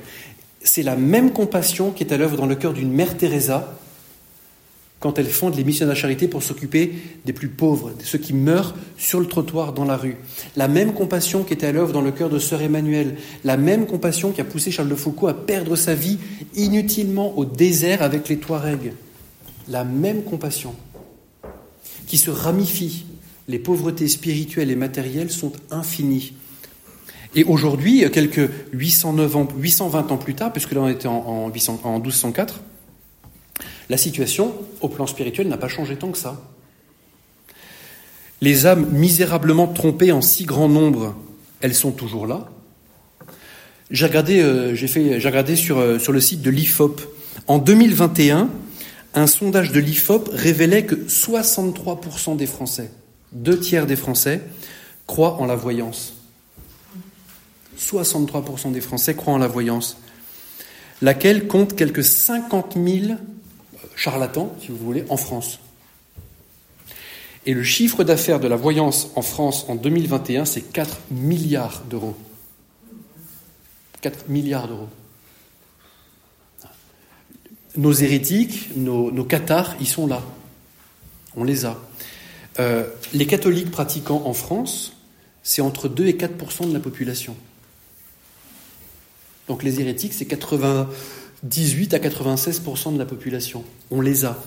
C'est 0.61 0.83
la 0.83 0.95
même 0.95 1.31
compassion 1.31 1.91
qui 1.91 2.03
est 2.03 2.13
à 2.13 2.17
l'œuvre 2.17 2.37
dans 2.37 2.45
le 2.45 2.55
cœur 2.55 2.73
d'une 2.73 2.91
mère 2.91 3.17
Teresa, 3.17 3.77
quand 4.99 5.19
elle 5.19 5.27
fonde 5.27 5.55
les 5.55 5.63
missions 5.63 5.85
de 5.85 5.91
la 5.91 5.95
charité 5.95 6.27
pour 6.27 6.41
s'occuper 6.41 6.91
des 7.23 7.33
plus 7.33 7.49
pauvres, 7.49 7.91
de 7.91 8.03
ceux 8.03 8.17
qui 8.17 8.33
meurent 8.33 8.75
sur 8.97 9.19
le 9.19 9.27
trottoir 9.27 9.73
dans 9.73 9.85
la 9.85 9.95
rue. 9.95 10.17
La 10.55 10.67
même 10.67 10.93
compassion 10.93 11.43
qui 11.43 11.53
était 11.53 11.67
à 11.67 11.71
l'œuvre 11.71 11.93
dans 11.93 12.01
le 12.01 12.11
cœur 12.11 12.29
de 12.29 12.39
sœur 12.39 12.61
Emmanuel, 12.61 13.15
la 13.43 13.57
même 13.57 13.85
compassion 13.85 14.31
qui 14.31 14.41
a 14.41 14.43
poussé 14.43 14.71
Charles 14.71 14.89
de 14.89 14.95
Foucault 14.95 15.27
à 15.27 15.35
perdre 15.35 15.75
sa 15.75 15.93
vie 15.93 16.17
inutilement 16.55 17.37
au 17.37 17.45
désert 17.45 18.01
avec 18.01 18.27
les 18.27 18.37
Touaregs. 18.37 18.93
La 19.67 19.83
même 19.83 20.23
compassion 20.23 20.73
qui 22.07 22.17
se 22.17 22.31
ramifie. 22.31 23.05
Les 23.47 23.59
pauvretés 23.59 24.07
spirituelles 24.07 24.71
et 24.71 24.75
matérielles 24.75 25.31
sont 25.31 25.53
infinies. 25.71 26.33
Et 27.35 27.43
aujourd'hui, 27.43 28.09
quelques 28.11 28.49
809 28.73 29.35
ans, 29.35 29.47
820 29.57 30.11
ans 30.11 30.17
plus 30.17 30.35
tard, 30.35 30.51
puisque 30.51 30.71
là 30.71 30.81
on 30.81 30.87
était 30.87 31.07
en, 31.07 31.51
en 31.83 31.99
1204, 31.99 32.61
la 33.89 33.97
situation, 33.97 34.53
au 34.81 34.89
plan 34.89 35.07
spirituel, 35.07 35.47
n'a 35.47 35.57
pas 35.57 35.67
changé 35.67 35.95
tant 35.95 36.11
que 36.11 36.17
ça. 36.17 36.41
Les 38.41 38.65
âmes 38.65 38.87
misérablement 38.91 39.67
trompées 39.67 40.11
en 40.11 40.21
si 40.21 40.45
grand 40.45 40.69
nombre, 40.69 41.15
elles 41.61 41.73
sont 41.73 41.91
toujours 41.91 42.27
là. 42.27 42.49
J'ai 43.89 44.05
regardé, 44.05 44.41
euh, 44.41 44.75
j'ai 44.75 45.17
regardé 45.27 45.55
sur, 45.55 45.79
euh, 45.79 45.97
sur 45.97 46.11
le 46.11 46.19
site 46.19 46.41
de 46.41 46.49
l'IFOP. 46.49 47.01
En 47.47 47.57
2021, 47.57 48.49
un 49.13 49.27
sondage 49.27 49.71
de 49.71 49.79
l'IFOP 49.79 50.29
révélait 50.33 50.85
que 50.85 50.95
63% 50.95 52.35
des 52.35 52.45
Français, 52.45 52.91
deux 53.31 53.57
tiers 53.57 53.87
des 53.87 53.95
Français, 53.95 54.41
croient 55.07 55.41
en 55.41 55.45
la 55.45 55.55
voyance. 55.55 56.16
63% 57.79 58.71
des 58.71 58.81
Français 58.81 59.15
croient 59.15 59.33
en 59.33 59.37
la 59.37 59.47
voyance, 59.47 59.97
laquelle 61.01 61.47
compte 61.47 61.75
quelques 61.75 62.03
50 62.03 62.75
000 62.75 63.17
charlatan, 63.95 64.55
si 64.61 64.69
vous 64.69 64.77
voulez, 64.77 65.05
en 65.09 65.17
France. 65.17 65.59
Et 67.45 67.53
le 67.53 67.63
chiffre 67.63 68.03
d'affaires 68.03 68.39
de 68.39 68.47
la 68.47 68.55
voyance 68.55 69.09
en 69.15 69.21
France 69.21 69.65
en 69.69 69.75
2021, 69.75 70.45
c'est 70.45 70.61
4 70.61 70.99
milliards 71.11 71.83
d'euros. 71.89 72.15
4 74.01 74.27
milliards 74.27 74.67
d'euros. 74.67 74.89
Nos 77.77 77.93
hérétiques, 77.93 78.75
nos, 78.75 79.11
nos 79.11 79.23
cathares, 79.23 79.75
ils 79.79 79.87
sont 79.87 80.07
là. 80.07 80.23
On 81.35 81.43
les 81.43 81.65
a. 81.65 81.79
Euh, 82.59 82.85
les 83.13 83.27
catholiques 83.27 83.71
pratiquants 83.71 84.23
en 84.25 84.33
France, 84.33 84.93
c'est 85.43 85.61
entre 85.61 85.87
2 85.87 86.07
et 86.07 86.13
4% 86.13 86.67
de 86.67 86.73
la 86.73 86.79
population. 86.79 87.35
Donc 89.47 89.63
les 89.63 89.79
hérétiques, 89.79 90.13
c'est 90.13 90.25
80, 90.25 90.89
18 91.43 91.93
à 91.93 91.99
96% 91.99 92.93
de 92.93 92.99
la 92.99 93.05
population. 93.05 93.63
On 93.91 94.01
les 94.01 94.25
a. 94.25 94.41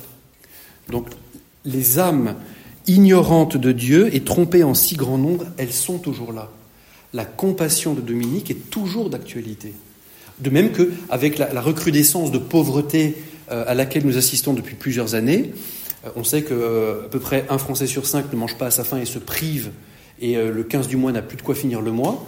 Donc 0.90 1.08
les 1.64 1.98
âmes 1.98 2.36
ignorantes 2.86 3.56
de 3.56 3.72
Dieu 3.72 4.14
et 4.14 4.20
trompées 4.22 4.64
en 4.64 4.74
si 4.74 4.96
grand 4.96 5.18
nombre, 5.18 5.46
elles 5.56 5.72
sont 5.72 5.98
toujours 5.98 6.32
là. 6.32 6.50
La 7.12 7.24
compassion 7.24 7.94
de 7.94 8.00
Dominique 8.00 8.50
est 8.50 8.70
toujours 8.70 9.10
d'actualité. 9.10 9.72
De 10.38 10.50
même 10.50 10.70
qu'avec 10.72 11.38
la, 11.38 11.52
la 11.52 11.60
recrudescence 11.60 12.30
de 12.30 12.38
pauvreté 12.38 13.16
à 13.48 13.74
laquelle 13.74 14.06
nous 14.06 14.16
assistons 14.16 14.54
depuis 14.54 14.76
plusieurs 14.76 15.14
années. 15.14 15.52
On 16.14 16.24
sait 16.24 16.42
que 16.42 17.02
à 17.04 17.08
peu 17.08 17.18
près 17.18 17.46
un 17.50 17.58
Français 17.58 17.86
sur 17.86 18.06
cinq 18.06 18.32
ne 18.32 18.38
mange 18.38 18.56
pas 18.56 18.66
à 18.66 18.70
sa 18.70 18.84
faim 18.84 18.98
et 18.98 19.04
se 19.04 19.18
prive, 19.18 19.70
et 20.20 20.36
le 20.36 20.62
15 20.62 20.86
du 20.86 20.96
mois 20.96 21.12
n'a 21.12 21.20
plus 21.20 21.36
de 21.36 21.42
quoi 21.42 21.54
finir 21.54 21.80
le 21.80 21.90
mois. 21.90 22.24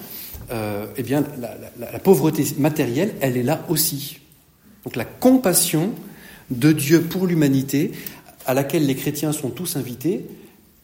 Eh 0.97 1.03
bien, 1.03 1.25
la, 1.79 1.99
pauvreté 1.99 2.45
matérielle, 2.59 3.15
elle 3.21 3.37
est 3.37 3.43
là 3.43 3.65
aussi. 3.69 4.19
Donc 4.85 4.97
la 4.97 5.05
compassion 5.05 5.93
de 6.51 6.73
Dieu 6.73 7.03
pour 7.03 7.27
l'humanité, 7.27 7.93
à 8.47 8.55
laquelle 8.55 8.87
les 8.87 8.97
chrétiens 8.97 9.33
sont 9.33 9.51
tous 9.51 9.77
invités, 9.77 10.27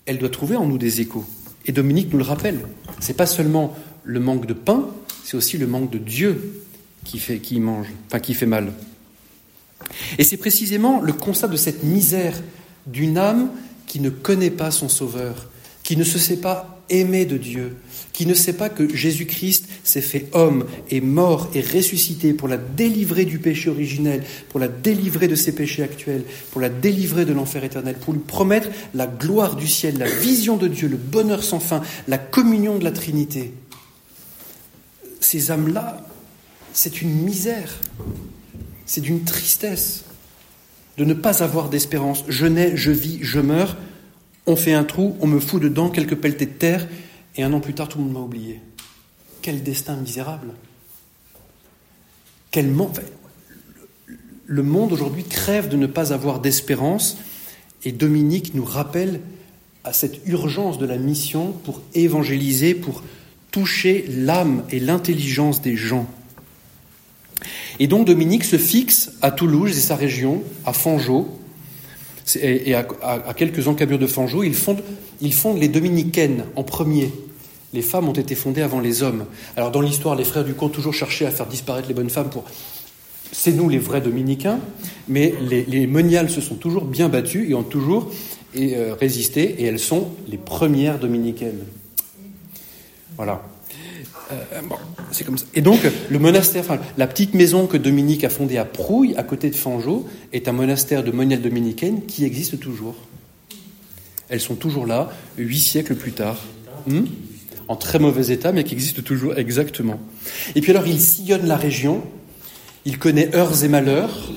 elle 0.07 0.19
doit 0.19 0.31
trouver 0.31 0.57
en 0.57 0.67
nous 0.67 0.79
des 0.79 1.01
échos. 1.01 1.25
Et 1.67 1.73
Dominique 1.73 2.13
nous 2.13 2.19
le 2.19 2.25
rappelle. 2.25 2.61
C'est 3.01 3.17
pas 3.17 3.27
seulement 3.27 3.77
le 4.05 4.21
manque 4.21 4.47
de 4.47 4.55
pain, 4.55 4.89
c'est 5.25 5.37
aussi 5.37 5.59
le 5.59 5.67
manque 5.67 5.91
de 5.91 5.99
Dieu 5.99 6.63
qui 7.05 7.19
fait, 7.19 7.39
qui 7.39 7.61
mange, 7.61 7.89
enfin 8.07 8.21
qui 8.21 8.35
fait 8.35 8.47
mal. 8.47 8.73
Et 10.19 10.25
c'est 10.25 10.37
précisément 10.37 11.01
le 11.01 11.13
constat 11.13 11.49
de 11.49 11.57
cette 11.57 11.83
misère 11.85 12.35
d'une 12.87 13.19
âme 13.19 13.51
qui 13.87 14.01
ne 14.01 14.11
connaît 14.11 14.51
pas 14.51 14.71
son 14.71 14.89
Sauveur, 14.89 15.51
qui 15.83 15.97
ne 15.97 16.05
se 16.05 16.19
sait 16.19 16.39
pas 16.39 16.78
aimer 16.91 17.25
de 17.25 17.37
Dieu, 17.37 17.77
qui 18.13 18.27
ne 18.27 18.35
sait 18.35 18.53
pas 18.53 18.69
que 18.69 18.95
Jésus-Christ 18.95 19.69
s'est 19.85 20.01
fait 20.01 20.29
homme, 20.33 20.67
et 20.91 21.01
mort 21.01 21.51
et 21.55 21.61
ressuscité 21.61 22.33
pour 22.33 22.49
la 22.49 22.57
délivrer 22.57 23.25
du 23.25 23.39
péché 23.39 23.71
originel, 23.71 24.25
pour 24.49 24.61
la 24.61 24.69
délivrer 24.69 25.29
de 25.29 25.35
ses 25.35 25.55
péchés 25.55 25.83
actuels, 25.83 26.25
pour 26.51 26.61
la 26.61 26.69
délivrer 26.69 27.25
de 27.25 27.33
l'enfer 27.33 27.65
éternel, 27.65 27.97
pour 27.97 28.15
lui 28.15 28.21
promettre 28.21 28.69
la 28.95 29.07
gloire 29.07 29.57
du 29.57 29.69
ciel, 29.69 29.99
la 29.99 30.09
vision 30.09 30.57
de 30.57 30.69
Dieu, 30.69 30.89
le 30.89 30.97
bonheur 30.97 31.43
sans 31.43 31.61
fin, 31.61 31.83
la 32.07 32.19
communion 32.19 32.79
de 32.79 32.85
la 32.85 32.93
Trinité. 32.93 33.53
Ces 35.21 35.51
âmes-là, 35.51 36.07
c'est 36.73 37.03
une 37.03 37.13
misère, 37.13 37.81
c'est 38.87 39.01
d'une 39.01 39.25
tristesse 39.25 40.05
de 40.97 41.05
ne 41.05 41.15
pas 41.15 41.43
avoir 41.43 41.69
d'espérance. 41.69 42.25
Je 42.29 42.47
nais, 42.47 42.77
je 42.77 42.91
vis, 42.91 43.19
je 43.23 43.39
meurs, 43.41 43.77
on 44.49 44.57
fait 44.57 44.73
un 44.73 44.85
trou, 44.85 45.15
on 45.21 45.27
me 45.27 45.39
fout 45.39 45.63
dedans 45.63 45.91
quelques 45.91 46.17
pelletés 46.17 46.47
de 46.47 46.53
terre, 46.53 46.89
et 47.37 47.43
un 47.43 47.53
an 47.53 47.61
plus 47.61 47.75
tard, 47.75 47.89
tout 47.89 47.99
le 47.99 48.05
monde 48.05 48.15
m'a 48.15 48.21
oublié. 48.21 48.61
Quel 49.43 49.63
destin 49.63 49.95
misérable. 49.95 50.49
Quel 52.51 52.69
monde. 52.69 53.01
Le 54.47 54.63
monde 54.63 54.93
aujourd'hui 54.93 55.25
crève 55.25 55.69
de 55.69 55.77
ne 55.77 55.87
pas 55.87 56.15
avoir 56.15 56.41
d'espérance 56.41 57.19
et 57.85 57.93
Dominique 57.93 58.55
nous 58.55 58.65
rappelle 58.65 59.21
à 59.85 59.93
cette 59.93 60.27
urgence 60.27 60.79
de 60.79 60.87
la 60.87 60.97
mission 60.97 61.53
pour 61.53 61.83
évangéliser, 61.95 62.75
pour 62.75 63.03
toucher 63.51 64.07
l'âme 64.09 64.65
et 64.71 64.81
l'intelligence 64.81 65.61
des 65.61 65.77
gens. 65.77 66.07
Et 67.79 67.87
donc 67.87 68.07
Dominique 68.07 68.45
se 68.45 68.57
fixe 68.57 69.13
à 69.21 69.31
Toulouse 69.31 69.77
et 69.77 69.81
sa 69.81 69.95
région, 69.95 70.43
à 70.65 70.73
Fangeau, 70.73 71.39
et 72.37 72.75
à, 72.75 73.35
quelques 73.35 73.69
encablures 73.69 73.99
de 73.99 74.07
Fangeau, 74.07 74.43
il 74.43 74.55
fonde, 74.55 74.83
il 75.21 75.33
fonde 75.33 75.59
les 75.59 75.69
dominicaines 75.69 76.45
en 76.57 76.63
premier 76.63 77.11
les 77.73 77.83
femmes 77.83 78.09
ont 78.09 78.13
été 78.13 78.35
fondées 78.35 78.63
avant 78.63 78.81
les 78.81 79.03
hommes. 79.03 79.27
Alors 79.57 79.71
dans 79.71 79.81
l'histoire, 79.81 80.15
les 80.15 80.25
frères 80.25 80.45
du 80.45 80.55
camp 80.55 80.69
toujours 80.69 80.95
cherché 80.95 81.27
à 81.27 81.31
faire 81.31 81.47
disparaître 81.47 81.89
les 81.89 81.95
bonnes 81.95 82.11
femmes 82.11 82.31
pour... 82.31 82.45
C'est 83.31 83.53
nous 83.53 83.69
les 83.69 83.79
vrais 83.79 84.01
dominicains, 84.01 84.59
mais 85.07 85.35
les, 85.41 85.87
moniales 85.87 86.31
se 86.31 86.41
sont 86.41 86.55
toujours 86.55 86.87
bien 86.87 87.11
battues 87.11 87.51
et 87.51 87.55
ont 87.55 87.63
toujours 87.63 88.11
euh, 88.57 88.95
résisté, 88.99 89.57
et 89.59 89.65
elles 89.65 89.79
sont 89.79 90.09
les 90.29 90.39
premières 90.39 90.99
dominicaines. 90.99 91.61
Voilà. 93.17 93.43
Euh, 94.33 94.61
c'est 95.11 95.25
comme 95.25 95.39
ça. 95.39 95.47
Et 95.55 95.61
donc, 95.61 95.81
le 96.11 96.19
monastère, 96.19 96.65
la 96.97 97.07
petite 97.07 97.35
maison 97.35 97.67
que 97.67 97.77
Dominique 97.77 98.25
a 98.25 98.31
fondée 98.31 98.59
à 98.59 98.65
Prouille, 98.65 99.15
à 99.17 99.23
côté 99.23 99.51
de 99.51 99.57
Fangeau, 99.57 100.07
est 100.33 100.49
un 100.49 100.53
monastère 100.53 101.03
de 101.03 101.11
moniales 101.11 101.43
dominicaines 101.43 102.05
qui 102.07 102.25
existe 102.25 102.61
toujours. 102.61 102.97
Elles 104.29 104.41
sont 104.41 104.57
toujours 104.57 104.87
là, 104.87 105.11
huit 105.39 105.61
siècles 105.61 105.95
plus 105.95 106.13
tard. 106.13 106.45
Hmm 106.87 107.05
en 107.69 107.77
très 107.77 107.99
mauvais 107.99 108.33
état, 108.33 108.51
mais 108.53 108.65
qui 108.65 108.75
existe 108.75 109.05
toujours 109.05 109.39
exactement. 109.39 110.01
Et 110.55 110.61
puis 110.61 110.73
alors, 110.73 110.87
il 110.87 110.99
sillonne 110.99 111.47
la 111.47 111.57
région, 111.57 112.03
il 112.87 112.99
connaît 112.99 113.35
heures 113.37 113.63
et 113.63 113.69
malheurs. 113.69 114.33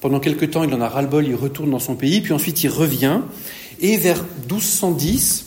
Pendant 0.00 0.20
quelque 0.20 0.44
temps, 0.44 0.64
il 0.64 0.74
en 0.74 0.82
a 0.82 0.88
ras-le-bol, 0.88 1.26
il 1.26 1.34
retourne 1.34 1.70
dans 1.70 1.78
son 1.78 1.96
pays, 1.96 2.20
puis 2.20 2.34
ensuite 2.34 2.62
il 2.62 2.68
revient. 2.68 3.20
Et 3.80 3.96
vers 3.96 4.22
1210, 4.50 5.46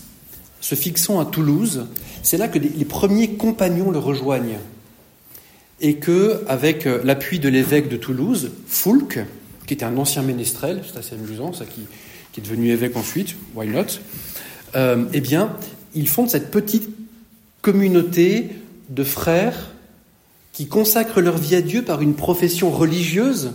se 0.59 0.75
fixant 0.75 1.19
à 1.19 1.25
Toulouse, 1.25 1.85
c'est 2.27 2.35
là 2.35 2.49
que 2.49 2.59
les 2.59 2.83
premiers 2.83 3.29
compagnons 3.29 3.89
le 3.89 3.99
rejoignent. 3.99 4.59
Et 5.79 5.95
que, 5.95 6.43
avec 6.49 6.85
euh, 6.85 6.99
l'appui 7.05 7.39
de 7.39 7.47
l'évêque 7.47 7.87
de 7.87 7.95
Toulouse, 7.95 8.51
Foulque, 8.67 9.19
qui 9.65 9.73
était 9.73 9.85
un 9.85 9.95
ancien 9.95 10.23
ménestrel, 10.23 10.81
c'est 10.85 10.99
assez 10.99 11.15
amusant, 11.15 11.53
ça, 11.53 11.63
qui, 11.63 11.87
est 12.37 12.41
devenu 12.41 12.69
évêque 12.69 12.97
ensuite, 12.97 13.35
why 13.55 13.65
not, 13.67 13.99
euh, 14.75 15.05
eh 15.13 15.21
bien, 15.21 15.55
ils 15.95 16.09
fondent 16.09 16.29
cette 16.29 16.51
petite 16.51 16.89
communauté 17.61 18.49
de 18.89 19.03
frères 19.05 19.71
qui 20.51 20.67
consacrent 20.67 21.21
leur 21.21 21.37
vie 21.37 21.55
à 21.55 21.61
Dieu 21.61 21.81
par 21.81 22.01
une 22.01 22.13
profession 22.13 22.69
religieuse. 22.71 23.53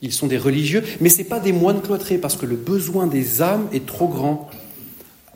Ils 0.00 0.12
sont 0.12 0.28
des 0.28 0.38
religieux, 0.38 0.84
mais 1.00 1.08
ce 1.08 1.22
pas 1.24 1.40
des 1.40 1.52
moines 1.52 1.82
cloîtrés, 1.82 2.18
parce 2.18 2.36
que 2.36 2.46
le 2.46 2.56
besoin 2.56 3.08
des 3.08 3.42
âmes 3.42 3.66
est 3.72 3.84
trop 3.84 4.06
grand. 4.06 4.48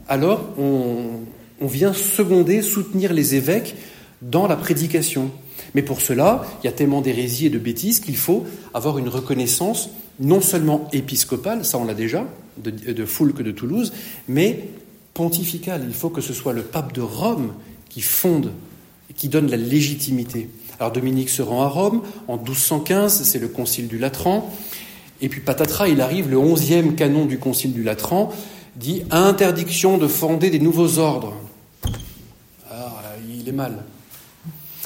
Alors, 0.08 0.48
on, 0.56 1.20
on 1.60 1.66
vient 1.66 1.92
seconder, 1.92 2.62
soutenir 2.62 3.12
les 3.12 3.34
évêques 3.34 3.74
dans 4.22 4.46
la 4.46 4.56
prédication. 4.56 5.30
Mais 5.74 5.82
pour 5.82 6.00
cela, 6.00 6.46
il 6.62 6.66
y 6.66 6.68
a 6.68 6.72
tellement 6.72 7.00
d'hérésies 7.00 7.46
et 7.46 7.50
de 7.50 7.58
bêtises 7.58 8.00
qu'il 8.00 8.16
faut 8.16 8.44
avoir 8.74 8.98
une 8.98 9.08
reconnaissance 9.08 9.90
non 10.18 10.40
seulement 10.40 10.88
épiscopale, 10.92 11.64
ça 11.64 11.78
on 11.78 11.84
l'a 11.84 11.94
déjà, 11.94 12.26
de, 12.56 12.70
de 12.70 13.04
Foulque 13.04 13.42
de 13.42 13.50
Toulouse, 13.50 13.92
mais 14.28 14.68
pontificale. 15.12 15.84
Il 15.86 15.94
faut 15.94 16.08
que 16.08 16.22
ce 16.22 16.32
soit 16.32 16.52
le 16.52 16.62
pape 16.62 16.94
de 16.94 17.02
Rome 17.02 17.52
qui 17.88 18.00
fonde 18.00 18.50
qui 19.16 19.28
donne 19.28 19.50
la 19.50 19.56
légitimité. 19.56 20.48
Alors 20.78 20.92
Dominique 20.92 21.30
se 21.30 21.42
rend 21.42 21.62
à 21.62 21.68
Rome 21.68 22.02
en 22.28 22.36
1215, 22.36 23.22
c'est 23.22 23.38
le 23.38 23.48
concile 23.48 23.88
du 23.88 23.98
Latran, 23.98 24.52
et 25.20 25.28
puis 25.28 25.40
patatras, 25.40 25.88
il 25.88 26.00
arrive, 26.00 26.28
le 26.28 26.38
onzième 26.38 26.94
canon 26.94 27.24
du 27.24 27.38
concile 27.38 27.72
du 27.72 27.82
Latran 27.82 28.32
dit 28.76 29.02
interdiction 29.10 29.96
de 29.96 30.06
fonder 30.06 30.50
des 30.50 30.58
nouveaux 30.58 30.98
ordres. 30.98 31.34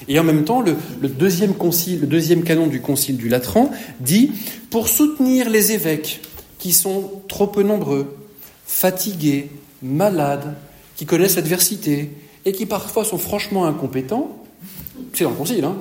Et 0.09 0.19
en 0.19 0.25
même 0.25 0.45
temps, 0.45 0.61
le, 0.63 0.77
deuxième 1.09 1.55
concile, 1.55 2.01
le 2.01 2.07
deuxième 2.07 2.43
canon 2.43 2.67
du 2.67 2.81
concile 2.81 3.17
du 3.17 3.29
Latran 3.29 3.71
dit 4.01 4.33
pour 4.71 4.89
soutenir 4.89 5.51
les 5.51 5.73
évêques 5.73 6.21
qui 6.59 6.73
sont 6.73 7.23
trop 7.29 7.47
peu 7.47 7.63
nombreux, 7.63 8.17
fatigués, 8.67 9.51
malades, 9.83 10.55
qui 10.97 11.07
connaissent 11.07 11.37
l'adversité, 11.37 12.11
et 12.45 12.53
qui 12.53 12.67
parfois 12.67 13.05
sont 13.05 13.19
franchement 13.19 13.67
incompétents, 13.67 14.37
c'est 15.13 15.25
dans 15.25 15.31
le 15.31 15.37
Concile, 15.37 15.65
hein, 15.65 15.77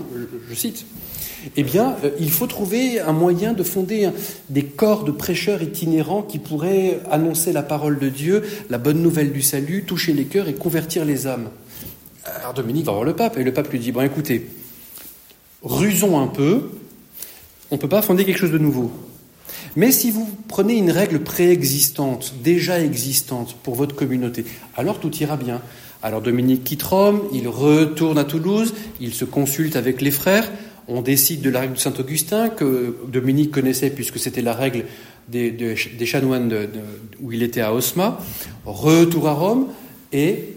je, 0.49 0.55
cite, 0.55 0.85
eh 1.55 1.63
bien, 1.63 1.95
euh, 2.03 2.11
il 2.19 2.31
faut 2.31 2.47
trouver 2.47 2.99
un 2.99 3.13
moyen 3.13 3.53
de 3.53 3.63
fonder 3.63 4.09
des 4.49 4.63
corps 4.63 5.03
de 5.03 5.11
prêcheurs 5.11 5.61
itinérants 5.61 6.21
qui 6.21 6.39
pourraient 6.39 6.99
annoncer 7.11 7.53
la 7.53 7.63
parole 7.63 7.99
de 7.99 8.09
Dieu, 8.09 8.43
la 8.69 8.77
bonne 8.77 9.01
nouvelle 9.01 9.31
du 9.31 9.41
salut, 9.41 9.83
toucher 9.83 10.13
les 10.13 10.25
cœurs 10.25 10.47
et 10.47 10.53
convertir 10.53 11.05
les 11.05 11.27
âmes. 11.27 11.49
Alors 12.25 12.53
Dominique 12.53 12.85
va 12.85 12.91
voir 12.91 13.03
le 13.03 13.15
pape, 13.15 13.37
et 13.37 13.43
le 13.43 13.53
pape 13.53 13.71
lui 13.71 13.79
dit, 13.79 13.91
bon 13.91 14.01
écoutez, 14.01 14.47
rusons 15.63 16.19
un 16.19 16.27
peu, 16.27 16.69
on 17.71 17.75
ne 17.75 17.79
peut 17.79 17.89
pas 17.89 18.01
fonder 18.01 18.25
quelque 18.25 18.37
chose 18.37 18.51
de 18.51 18.57
nouveau. 18.57 18.91
Mais 19.75 19.91
si 19.91 20.11
vous 20.11 20.27
prenez 20.47 20.75
une 20.75 20.91
règle 20.91 21.19
préexistante, 21.19 22.33
déjà 22.43 22.79
existante 22.79 23.55
pour 23.63 23.75
votre 23.75 23.95
communauté, 23.95 24.45
alors 24.75 24.99
tout 24.99 25.15
ira 25.17 25.37
bien. 25.37 25.61
Alors 26.01 26.21
Dominique 26.21 26.63
quitte 26.63 26.83
Rome, 26.83 27.21
il 27.33 27.47
retourne 27.47 28.17
à 28.17 28.23
Toulouse, 28.23 28.73
il 29.01 29.13
se 29.13 29.25
consulte 29.25 29.75
avec 29.75 30.01
les 30.01 30.11
frères, 30.11 30.49
on 30.87 31.01
décide 31.01 31.41
de 31.41 31.49
la 31.49 31.61
règle 31.61 31.73
de 31.73 31.79
Saint-Augustin 31.79 32.49
que 32.49 32.97
Dominique 33.07 33.51
connaissait 33.51 33.91
puisque 33.91 34.17
c'était 34.17 34.41
la 34.41 34.53
règle 34.53 34.85
des, 35.27 35.75
chanoines 36.05 36.51
où 37.21 37.31
il 37.31 37.43
était 37.43 37.61
à 37.61 37.73
Osma. 37.73 38.19
Retour 38.65 39.27
à 39.27 39.33
Rome 39.33 39.67
et 40.11 40.55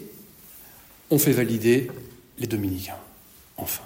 on 1.12 1.18
fait 1.18 1.32
valider 1.32 1.88
les 2.38 2.46
dominicains. 2.46 2.96
Enfin. 3.58 3.82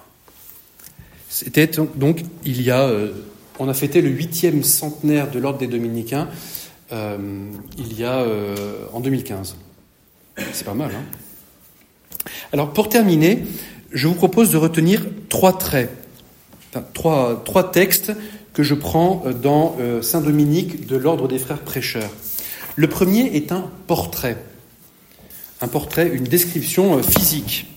C'était 1.29 1.69
donc 1.95 2.23
il 2.45 2.61
y 2.61 2.71
a, 2.71 2.83
euh, 2.83 3.11
on 3.59 3.67
a 3.67 3.73
fêté 3.73 4.01
le 4.01 4.09
huitième 4.09 4.63
centenaire 4.63 5.29
de 5.29 5.37
l'ordre 5.37 5.59
des 5.59 5.67
dominicains 5.67 6.29
euh, 6.93 7.17
il 7.77 7.99
y 7.99 8.05
a 8.05 8.19
euh, 8.19 8.85
en 8.93 9.01
2015. 9.01 9.57
C'est 10.53 10.63
pas 10.63 10.73
mal, 10.73 10.91
hein 10.95 11.03
alors 12.53 12.71
pour 12.71 12.87
terminer, 12.87 13.43
je 13.91 14.07
vous 14.07 14.13
propose 14.13 14.51
de 14.51 14.57
retenir 14.57 15.05
trois 15.27 15.57
traits, 15.57 15.91
trois, 16.93 17.41
trois 17.43 17.71
textes 17.71 18.13
que 18.53 18.63
je 18.63 18.73
prends 18.73 19.23
dans 19.41 19.77
Saint 20.01 20.21
Dominique 20.21 20.87
de 20.87 20.95
l'ordre 20.97 21.27
des 21.27 21.39
frères 21.39 21.59
prêcheurs. 21.59 22.09
Le 22.75 22.87
premier 22.87 23.35
est 23.35 23.51
un 23.51 23.69
portrait, 23.87 24.37
un 25.61 25.67
portrait, 25.67 26.09
une 26.13 26.25
description 26.25 26.97
euh, 26.97 27.01
physique 27.01 27.67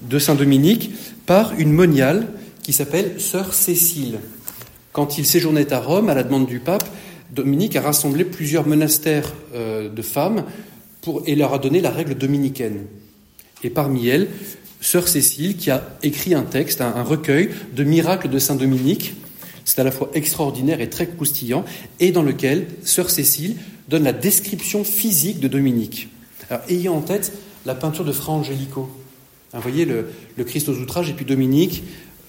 de 0.00 0.18
Saint 0.18 0.34
Dominique 0.34 0.92
par 1.26 1.54
une 1.58 1.72
moniale 1.72 2.28
qui 2.62 2.72
s'appelle 2.72 3.20
Sœur 3.20 3.54
Cécile. 3.54 4.20
Quand 4.92 5.18
il 5.18 5.26
séjournait 5.26 5.72
à 5.72 5.80
Rome, 5.80 6.08
à 6.08 6.14
la 6.14 6.22
demande 6.22 6.46
du 6.46 6.60
pape, 6.60 6.88
Dominique 7.30 7.76
a 7.76 7.82
rassemblé 7.82 8.24
plusieurs 8.24 8.66
monastères 8.66 9.32
euh, 9.54 9.88
de 9.88 10.02
femmes 10.02 10.44
et 11.26 11.34
leur 11.34 11.54
a 11.54 11.58
donné 11.58 11.80
la 11.80 11.90
règle 11.90 12.14
dominicaine. 12.14 12.86
Et 13.62 13.70
parmi 13.70 14.08
elles, 14.08 14.28
Sœur 14.80 15.08
Cécile, 15.08 15.56
qui 15.56 15.70
a 15.70 15.96
écrit 16.02 16.34
un 16.34 16.42
texte, 16.42 16.80
un, 16.80 17.02
recueil 17.02 17.50
de 17.74 17.84
miracles 17.84 18.28
de 18.28 18.38
Saint 18.38 18.56
Dominique. 18.56 19.14
C'est 19.64 19.80
à 19.80 19.84
la 19.84 19.90
fois 19.90 20.10
extraordinaire 20.14 20.80
et 20.80 20.88
très 20.88 21.06
croustillant, 21.06 21.64
et 22.00 22.12
dans 22.12 22.22
lequel 22.22 22.66
Sœur 22.84 23.10
Cécile 23.10 23.56
donne 23.88 24.04
la 24.04 24.12
description 24.12 24.84
physique 24.84 25.40
de 25.40 25.48
Dominique. 25.48 26.08
Alors, 26.50 26.62
ayez 26.68 26.88
en 26.88 27.00
tête 27.00 27.32
la 27.66 27.74
peinture 27.74 28.04
de 28.04 28.12
Fra 28.12 28.32
Angelico. 28.32 28.90
Vous 29.52 29.60
voyez 29.60 29.84
le, 29.84 30.08
Christ 30.44 30.68
aux 30.68 30.76
outrages 30.76 31.10
et 31.10 31.12
puis 31.12 31.24
Dominique, 31.24 31.84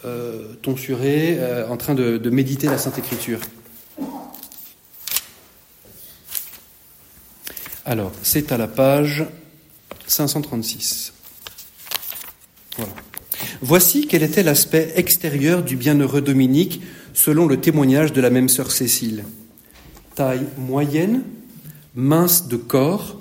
euh, 0.06 0.54
tonsuré, 0.62 1.38
euh, 1.40 1.68
en 1.68 1.78
train 1.78 1.96
de 1.96 2.30
méditer 2.30 2.68
la 2.68 2.78
Sainte 2.78 2.98
Écriture. 2.98 3.40
Alors, 7.86 8.12
c'est 8.22 8.52
à 8.52 8.58
la 8.58 8.68
page 8.68 9.26
536. 10.06 11.14
Voici 13.62 14.08
quel 14.08 14.24
était 14.24 14.44
l'aspect 14.44 14.94
extérieur 14.96 15.64
du 15.64 15.76
bienheureux 15.76 16.22
Dominique 16.22 16.82
selon 17.14 17.48
le 17.48 17.60
témoignage 17.60 18.14
de 18.14 18.22
la 18.22 18.30
même 18.30 18.48
sœur 18.48 18.72
Cécile. 18.72 19.26
Taille 20.16 20.46
moyenne, 20.58 21.24
mince 21.96 22.48
de 22.48 22.58
corps, 22.58 23.19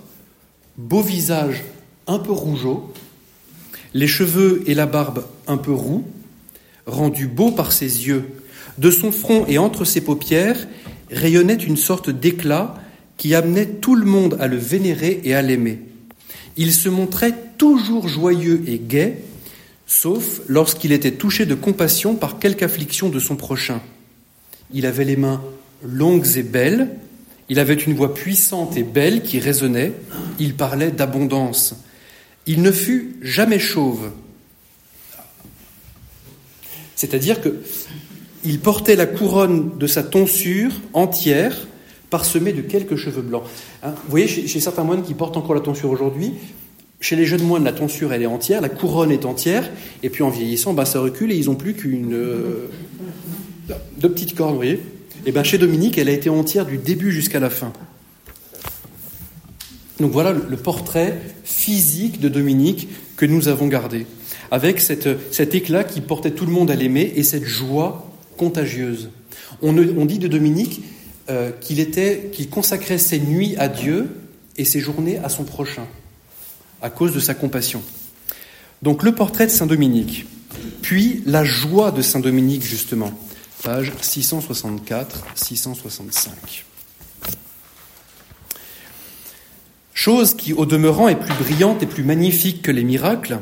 beau 0.79 1.03
visage 1.03 1.64
un 2.07 2.18
peu 2.18 2.33
rougeau, 2.33 2.91
les 3.93 4.07
cheveux 4.07 4.62
et 4.66 4.74
la 4.74 4.87
barbe 4.87 5.24
un 5.47 5.57
peu 5.57 5.72
roux, 5.72 6.05
rendu 6.87 7.26
beau 7.26 7.51
par 7.51 7.72
ses 7.72 8.07
yeux. 8.07 8.24
De 8.79 8.91
son 8.91 9.11
front 9.11 9.45
et 9.49 9.59
entre 9.59 9.85
ses 9.85 10.01
paupières 10.01 10.68
rayonnait 11.11 11.55
une 11.55 11.76
sorte 11.76 12.11
d'éclat 12.11 12.76
qui 13.16 13.35
amenait 13.35 13.66
tout 13.66 13.97
le 13.97 14.07
monde 14.07 14.37
à 14.41 14.47
le 14.47 14.57
vénérer 14.57 15.20
et 15.24 15.35
à 15.35 15.43
l'aimer. 15.43 15.81
Il 16.57 16.72
se 16.72 16.89
montrait 16.89 17.35
toujours 17.59 18.07
joyeux 18.07 18.62
et 18.66 18.79
gai, 18.79 19.18
sauf 19.87 20.41
lorsqu'il 20.47 20.93
était 20.93 21.12
touché 21.12 21.45
de 21.45 21.57
compassion 21.57 22.14
par 22.14 22.39
quelque 22.39 22.64
affliction 22.64 23.09
de 23.09 23.18
son 23.18 23.35
prochain. 23.35 23.81
Il 24.72 24.87
avait 24.87 25.05
les 25.05 25.16
mains 25.16 25.43
longues 25.83 26.37
et 26.37 26.43
belles, 26.43 26.91
il 27.49 27.59
avait 27.59 27.75
une 27.75 27.95
voix 27.95 28.15
puissante 28.15 28.77
et 28.77 28.83
belle 28.83 29.23
qui 29.23 29.41
résonnait, 29.41 29.93
il 30.39 30.55
parlait 30.55 30.91
d'abondance. 30.91 31.75
Il 32.47 32.63
ne 32.63 32.71
fut 32.71 33.17
jamais 33.23 33.59
chauve. 33.59 34.11
C'est-à-dire 36.95 37.41
que 37.41 37.61
il 38.45 38.61
portait 38.61 38.97
la 38.97 39.07
couronne 39.07 39.79
de 39.79 39.87
sa 39.87 40.03
tonsure 40.03 40.73
entière, 40.93 41.67
parsemée 42.11 42.53
de 42.53 42.63
quelques 42.63 42.97
cheveux 42.97 43.23
blancs. 43.23 43.43
Hein, 43.83 43.91
vous 43.91 44.11
voyez, 44.11 44.29
chez, 44.29 44.61
certains 44.61 44.85
moines 44.85 45.03
qui 45.03 45.15
portent 45.15 45.37
encore 45.37 45.55
la 45.55 45.61
tonsure 45.61 45.91
aujourd'hui, 45.91 46.35
chez 47.01 47.17
les 47.17 47.27
jeunes 47.27 47.43
moines, 47.43 47.65
la 47.65 47.73
tonsure, 47.73 48.13
elle 48.13 48.23
est 48.23 48.27
entière, 48.27 48.61
la 48.61 48.69
couronne 48.69 49.11
est 49.11 49.25
entière, 49.25 49.71
et 50.03 50.09
puis 50.09 50.23
en 50.23 50.31
vieillissant, 50.31 50.73
ben, 50.73 50.85
ça 50.85 51.01
recule 51.01 51.33
et 51.33 51.37
ils 51.37 51.47
n'ont 51.47 51.55
plus 51.55 51.75
qu'une. 51.75 52.15
Euh, 52.15 52.69
deux 53.99 54.11
petites 54.11 54.35
cornes, 54.35 54.53
vous 54.53 54.57
voyez 54.57 54.81
Et 55.29 55.31
bien 55.31 55.45
chez 55.45 55.59
Dominique, 55.59 55.99
elle 55.99 56.09
a 56.09 56.12
été 56.12 56.31
entière 56.31 56.64
du 56.64 56.79
début 56.79 57.12
jusqu'à 57.12 57.39
la 57.39 57.51
fin. 57.51 57.70
Donc 60.01 60.11
voilà 60.11 60.33
le, 60.33 60.57
portrait 60.57 61.20
physique 61.45 62.18
de 62.18 62.31
Dominique 62.31 62.89
que 63.18 63.26
nous 63.26 63.49
avons 63.49 63.66
gardé, 63.66 64.07
avec 64.51 64.81
cet 64.81 65.55
éclat 65.55 65.85
qui 65.85 66.01
portait 66.01 66.31
tout 66.31 66.47
le 66.47 66.51
monde 66.51 66.70
à 66.70 66.76
l'aimer 66.76 67.12
et 67.14 67.22
cette 67.22 67.45
joie 67.45 68.11
contagieuse. 68.39 69.11
On, 69.61 69.74
dit 70.07 70.18
de 70.18 70.29
Dominique 70.29 70.81
euh, 71.29 71.51
qu'il 71.61 71.91
qu'il 72.31 72.49
consacrait 72.49 72.97
ses 72.97 73.18
nuits 73.18 73.55
à 73.59 73.68
Dieu 73.68 74.09
et 74.57 74.64
ses 74.64 74.81
journées 74.81 75.18
à 75.18 75.29
son 75.29 75.45
prochain 75.45 75.87
à 76.81 76.89
cause 76.89 77.12
de 77.12 77.20
sa 77.20 77.35
compassion. 77.35 77.83
Donc 78.81 79.03
le 79.03 79.14
portrait 79.14 79.45
de 79.45 79.51
Saint 79.51 79.66
Dominique, 79.66 80.24
puis 80.81 81.22
la 81.26 81.45
joie 81.45 81.91
de 81.91 82.01
Saint 82.01 82.20
Dominique 82.20 82.64
justement, 82.64 83.12
page 83.63 83.93
664-665. 84.03 86.29
Chose 89.95 90.35
qui, 90.35 90.53
au 90.53 90.65
demeurant, 90.65 91.09
est 91.09 91.17
plus 91.17 91.35
brillante 91.35 91.83
et 91.83 91.87
plus 91.87 92.05
magnifique 92.05 92.63
que 92.63 92.71
les 92.71 92.85
miracles, 92.85 93.41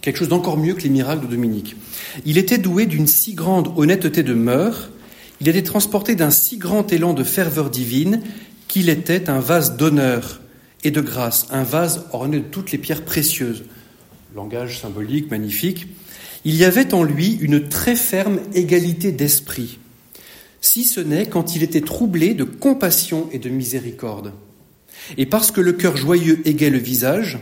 quelque 0.00 0.18
chose 0.18 0.28
d'encore 0.28 0.56
mieux 0.56 0.74
que 0.74 0.82
les 0.82 0.88
miracles 0.88 1.26
de 1.26 1.32
Dominique. 1.32 1.74
Il 2.24 2.38
était 2.38 2.58
doué 2.58 2.86
d'une 2.86 3.08
si 3.08 3.34
grande 3.34 3.72
honnêteté 3.76 4.22
de 4.22 4.34
mœurs, 4.34 4.90
il 5.40 5.48
était 5.48 5.62
transporté 5.62 6.14
d'un 6.14 6.30
si 6.30 6.58
grand 6.58 6.92
élan 6.92 7.12
de 7.12 7.24
ferveur 7.24 7.70
divine 7.70 8.22
qu'il 8.68 8.88
était 8.88 9.28
un 9.28 9.40
vase 9.40 9.76
d'honneur 9.76 10.40
et 10.84 10.90
de 10.90 11.00
grâce, 11.00 11.46
un 11.50 11.64
vase 11.64 12.06
orné 12.12 12.38
de 12.38 12.44
toutes 12.44 12.72
les 12.72 12.78
pierres 12.78 13.04
précieuses. 13.04 13.64
Langage 14.34 14.80
symbolique, 14.80 15.30
magnifique. 15.30 15.88
Il 16.44 16.56
y 16.56 16.64
avait 16.64 16.94
en 16.94 17.02
lui 17.02 17.36
une 17.40 17.68
très 17.68 17.94
ferme 17.94 18.40
égalité 18.54 19.12
d'esprit, 19.12 19.78
si 20.60 20.84
ce 20.84 21.00
n'est 21.00 21.26
quand 21.26 21.54
il 21.54 21.62
était 21.62 21.82
troublé 21.82 22.34
de 22.34 22.44
compassion 22.44 23.28
et 23.32 23.38
de 23.38 23.50
miséricorde. 23.50 24.32
Et 25.18 25.26
parce 25.26 25.50
que 25.50 25.60
le 25.60 25.72
cœur 25.72 25.96
joyeux 25.96 26.40
égait 26.44 26.70
le 26.70 26.78
visage, 26.78 27.38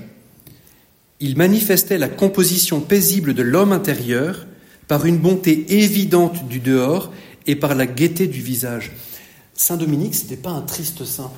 il 1.21 1.37
manifestait 1.37 1.99
la 1.99 2.09
composition 2.09 2.81
paisible 2.81 3.35
de 3.35 3.43
l'homme 3.43 3.73
intérieur 3.73 4.47
par 4.87 5.05
une 5.05 5.19
bonté 5.19 5.67
évidente 5.69 6.49
du 6.49 6.61
dehors 6.61 7.13
et 7.47 7.57
par 7.57 7.75
la 7.75 7.87
gaieté 7.87 8.27
du 8.27 8.41
visage. 8.41 8.93
Saint 9.55 9.77
Dominique, 9.77 10.15
ce 10.15 10.23
n'était 10.23 10.37
pas 10.37 10.51
un 10.51 10.63
triste 10.63 11.05
saint. 11.05 11.33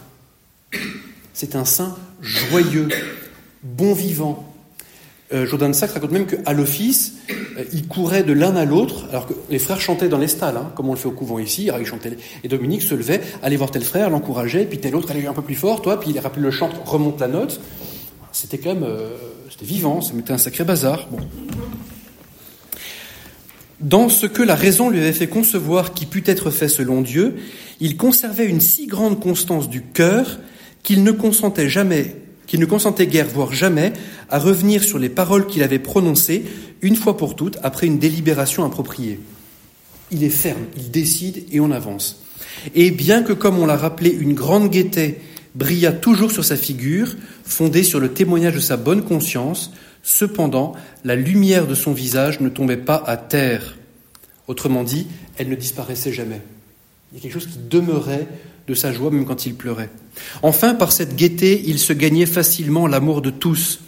C'est 1.33 1.57
un 1.57 1.65
saint 1.65 1.97
joyeux, 2.21 2.89
bon 3.63 3.95
vivant. 3.95 4.55
Euh, 5.33 5.47
Jourdain 5.47 5.69
de 5.69 5.75
Sac 5.75 5.93
raconte 5.93 6.13
même 6.13 6.27
qu'à 6.27 6.53
l'office, 6.53 7.15
euh, 7.61 7.65
il 7.73 7.87
courait 7.87 8.23
de 8.23 8.33
l'un 8.33 8.57
à 8.57 8.65
l'autre, 8.65 9.07
alors 9.11 9.27
que 9.27 9.35
les 9.51 9.59
frères 9.59 9.81
chantaient 9.81 10.09
dans 10.09 10.19
les 10.19 10.29
stalles, 10.29 10.57
hein, 10.57 10.73
comme 10.75 10.89
on 10.89 10.93
le 10.93 10.99
fait 10.99 11.09
au 11.09 11.13
couvent 11.13 11.39
ici. 11.39 11.71
Et 12.43 12.49
Dominique 12.49 12.83
se 12.83 12.95
levait, 12.95 13.21
allait 13.43 13.57
voir 13.57 13.71
tel 13.71 13.83
frère, 13.83 14.11
l'encourageait, 14.11 14.65
puis 14.65 14.79
tel 14.79 14.95
autre 14.97 15.11
allait 15.11 15.27
un 15.27 15.33
peu 15.33 15.43
plus 15.43 15.55
fort, 15.55 15.83
toi, 15.83 16.01
puis 16.01 16.11
il 16.11 16.19
rappelait 16.19 16.43
le 16.43 16.51
chant, 16.51 16.71
remonte 16.85 17.21
la 17.21 17.29
note. 17.29 17.61
C'était 18.33 18.59
quand 18.59 18.75
même, 18.75 18.85
euh, 18.85 19.17
c'était 19.51 19.67
vivant, 19.67 20.01
ça 20.01 20.15
mettait 20.15 20.33
un 20.33 20.39
sacré 20.39 20.65
bazar. 20.65 21.09
Dans 23.81 24.09
ce 24.09 24.27
que 24.27 24.43
la 24.43 24.55
raison 24.55 24.91
lui 24.91 25.01
avait 25.01 25.13
fait 25.13 25.29
concevoir 25.29 25.95
qui 25.95 26.05
put 26.05 26.23
être 26.27 26.51
fait 26.51 26.69
selon 26.69 27.01
Dieu, 27.01 27.37
il 27.81 27.97
conservait 27.97 28.47
une 28.47 28.61
si 28.61 28.87
grande 28.87 29.21
constance 29.21 29.69
du 29.69 29.83
cœur 29.83 30.39
qu'il 30.83 31.03
ne 31.03 31.13
consentait 31.13 31.69
jamais, 31.69 32.17
qu'il 32.51 32.59
ne 32.59 32.67
consentait 32.67 33.07
guère, 33.07 33.29
voire 33.29 33.53
jamais, 33.53 33.93
à 34.29 34.41
revenir 34.41 34.83
sur 34.83 34.99
les 34.99 35.09
paroles 35.09 35.47
qu'il 35.47 35.63
avait 35.63 35.79
prononcées 35.79 36.45
une 36.83 36.97
fois 36.97 37.17
pour 37.17 37.37
toutes 37.37 37.59
après 37.63 37.87
une 37.87 38.01
délibération 38.01 38.65
appropriée. 38.65 39.21
Il 40.11 40.25
est 40.25 40.31
ferme, 40.31 40.65
il 40.77 40.91
décide 40.91 41.45
et 41.53 41.61
on 41.61 41.71
avance. 41.71 42.25
Et 42.75 42.91
bien 42.91 43.23
que, 43.23 43.33
comme 43.33 43.61
on 43.61 43.67
l'a 43.67 43.77
rappelé, 43.77 44.11
une 44.11 44.35
grande 44.35 44.69
gaieté 44.69 45.21
brilla 45.55 45.93
toujours 45.93 46.33
sur 46.33 46.45
sa 46.45 46.57
figure, 46.57 47.15
fondée 47.45 47.85
sur 47.85 48.01
le 48.01 48.13
témoignage 48.13 48.57
de 48.57 48.61
sa 48.61 48.77
bonne 48.77 49.05
conscience, 49.05 49.73
cependant, 50.03 50.73
la 51.05 51.15
lumière 51.15 51.69
de 51.69 51.77
son 51.77 51.93
visage 51.93 52.41
ne 52.41 52.49
tombait 52.49 52.77
pas 52.77 53.01
à 53.07 53.17
terre. 53.17 53.77
Autrement 54.49 54.83
dit, 54.83 55.07
elle 55.37 55.51
ne 55.51 55.55
disparaissait 55.55 56.13
jamais. 56.13 56.41
Il 57.13 57.17
y 57.17 57.21
a 57.21 57.23
quelque 57.23 57.33
chose 57.33 57.47
qui 57.47 57.61
demeurait 57.71 58.27
de 58.71 58.75
sa 58.75 58.93
joie 58.93 59.11
même 59.11 59.27
quand 59.27 59.47
il 59.47 59.55
pleurait. 59.55 59.91
Enfin, 60.43 60.75
par 60.75 60.93
cette 60.93 61.17
gaieté, 61.17 61.61
il 61.67 61.81
se 61.81 61.93
gagnait 61.93 62.25
facilement 62.25 62.87
l'amour 62.87 63.21
de 63.21 63.31
tous. 63.31 63.81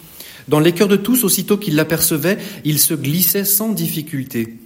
Dans 0.49 0.59
les 0.59 0.73
cœurs 0.73 0.89
de 0.89 0.97
tous, 0.97 1.23
aussitôt 1.23 1.57
qu'il 1.57 1.75
l'apercevait, 1.75 2.37
il 2.65 2.79
se 2.79 2.93
glissait 2.93 3.45
sans 3.45 3.69
difficulté. 3.69 4.57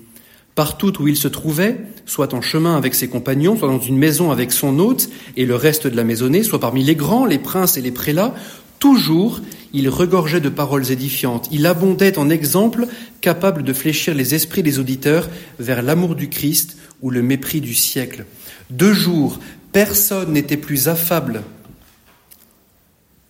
Partout 0.55 0.99
où 0.99 1.07
il 1.07 1.15
se 1.15 1.27
trouvait, 1.27 1.77
soit 2.07 2.33
en 2.33 2.41
chemin 2.41 2.75
avec 2.75 2.95
ses 2.95 3.07
compagnons, 3.07 3.55
soit 3.55 3.67
dans 3.67 3.79
une 3.79 3.97
maison 3.97 4.31
avec 4.31 4.51
son 4.51 4.79
hôte 4.79 5.07
et 5.35 5.45
le 5.45 5.55
reste 5.55 5.85
de 5.85 5.95
la 5.95 6.03
maisonnée, 6.03 6.41
soit 6.41 6.59
parmi 6.59 6.83
les 6.83 6.95
grands, 6.95 7.27
les 7.27 7.37
princes 7.37 7.77
et 7.77 7.81
les 7.81 7.91
prélats, 7.91 8.33
toujours 8.79 9.39
il 9.71 9.87
regorgeait 9.89 10.41
de 10.41 10.49
paroles 10.49 10.91
édifiantes. 10.91 11.47
Il 11.51 11.67
abondait 11.67 12.17
en 12.17 12.31
exemples 12.31 12.87
capables 13.21 13.61
de 13.61 13.73
fléchir 13.73 14.15
les 14.15 14.33
esprits 14.33 14.63
des 14.63 14.79
auditeurs 14.79 15.29
vers 15.59 15.83
l'amour 15.83 16.15
du 16.15 16.27
Christ 16.27 16.77
ou 17.03 17.11
le 17.11 17.21
mépris 17.21 17.61
du 17.61 17.75
siècle. 17.75 18.25
Deux 18.69 18.93
jours, 18.93 19.39
personne 19.77 20.33
n'était 20.33 20.57
plus 20.57 20.87
affable, 20.87 21.43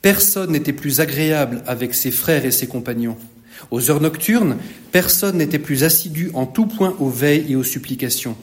personne 0.01 0.53
n'était 0.53 0.71
plus 0.71 1.01
agréable 1.01 1.61
avec 1.67 1.93
ses 1.93 2.09
frères 2.09 2.45
et 2.45 2.51
ses 2.51 2.67
compagnons. 2.67 3.17
Aux 3.69 3.91
heures 3.91 3.99
nocturnes, 3.99 4.55
personne 4.93 5.39
n'était 5.39 5.59
plus 5.59 5.83
assidu 5.83 6.31
en 6.33 6.45
tout 6.45 6.65
point 6.65 6.95
aux 6.99 7.09
veilles 7.09 7.51
et 7.51 7.57
aux 7.57 7.65
supplications. 7.65 8.37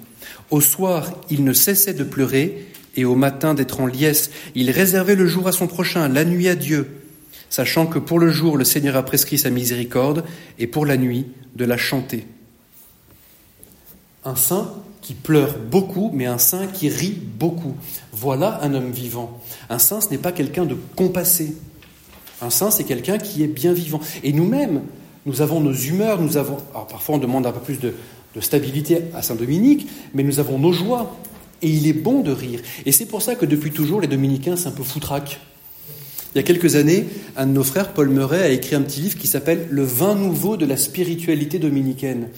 Au 0.50 0.60
soir, 0.60 1.18
il 1.30 1.44
ne 1.44 1.54
cessait 1.54 1.94
de 1.94 2.04
pleurer, 2.04 2.66
et 2.94 3.06
au 3.06 3.14
matin 3.14 3.54
d'être 3.54 3.80
en 3.80 3.86
liesse. 3.86 4.30
Il 4.54 4.70
réservait 4.70 5.16
le 5.16 5.26
jour 5.26 5.48
à 5.48 5.52
son 5.52 5.66
prochain, 5.66 6.06
la 6.08 6.26
nuit 6.26 6.48
à 6.48 6.56
Dieu, 6.56 7.00
sachant 7.48 7.86
que 7.86 7.98
pour 7.98 8.18
le 8.18 8.28
jour, 8.28 8.58
le 8.58 8.64
Seigneur 8.64 8.96
a 8.96 9.02
prescrit 9.02 9.38
sa 9.38 9.48
miséricorde, 9.48 10.26
et 10.58 10.66
pour 10.66 10.84
la 10.84 10.98
nuit, 10.98 11.24
de 11.56 11.64
la 11.64 11.78
chanter. 11.78 12.26
Un 14.26 14.36
saint 14.36 14.74
qui 15.04 15.12
pleure 15.12 15.56
beaucoup, 15.70 16.10
mais 16.14 16.24
un 16.24 16.38
saint 16.38 16.66
qui 16.66 16.88
rit 16.88 17.18
beaucoup. 17.38 17.74
Voilà 18.10 18.60
un 18.62 18.72
homme 18.72 18.90
vivant. 18.90 19.38
Un 19.68 19.78
saint, 19.78 20.00
ce 20.00 20.08
n'est 20.08 20.18
pas 20.18 20.32
quelqu'un 20.32 20.64
de 20.64 20.76
compassé. 20.96 21.54
Un 22.40 22.48
saint, 22.48 22.70
c'est 22.70 22.84
quelqu'un 22.84 23.18
qui 23.18 23.42
est 23.42 23.46
bien 23.46 23.74
vivant. 23.74 24.00
Et 24.22 24.32
nous-mêmes, 24.32 24.80
nous 25.26 25.42
avons 25.42 25.60
nos 25.60 25.74
humeurs, 25.74 26.22
nous 26.22 26.38
avons. 26.38 26.56
Alors 26.72 26.86
parfois, 26.86 27.16
on 27.16 27.18
demande 27.18 27.46
un 27.46 27.52
peu 27.52 27.60
plus 27.60 27.78
de, 27.78 27.92
stabilité 28.40 29.02
à 29.14 29.20
Saint 29.20 29.34
Dominique, 29.34 29.86
mais 30.14 30.22
nous 30.22 30.40
avons 30.40 30.58
nos 30.58 30.72
joies. 30.72 31.14
Et 31.60 31.68
il 31.68 31.86
est 31.86 31.92
bon 31.92 32.22
de 32.22 32.32
rire. 32.32 32.60
Et 32.86 32.92
c'est 32.92 33.06
pour 33.06 33.20
ça 33.20 33.34
que 33.34 33.44
depuis 33.44 33.72
toujours, 33.72 34.00
les 34.00 34.08
dominicains, 34.08 34.56
c'est 34.56 34.68
un 34.68 34.72
peu 34.72 34.82
foutraque. 34.82 35.38
Il 36.34 36.38
y 36.38 36.40
a 36.40 36.42
quelques 36.42 36.76
années, 36.76 37.04
un 37.36 37.46
de 37.46 37.52
nos 37.52 37.62
frères, 37.62 37.92
Paul 37.92 38.08
Meuret, 38.08 38.42
a 38.42 38.48
écrit 38.48 38.74
un 38.74 38.82
petit 38.82 39.02
livre 39.02 39.18
qui 39.18 39.26
s'appelle 39.26 39.66
Le 39.70 39.84
vin 39.84 40.14
nouveau 40.14 40.56
de 40.56 40.64
la 40.64 40.78
spiritualité 40.78 41.58
dominicaine. 41.58 42.28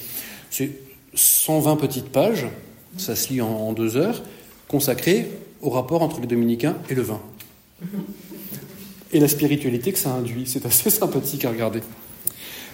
C'est 0.50 0.85
120 1.16 1.76
petites 1.76 2.10
pages, 2.10 2.46
ça 2.96 3.16
se 3.16 3.32
lit 3.32 3.40
en 3.40 3.72
deux 3.72 3.96
heures, 3.96 4.22
consacrées 4.68 5.28
au 5.62 5.70
rapport 5.70 6.02
entre 6.02 6.20
les 6.20 6.26
dominicains 6.26 6.76
et 6.88 6.94
le 6.94 7.02
vin. 7.02 7.20
Et 9.12 9.20
la 9.20 9.28
spiritualité 9.28 9.92
que 9.92 9.98
ça 9.98 10.10
induit. 10.10 10.44
C'est 10.46 10.66
assez 10.66 10.90
sympathique 10.90 11.44
à 11.44 11.50
regarder. 11.50 11.80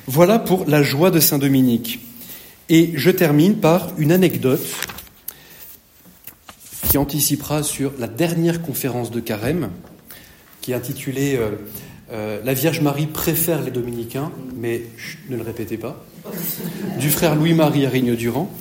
Voilà 0.07 0.39
pour 0.39 0.67
la 0.67 0.83
joie 0.83 1.11
de 1.11 1.21
Saint 1.21 1.39
Dominique. 1.39 2.01
Et 2.69 2.93
je 2.95 3.11
termine 3.11 3.57
par 3.57 3.93
une 3.99 4.13
anecdote 4.13 4.65
qui 6.89 6.99
anticipera 6.99 7.63
sur 7.63 7.93
la 7.99 8.07
dernière 8.07 8.63
conférence 8.63 9.11
de 9.11 9.21
Carême, 9.21 9.71
qui 10.61 10.73
est 10.73 10.75
intitulé 10.75 11.39
euh, 12.13 12.41
La 12.45 12.55
Vierge 12.55 12.81
Marie 12.81 13.07
préfère 13.07 13.63
les 13.63 13.71
dominicains, 13.71 14.31
mais 14.57 14.83
ne 15.29 15.37
le 15.37 15.43
répétez 15.43 15.77
pas, 15.77 16.05
du 16.99 17.11
frère 17.11 17.35
Louis-Marie 17.35 17.87
Arigne-Durand. 17.87 18.53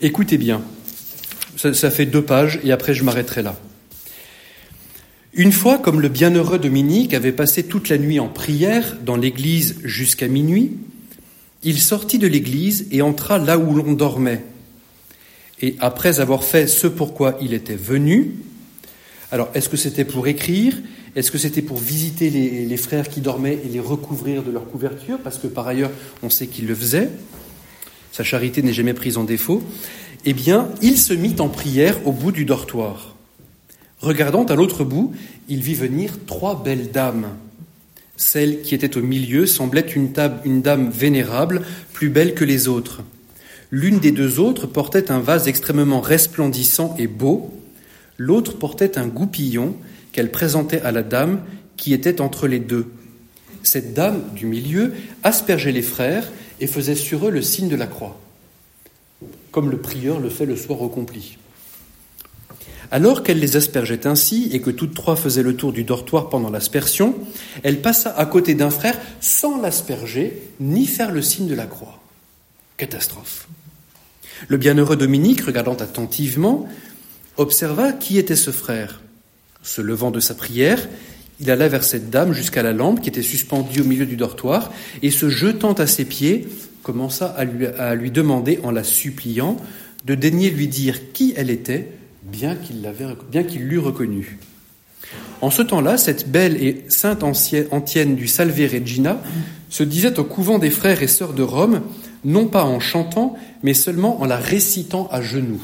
Écoutez 0.00 0.38
bien, 0.38 0.62
ça, 1.56 1.74
ça 1.74 1.90
fait 1.90 2.06
deux 2.06 2.22
pages 2.22 2.60
et 2.64 2.72
après 2.72 2.94
je 2.94 3.04
m'arrêterai 3.04 3.42
là. 3.42 3.56
Une 5.34 5.52
fois, 5.52 5.78
comme 5.78 6.00
le 6.00 6.08
bienheureux 6.08 6.58
Dominique 6.58 7.14
avait 7.14 7.32
passé 7.32 7.62
toute 7.62 7.88
la 7.88 7.98
nuit 7.98 8.20
en 8.20 8.28
prière 8.28 8.96
dans 9.04 9.16
l'église 9.16 9.78
jusqu'à 9.84 10.28
minuit, 10.28 10.72
il 11.62 11.78
sortit 11.78 12.18
de 12.18 12.26
l'église 12.26 12.86
et 12.90 13.02
entra 13.02 13.38
là 13.38 13.56
où 13.56 13.74
l'on 13.74 13.92
dormait. 13.92 14.44
Et 15.60 15.76
après 15.78 16.20
avoir 16.20 16.44
fait 16.44 16.66
ce 16.66 16.86
pourquoi 16.86 17.38
il 17.40 17.54
était 17.54 17.76
venu, 17.76 18.32
alors, 19.32 19.48
est-ce 19.54 19.70
que 19.70 19.78
c'était 19.78 20.04
pour 20.04 20.28
écrire? 20.28 20.76
Est-ce 21.14 21.30
que 21.30 21.38
c'était 21.38 21.62
pour 21.62 21.78
visiter 21.78 22.30
les, 22.30 22.76
frères 22.76 23.08
qui 23.08 23.20
dormaient 23.20 23.58
et 23.64 23.68
les 23.68 23.80
recouvrir 23.80 24.42
de 24.42 24.50
leur 24.50 24.66
couverture? 24.68 25.18
Parce 25.18 25.38
que 25.38 25.46
par 25.46 25.68
ailleurs, 25.68 25.90
on 26.22 26.30
sait 26.30 26.46
qu'il 26.46 26.66
le 26.66 26.74
faisait. 26.74 27.10
Sa 28.12 28.24
charité 28.24 28.62
n'est 28.62 28.72
jamais 28.72 28.94
prise 28.94 29.18
en 29.18 29.24
défaut. 29.24 29.62
Eh 30.24 30.32
bien, 30.32 30.70
il 30.80 30.96
se 30.96 31.12
mit 31.12 31.36
en 31.38 31.48
prière 31.48 32.06
au 32.06 32.12
bout 32.12 32.32
du 32.32 32.44
dortoir. 32.44 33.14
Regardant 34.00 34.44
à 34.44 34.54
l'autre 34.54 34.84
bout, 34.84 35.12
il 35.48 35.60
vit 35.60 35.74
venir 35.74 36.14
trois 36.26 36.62
belles 36.62 36.90
dames. 36.90 37.28
Celle 38.16 38.62
qui 38.62 38.74
était 38.74 38.96
au 38.96 39.02
milieu 39.02 39.46
semblait 39.46 39.80
une, 39.94 40.12
une 40.44 40.62
dame 40.62 40.90
vénérable, 40.90 41.62
plus 41.92 42.08
belle 42.08 42.34
que 42.34 42.44
les 42.44 42.68
autres. 42.68 43.02
L'une 43.70 43.98
des 43.98 44.12
deux 44.12 44.38
autres 44.38 44.66
portait 44.66 45.10
un 45.10 45.20
vase 45.20 45.48
extrêmement 45.48 46.00
resplendissant 46.00 46.94
et 46.98 47.06
beau, 47.06 47.52
L'autre 48.18 48.56
portait 48.56 48.98
un 48.98 49.08
goupillon 49.08 49.74
qu'elle 50.12 50.30
présentait 50.30 50.82
à 50.82 50.92
la 50.92 51.02
dame 51.02 51.40
qui 51.76 51.92
était 51.92 52.20
entre 52.20 52.46
les 52.46 52.60
deux. 52.60 52.86
Cette 53.62 53.94
dame 53.94 54.22
du 54.34 54.46
milieu 54.46 54.94
aspergeait 55.22 55.72
les 55.72 55.82
frères 55.82 56.30
et 56.60 56.66
faisait 56.66 56.94
sur 56.94 57.26
eux 57.26 57.30
le 57.30 57.42
signe 57.42 57.68
de 57.68 57.76
la 57.76 57.86
croix, 57.86 58.20
comme 59.50 59.70
le 59.70 59.78
prieur 59.78 60.20
le 60.20 60.28
fait 60.28 60.46
le 60.46 60.56
soir 60.56 60.82
au 60.82 60.88
compli. 60.88 61.38
Alors 62.90 63.22
qu'elle 63.22 63.38
les 63.38 63.56
aspergeait 63.56 64.06
ainsi 64.06 64.50
et 64.52 64.60
que 64.60 64.70
toutes 64.70 64.94
trois 64.94 65.16
faisaient 65.16 65.42
le 65.42 65.56
tour 65.56 65.72
du 65.72 65.82
dortoir 65.82 66.28
pendant 66.28 66.50
l'aspersion, 66.50 67.14
elle 67.62 67.80
passa 67.80 68.10
à 68.10 68.26
côté 68.26 68.54
d'un 68.54 68.68
frère 68.68 68.98
sans 69.20 69.60
l'asperger 69.60 70.42
ni 70.60 70.86
faire 70.86 71.10
le 71.10 71.22
signe 71.22 71.48
de 71.48 71.54
la 71.54 71.66
croix. 71.66 72.02
Catastrophe. 72.76 73.48
Le 74.48 74.56
bienheureux 74.58 74.96
Dominique, 74.96 75.40
regardant 75.40 75.74
attentivement, 75.74 76.68
observa 77.38 77.92
qui 77.92 78.18
était 78.18 78.36
ce 78.36 78.50
frère. 78.50 79.00
Se 79.62 79.80
levant 79.80 80.10
de 80.10 80.20
sa 80.20 80.34
prière, 80.34 80.88
il 81.40 81.50
alla 81.50 81.68
vers 81.68 81.84
cette 81.84 82.10
dame 82.10 82.32
jusqu'à 82.32 82.62
la 82.62 82.72
lampe 82.72 83.00
qui 83.00 83.08
était 83.08 83.22
suspendue 83.22 83.80
au 83.80 83.84
milieu 83.84 84.06
du 84.06 84.16
dortoir, 84.16 84.72
et 85.02 85.10
se 85.10 85.28
jetant 85.28 85.72
à 85.72 85.86
ses 85.86 86.04
pieds, 86.04 86.48
commença 86.82 87.26
à 87.26 87.94
lui, 87.94 88.10
demander, 88.10 88.60
en 88.62 88.70
la 88.70 88.84
suppliant, 88.84 89.56
de 90.04 90.14
daigner 90.14 90.50
lui 90.50 90.68
dire 90.68 91.12
qui 91.12 91.32
elle 91.36 91.50
était, 91.50 91.88
bien 92.22 92.56
qu'il 92.56 92.88
bien 93.30 93.42
qu'il 93.42 93.62
l'eût 93.62 93.78
reconnue. 93.78 94.38
En 95.40 95.50
ce 95.50 95.62
temps-là, 95.62 95.96
cette 95.96 96.30
belle 96.30 96.62
et 96.62 96.84
sainte 96.88 97.22
antienne 97.24 98.14
du 98.14 98.28
Salve 98.28 98.60
Regina 98.72 99.20
se 99.68 99.82
disait 99.82 100.18
au 100.18 100.24
couvent 100.24 100.58
des 100.58 100.70
frères 100.70 101.02
et 101.02 101.08
sœurs 101.08 101.32
de 101.32 101.42
Rome, 101.42 101.82
non 102.24 102.46
pas 102.46 102.64
en 102.64 102.78
chantant, 102.78 103.36
mais 103.62 103.74
seulement 103.74 104.20
en 104.22 104.26
la 104.26 104.36
récitant 104.36 105.08
à 105.10 105.20
genoux. 105.20 105.62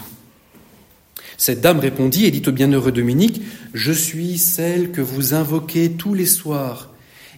Cette 1.39 1.61
dame 1.61 1.79
répondit 1.79 2.27
et 2.27 2.33
dit 2.33 2.43
au 2.49 2.53
bienheureux 2.53 2.91
Dominique, 2.91 3.43
Je 3.73 3.93
suis 3.93 4.39
celle 4.39 4.91
que 4.91 5.01
vous 5.01 5.35
invoquez 5.35 5.93
tous 5.93 6.13
les 6.13 6.27
soirs. 6.27 6.91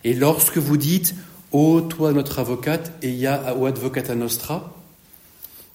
Et 0.05 0.15
lorsque 0.15 0.57
vous 0.57 0.79
dites, 0.79 1.15
Ô 1.53 1.83
toi 1.83 2.13
notre 2.13 2.39
avocate, 2.39 2.93
et 3.03 3.11
ya 3.11 3.55
o 3.59 3.67
advocata 3.67 4.15
nostra, 4.15 4.75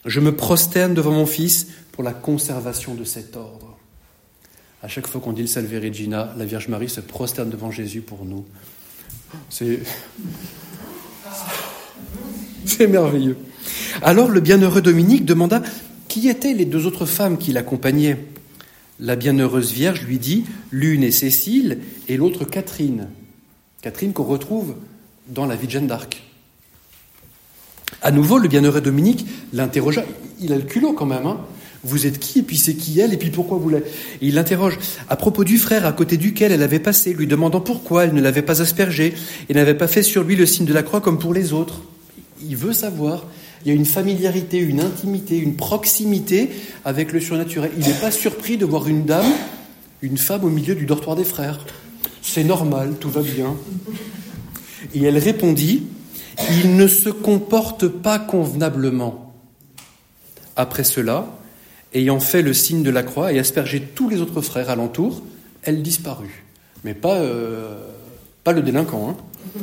je 0.05 0.19
me 0.19 0.35
prosterne 0.35 0.95
devant 0.95 1.11
mon 1.11 1.27
Fils 1.27 1.67
pour 1.91 2.03
la 2.03 2.13
conservation 2.13 2.95
de 2.95 3.03
cet 3.03 3.35
ordre. 3.35 3.77
À 4.81 4.87
chaque 4.87 5.05
fois 5.07 5.21
qu'on 5.21 5.33
dit 5.33 5.41
le 5.41 5.47
Salve 5.47 5.73
Regina, 5.73 6.33
la 6.35 6.45
Vierge 6.45 6.67
Marie 6.67 6.89
se 6.89 7.01
prosterne 7.01 7.51
devant 7.51 7.69
Jésus 7.69 8.01
pour 8.01 8.25
nous. 8.25 8.45
C'est 9.49 9.79
merveilleux. 12.87 13.37
Alors 14.01 14.29
le 14.29 14.39
bienheureux 14.39 14.81
Dominique 14.81 15.25
demanda 15.25 15.61
qui 16.15 16.29
étaient 16.29 16.53
les 16.53 16.63
deux 16.63 16.85
autres 16.85 17.05
femmes 17.05 17.37
qui 17.37 17.51
l'accompagnaient 17.51 18.17
La 19.01 19.17
bienheureuse 19.17 19.73
Vierge 19.73 20.03
lui 20.03 20.17
dit 20.17 20.45
l'une 20.71 21.03
est 21.03 21.11
Cécile 21.11 21.79
et 22.07 22.15
l'autre 22.15 22.45
Catherine. 22.45 23.09
Catherine 23.81 24.13
qu'on 24.13 24.23
retrouve 24.23 24.75
dans 25.27 25.45
la 25.45 25.57
vie 25.57 25.67
de 25.67 25.73
Jeanne 25.73 25.87
d'Arc. 25.87 26.23
À 28.01 28.11
nouveau, 28.11 28.37
le 28.37 28.47
bienheureux 28.47 28.79
Dominique 28.79 29.25
l'interrogea. 29.51 30.05
Il 30.39 30.53
a 30.53 30.55
le 30.55 30.61
culot 30.61 30.93
quand 30.93 31.05
même. 31.05 31.25
Hein 31.25 31.41
vous 31.83 32.07
êtes 32.07 32.17
qui 32.17 32.39
Et 32.39 32.43
puis 32.43 32.55
c'est 32.55 32.75
qui 32.75 32.97
elle 33.01 33.13
Et 33.13 33.17
puis 33.17 33.29
pourquoi 33.29 33.57
vous 33.57 33.67
l'avez 33.67 33.83
Il 34.21 34.35
l'interroge 34.35 34.79
à 35.09 35.17
propos 35.17 35.43
du 35.43 35.57
frère 35.57 35.85
à 35.85 35.91
côté 35.91 36.15
duquel 36.15 36.53
elle 36.53 36.63
avait 36.63 36.79
passé, 36.79 37.13
lui 37.13 37.27
demandant 37.27 37.59
pourquoi 37.59 38.05
elle 38.05 38.13
ne 38.13 38.21
l'avait 38.21 38.41
pas 38.41 38.61
aspergé 38.61 39.15
et 39.49 39.53
n'avait 39.53 39.75
pas 39.75 39.89
fait 39.89 40.01
sur 40.01 40.23
lui 40.23 40.37
le 40.37 40.45
signe 40.45 40.65
de 40.65 40.73
la 40.73 40.81
croix 40.81 41.01
comme 41.01 41.19
pour 41.19 41.33
les 41.33 41.51
autres. 41.51 41.81
Il 42.41 42.55
veut 42.55 42.71
savoir 42.71 43.25
il 43.65 43.69
y 43.69 43.71
a 43.71 43.73
une 43.75 43.85
familiarité, 43.85 44.59
une 44.59 44.79
intimité, 44.79 45.39
une 45.39 45.55
proximité 45.55 46.51
avec 46.85 47.11
le 47.11 47.19
surnaturel. 47.19 47.71
Il 47.77 47.87
n'est 47.87 47.99
pas 47.99 48.11
surpris 48.11 48.57
de 48.57 48.65
voir 48.65 48.87
une 48.87 49.05
dame, 49.05 49.25
une 50.03 50.19
femme 50.19 50.43
au 50.43 50.49
milieu 50.49 50.75
du 50.75 50.85
dortoir 50.85 51.15
des 51.15 51.23
frères. 51.23 51.65
C'est 52.21 52.43
normal, 52.43 52.93
tout 52.99 53.09
va 53.09 53.21
bien. 53.21 53.55
Et 54.93 55.03
elle 55.03 55.17
répondit, 55.17 55.83
il 56.61 56.75
ne 56.75 56.87
se 56.87 57.09
comporte 57.09 57.87
pas 57.87 58.19
convenablement. 58.19 59.33
Après 60.55 60.83
cela, 60.83 61.27
ayant 61.95 62.19
fait 62.19 62.43
le 62.43 62.53
signe 62.53 62.83
de 62.83 62.91
la 62.91 63.01
croix 63.01 63.33
et 63.33 63.39
aspergé 63.39 63.81
tous 63.81 64.09
les 64.09 64.21
autres 64.21 64.41
frères 64.41 64.69
alentour, 64.69 65.23
elle 65.63 65.81
disparut. 65.81 66.43
Mais 66.83 66.93
pas, 66.93 67.15
euh, 67.15 67.79
le 68.45 68.61
délinquant. 68.61 69.09
Hein. 69.09 69.59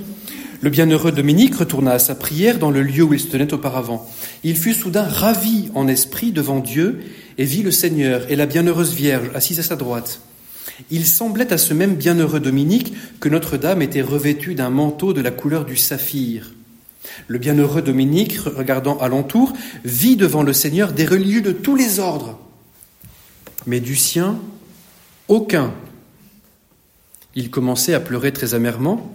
Le 0.63 0.71
bienheureux 0.71 1.11
Dominique 1.11 1.57
retourna 1.57 1.91
à 1.91 1.99
sa 1.99 2.15
prière 2.15 2.61
dans 2.61 2.71
le 2.71 2.85
lieu 2.85 3.03
où 3.03 3.13
il 3.13 3.19
se 3.19 3.27
tenait 3.27 3.53
auparavant. 3.53 4.09
Il 4.45 4.57
fut 4.57 4.75
soudain 4.75 5.03
ravi 5.03 5.73
en 5.75 5.89
esprit 5.89 6.31
devant 6.31 6.61
Dieu 6.61 7.01
et 7.37 7.45
vit 7.45 7.65
le 7.65 7.73
Seigneur 7.73 8.31
et 8.31 8.37
la 8.37 8.47
bienheureuse 8.47 8.95
Vierge 8.95 9.33
assise 9.35 9.59
à 9.59 9.65
sa 9.65 9.75
droite. 9.75 10.21
Il 10.93 11.05
semblait 11.05 11.53
à 11.53 11.59
ce 11.59 11.75
même 11.75 11.97
bienheureux 11.97 12.39
Dominique 12.39 12.95
que 13.19 13.29
Notre-Dame 13.29 13.83
était 13.83 14.03
revêtue 14.03 14.55
d'un 14.55 14.71
manteau 14.71 15.13
de 15.13 15.21
la 15.21 15.33
couleur 15.33 15.65
du 15.65 15.77
saphir. 15.77 16.53
Le 17.27 17.39
bienheureux 17.39 17.83
Dominique, 17.83 18.39
regardant 18.39 18.99
alentour, 18.99 19.55
vit 19.85 20.15
devant 20.15 20.45
le 20.45 20.53
Seigneur 20.53 20.93
des 20.93 21.07
religieux 21.07 21.43
de 21.43 21.51
tous 21.51 21.75
les 21.75 21.99
ordres, 21.99 22.39
mais 23.67 23.81
du 23.81 23.97
sien, 23.97 24.39
aucun. 25.27 25.75
Il 27.35 27.51
commençait 27.51 27.95
à 27.95 28.01
pleurer 28.01 28.33
très 28.33 28.55
amèrement 28.55 29.13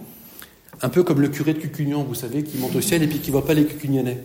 un 0.82 0.88
peu 0.88 1.02
comme 1.02 1.20
le 1.20 1.28
curé 1.28 1.54
de 1.54 1.58
Cucugnan, 1.58 2.04
vous 2.04 2.14
savez, 2.14 2.42
qui 2.42 2.58
monte 2.58 2.76
au 2.76 2.80
ciel 2.80 3.02
et 3.02 3.06
puis 3.06 3.18
qui 3.18 3.30
ne 3.30 3.32
voit 3.32 3.46
pas 3.46 3.54
les 3.54 3.64
Cucugnanais. 3.64 4.18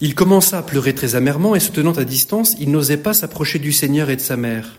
Il 0.00 0.14
commença 0.14 0.58
à 0.58 0.62
pleurer 0.62 0.94
très 0.94 1.14
amèrement 1.14 1.54
et 1.54 1.60
se 1.60 1.70
tenant 1.70 1.92
à 1.92 2.04
distance, 2.04 2.54
il 2.60 2.70
n'osait 2.70 2.98
pas 2.98 3.14
s'approcher 3.14 3.58
du 3.58 3.72
Seigneur 3.72 4.10
et 4.10 4.16
de 4.16 4.20
sa 4.20 4.36
mère. 4.36 4.78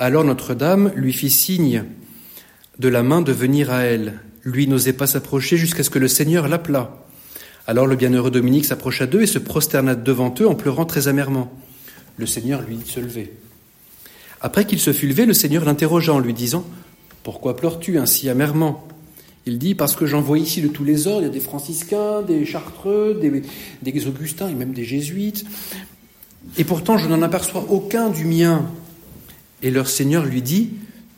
Alors 0.00 0.24
Notre-Dame 0.24 0.92
lui 0.96 1.12
fit 1.12 1.30
signe 1.30 1.84
de 2.78 2.88
la 2.88 3.04
main 3.04 3.20
de 3.20 3.32
venir 3.32 3.70
à 3.70 3.82
elle. 3.82 4.20
Lui 4.42 4.66
n'osait 4.66 4.92
pas 4.92 5.06
s'approcher 5.06 5.56
jusqu'à 5.56 5.84
ce 5.84 5.90
que 5.90 5.98
le 5.98 6.08
Seigneur 6.08 6.48
l'appelât. 6.48 7.04
Alors 7.68 7.86
le 7.86 7.96
bienheureux 7.96 8.30
Dominique 8.30 8.64
s'approcha 8.64 9.06
d'eux 9.06 9.22
et 9.22 9.26
se 9.26 9.38
prosterna 9.38 9.94
devant 9.94 10.34
eux 10.40 10.48
en 10.48 10.54
pleurant 10.56 10.86
très 10.86 11.06
amèrement. 11.06 11.52
Le 12.16 12.26
Seigneur 12.26 12.62
lui 12.62 12.76
dit 12.76 12.84
de 12.84 12.88
se 12.88 13.00
lever. 13.00 13.32
Après 14.40 14.64
qu'il 14.64 14.80
se 14.80 14.92
fut 14.92 15.06
levé, 15.06 15.26
le 15.26 15.34
Seigneur 15.34 15.64
l'interrogea 15.64 16.12
en 16.12 16.18
lui 16.18 16.34
disant 16.34 16.64
Pourquoi 17.22 17.56
pleures-tu 17.56 17.98
ainsi 17.98 18.28
amèrement? 18.28 18.88
Il 19.48 19.56
dit 19.56 19.74
Parce 19.74 19.96
que 19.96 20.04
j'en 20.04 20.20
vois 20.20 20.38
ici 20.38 20.60
de 20.60 20.68
tous 20.68 20.84
les 20.84 21.06
ordres, 21.06 21.22
il 21.22 21.24
y 21.24 21.30
a 21.30 21.32
des 21.32 21.40
franciscains, 21.40 22.20
des 22.20 22.44
chartreux, 22.44 23.18
des, 23.18 24.06
augustins 24.06 24.46
et 24.50 24.54
même 24.54 24.74
des 24.74 24.84
jésuites. 24.84 25.46
Et 26.58 26.64
pourtant, 26.64 26.98
je 26.98 27.08
n'en 27.08 27.22
aperçois 27.22 27.64
aucun 27.70 28.10
du 28.10 28.26
mien. 28.26 28.70
Et 29.62 29.70
leur 29.70 29.88
Seigneur 29.88 30.26
lui 30.26 30.42
dit 30.42 30.72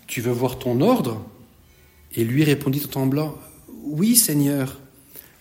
Tu 0.07 0.20
veux 0.20 0.31
voir 0.31 0.61
ton 0.61 0.81
ordre? 0.81 1.26
Et 2.14 2.22
lui 2.22 2.45
répondit 2.45 2.81
en 2.85 2.89
tremblant 2.89 3.37
Oui, 3.83 4.14
Seigneur. 4.14 4.78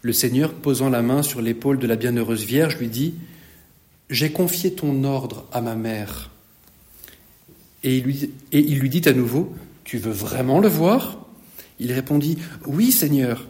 Le 0.01 0.11
Seigneur, 0.11 0.53
posant 0.53 0.89
la 0.89 1.03
main 1.03 1.21
sur 1.21 1.43
l'épaule 1.43 1.77
de 1.77 1.85
la 1.85 1.95
bienheureuse 1.95 2.43
Vierge, 2.43 2.77
lui 2.79 2.87
dit 2.87 3.13
J'ai 4.09 4.31
confié 4.31 4.73
ton 4.73 5.03
ordre 5.03 5.45
à 5.51 5.61
ma 5.61 5.75
mère. 5.75 6.31
Et 7.83 7.97
il 8.51 8.79
lui 8.79 8.89
dit 8.89 9.07
à 9.07 9.13
nouveau 9.13 9.53
Tu 9.83 9.99
veux 9.99 10.11
vraiment 10.11 10.59
le 10.59 10.69
voir? 10.69 11.28
Il 11.80 11.93
répondit 11.93 12.38
Oui, 12.65 12.91
Seigneur. 12.91 13.47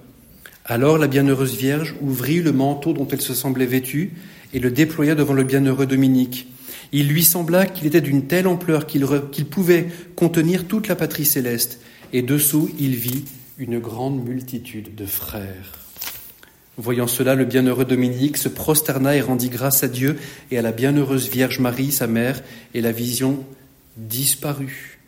Alors 0.66 1.00
la 1.00 1.08
bienheureuse 1.08 1.56
Vierge 1.56 1.96
ouvrit 2.00 2.42
le 2.42 2.52
manteau 2.52 2.94
dont 2.94 3.08
elle 3.08 3.22
se 3.22 3.34
semblait 3.34 3.66
vêtue 3.66 4.14
et 4.54 4.60
le 4.60 4.70
déploya 4.70 5.16
devant 5.16 5.34
le 5.34 5.44
bienheureux 5.44 5.88
Dominique. 5.88 6.48
Il 6.92 7.08
lui 7.08 7.24
sembla 7.24 7.66
qu'il 7.66 7.88
était 7.88 8.02
d'une 8.02 8.28
telle 8.28 8.48
ampleur 8.48 8.86
qu'il 8.86 9.06
pouvait 9.46 9.88
contenir 10.16 10.66
toute 10.66 10.88
la 10.88 10.96
patrie 10.96 11.26
céleste, 11.26 11.80
et 12.14 12.22
dessous 12.22 12.70
il 12.80 12.96
vit 12.96 13.26
une 13.58 13.80
grande 13.80 14.24
multitude 14.24 14.96
de 14.96 15.06
frères. 15.06 15.74
Voyant 16.78 17.08
cela, 17.08 17.36
le 17.36 17.46
bienheureux 17.46 17.86
Dominique 17.86 18.38
se 18.38 18.48
prosterna 18.48 19.16
et 19.16 19.22
rendit 19.22 19.50
grâce 19.50 19.84
à 19.84 19.88
Dieu 19.88 20.18
et 20.50 20.58
à 20.58 20.62
la 20.62 20.72
bienheureuse 20.72 21.30
Vierge 21.30 21.60
Marie, 21.60 21.92
sa 21.92 22.08
mère, 22.08 22.42
et 22.74 22.82
la 22.82 22.92
vision 22.92 23.44
disparut. 23.98 24.99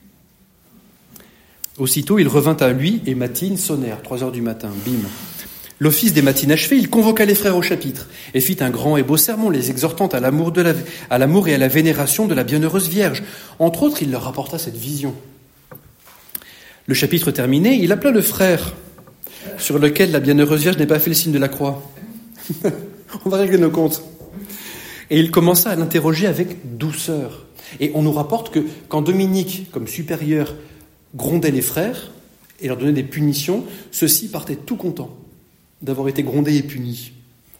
Aussitôt, 1.77 2.19
il 2.19 2.27
revint 2.27 2.57
à 2.59 2.71
lui 2.71 3.01
et 3.05 3.15
matines 3.15 3.57
sonnèrent, 3.57 4.01
trois 4.01 4.23
heures 4.23 4.31
du 4.31 4.41
matin, 4.41 4.69
bim. 4.85 5.07
L'office 5.79 6.13
des 6.13 6.21
matines 6.21 6.51
achevé, 6.51 6.77
il 6.77 6.89
convoqua 6.89 7.25
les 7.25 7.33
frères 7.33 7.57
au 7.57 7.61
chapitre 7.61 8.07
et 8.35 8.41
fit 8.41 8.57
un 8.59 8.69
grand 8.69 8.97
et 8.97 9.03
beau 9.03 9.17
sermon, 9.17 9.49
les 9.49 9.71
exhortant 9.71 10.07
à 10.07 10.19
l'amour, 10.19 10.53
à 11.09 11.17
l'amour 11.17 11.47
et 11.47 11.55
à 11.55 11.57
la 11.57 11.67
vénération 11.67 12.27
de 12.27 12.35
la 12.35 12.43
bienheureuse 12.43 12.87
Vierge. 12.87 13.23
Entre 13.57 13.81
autres, 13.83 14.03
il 14.03 14.11
leur 14.11 14.23
rapporta 14.23 14.59
cette 14.59 14.77
vision. 14.77 15.15
Le 16.85 16.93
chapitre 16.93 17.31
terminé, 17.31 17.79
il 17.81 17.91
appela 17.91 18.11
le 18.11 18.21
frère 18.21 18.73
sur 19.57 19.79
lequel 19.79 20.11
la 20.11 20.19
bienheureuse 20.19 20.61
Vierge 20.61 20.77
n'est 20.77 20.85
pas 20.85 20.99
fait 20.99 21.09
le 21.09 21.15
signe 21.15 21.31
de 21.31 21.39
la 21.39 21.47
croix. 21.47 21.81
on 23.25 23.29
va 23.29 23.37
régler 23.37 23.57
nos 23.57 23.71
comptes. 23.71 24.03
Et 25.09 25.19
il 25.19 25.31
commença 25.31 25.71
à 25.71 25.75
l'interroger 25.75 26.27
avec 26.27 26.77
douceur. 26.77 27.45
Et 27.79 27.91
on 27.95 28.03
nous 28.03 28.11
rapporte 28.11 28.53
que 28.53 28.59
quand 28.87 29.01
Dominique, 29.01 29.71
comme 29.71 29.87
supérieur, 29.87 30.53
grondait 31.15 31.51
les 31.51 31.61
frères 31.61 32.11
et 32.61 32.67
leur 32.67 32.77
donnait 32.77 32.93
des 32.93 33.03
punitions, 33.03 33.65
ceux-ci 33.91 34.29
partaient 34.29 34.55
tout 34.55 34.75
contents 34.75 35.17
d'avoir 35.81 36.07
été 36.07 36.23
grondé 36.23 36.55
et 36.55 36.63
puni. 36.63 37.13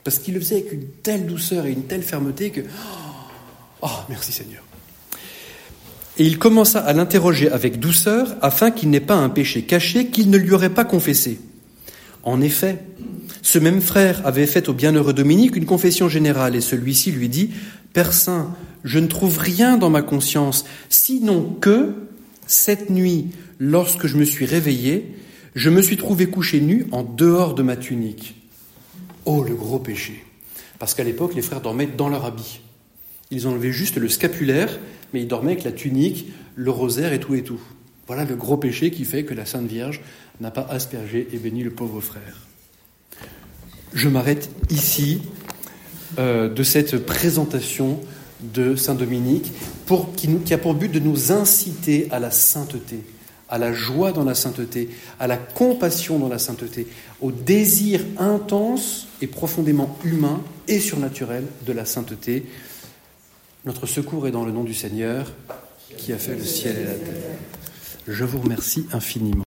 Parce 0.04 0.20
qu'il 0.20 0.34
le 0.34 0.40
faisait 0.40 0.56
avec 0.56 0.72
une 0.72 0.88
telle 1.04 1.26
douceur 1.26 1.66
et 1.66 1.72
une 1.72 1.84
telle 1.84 2.04
fermeté 2.04 2.50
que... 2.50 2.62
Oh, 3.82 3.90
merci 4.10 4.32
Seigneur. 4.32 4.64
Et 6.18 6.26
il 6.26 6.38
commença 6.38 6.80
à 6.80 6.94
l'interroger 6.94 7.50
avec 7.50 7.80
douceur 7.80 8.36
afin 8.42 8.70
qu'il 8.72 8.90
n'ait 8.90 9.00
pas 9.00 9.16
un 9.16 9.30
péché 9.30 9.64
caché 9.64 10.08
qu'il 10.08 10.30
ne 10.30 10.38
lui 10.38 10.54
aurait 10.54 10.70
pas 10.70 10.86
confessé. 10.86 11.40
En 12.24 12.42
effet, 12.42 12.80
ce 13.42 13.58
même 13.58 13.82
frère 13.82 14.22
avait 14.26 14.46
fait 14.46 14.70
au 14.70 14.74
bienheureux 14.74 15.14
Dominique 15.14 15.56
une 15.56 15.66
confession 15.66 16.10
générale 16.10 16.56
et 16.56 16.62
celui-ci 16.62 17.12
lui 17.12 17.30
dit 17.30 17.52
Père 17.94 18.14
Saint, 18.14 18.56
je 18.84 19.00
ne 19.00 19.08
trouve 19.08 19.38
rien 19.38 19.78
dans 19.78 19.90
ma 19.90 20.02
conscience, 20.02 20.66
sinon 20.90 21.56
que, 21.60 21.94
cette 22.52 22.90
nuit, 22.90 23.30
lorsque 23.60 24.08
je 24.08 24.18
me 24.18 24.26
suis 24.26 24.46
réveillé, 24.46 25.16
je 25.56 25.70
me 25.70 25.82
suis 25.82 25.98
trouvé 25.98 26.28
couché 26.28 26.60
nu 26.60 26.86
en 26.92 27.04
dehors 27.04 27.56
de 27.56 27.64
ma 27.64 27.78
tunique. 27.78 28.36
Oh, 29.26 29.44
le 29.44 29.56
gros 29.56 29.80
péché. 29.80 30.24
Parce 30.78 30.94
qu'à 30.94 31.04
l'époque, 31.04 31.34
les 31.34 31.42
frères 31.42 31.62
dormaient 31.62 31.88
dans 31.88 32.10
leur 32.10 32.26
habit. 32.26 32.60
Ils 33.30 33.48
enlevaient 33.48 33.72
juste 33.72 33.98
le 33.98 34.10
scapulaire, 34.10 34.80
mais 35.14 35.22
ils 35.22 35.28
dormaient 35.28 35.54
avec 35.54 35.64
la 35.64 35.72
tunique, 35.72 36.28
le 36.56 36.72
rosaire 36.72 37.14
et 37.14 37.20
tout 37.20 37.36
et 37.36 37.44
tout. 37.44 37.62
Voilà 38.08 38.26
le 38.26 38.36
gros 38.36 38.58
péché 38.58 38.92
qui 38.92 39.06
fait 39.06 39.24
que 39.24 39.34
la 39.34 39.46
Sainte 39.46 39.68
Vierge 39.68 40.02
n'a 40.42 40.52
pas 40.52 40.68
aspergé 40.70 41.28
et 41.32 41.38
béni 41.38 41.64
le 41.64 41.72
pauvre 41.72 42.02
frère. 42.02 42.48
Je 43.94 44.10
m'arrête 44.10 44.50
ici 44.70 45.22
euh, 46.20 46.50
de 46.50 46.64
cette 46.64 47.06
présentation 47.06 48.00
de 48.42 48.76
Saint 48.76 48.96
Dominique 48.96 49.52
pour, 49.86 50.14
qui, 50.16 50.28
qui 50.40 50.54
a 50.54 50.58
pour 50.58 50.74
but 50.74 50.92
de 50.92 51.00
nous 51.00 51.32
inciter 51.32 52.08
à 52.12 52.20
la 52.20 52.32
sainteté 52.32 53.04
à 53.52 53.58
la 53.58 53.74
joie 53.74 54.14
dans 54.14 54.24
la 54.24 54.34
sainteté, 54.34 54.90
à 55.20 55.28
la 55.28 55.36
compassion 55.36 56.18
dans 56.18 56.30
la 56.30 56.40
sainteté, 56.40 56.88
au 57.20 57.32
désir 57.32 58.00
intense 58.18 59.08
et 59.22 59.28
profondément 59.28 59.98
humain 60.06 60.42
et 60.70 60.80
surnaturel 60.80 61.44
de 61.68 61.74
la 61.74 61.86
sainteté. 61.86 62.46
Notre 63.66 63.86
secours 63.86 64.26
est 64.26 64.32
dans 64.32 64.46
le 64.46 64.54
nom 64.54 64.64
du 64.64 64.74
Seigneur 64.74 65.32
qui 65.98 66.14
a 66.14 66.18
fait 66.18 66.36
le 66.36 66.46
ciel 66.46 66.78
et 66.78 66.86
la 66.86 66.94
terre. 66.94 67.36
Je 68.08 68.24
vous 68.24 68.40
remercie 68.40 68.88
infiniment. 68.94 69.38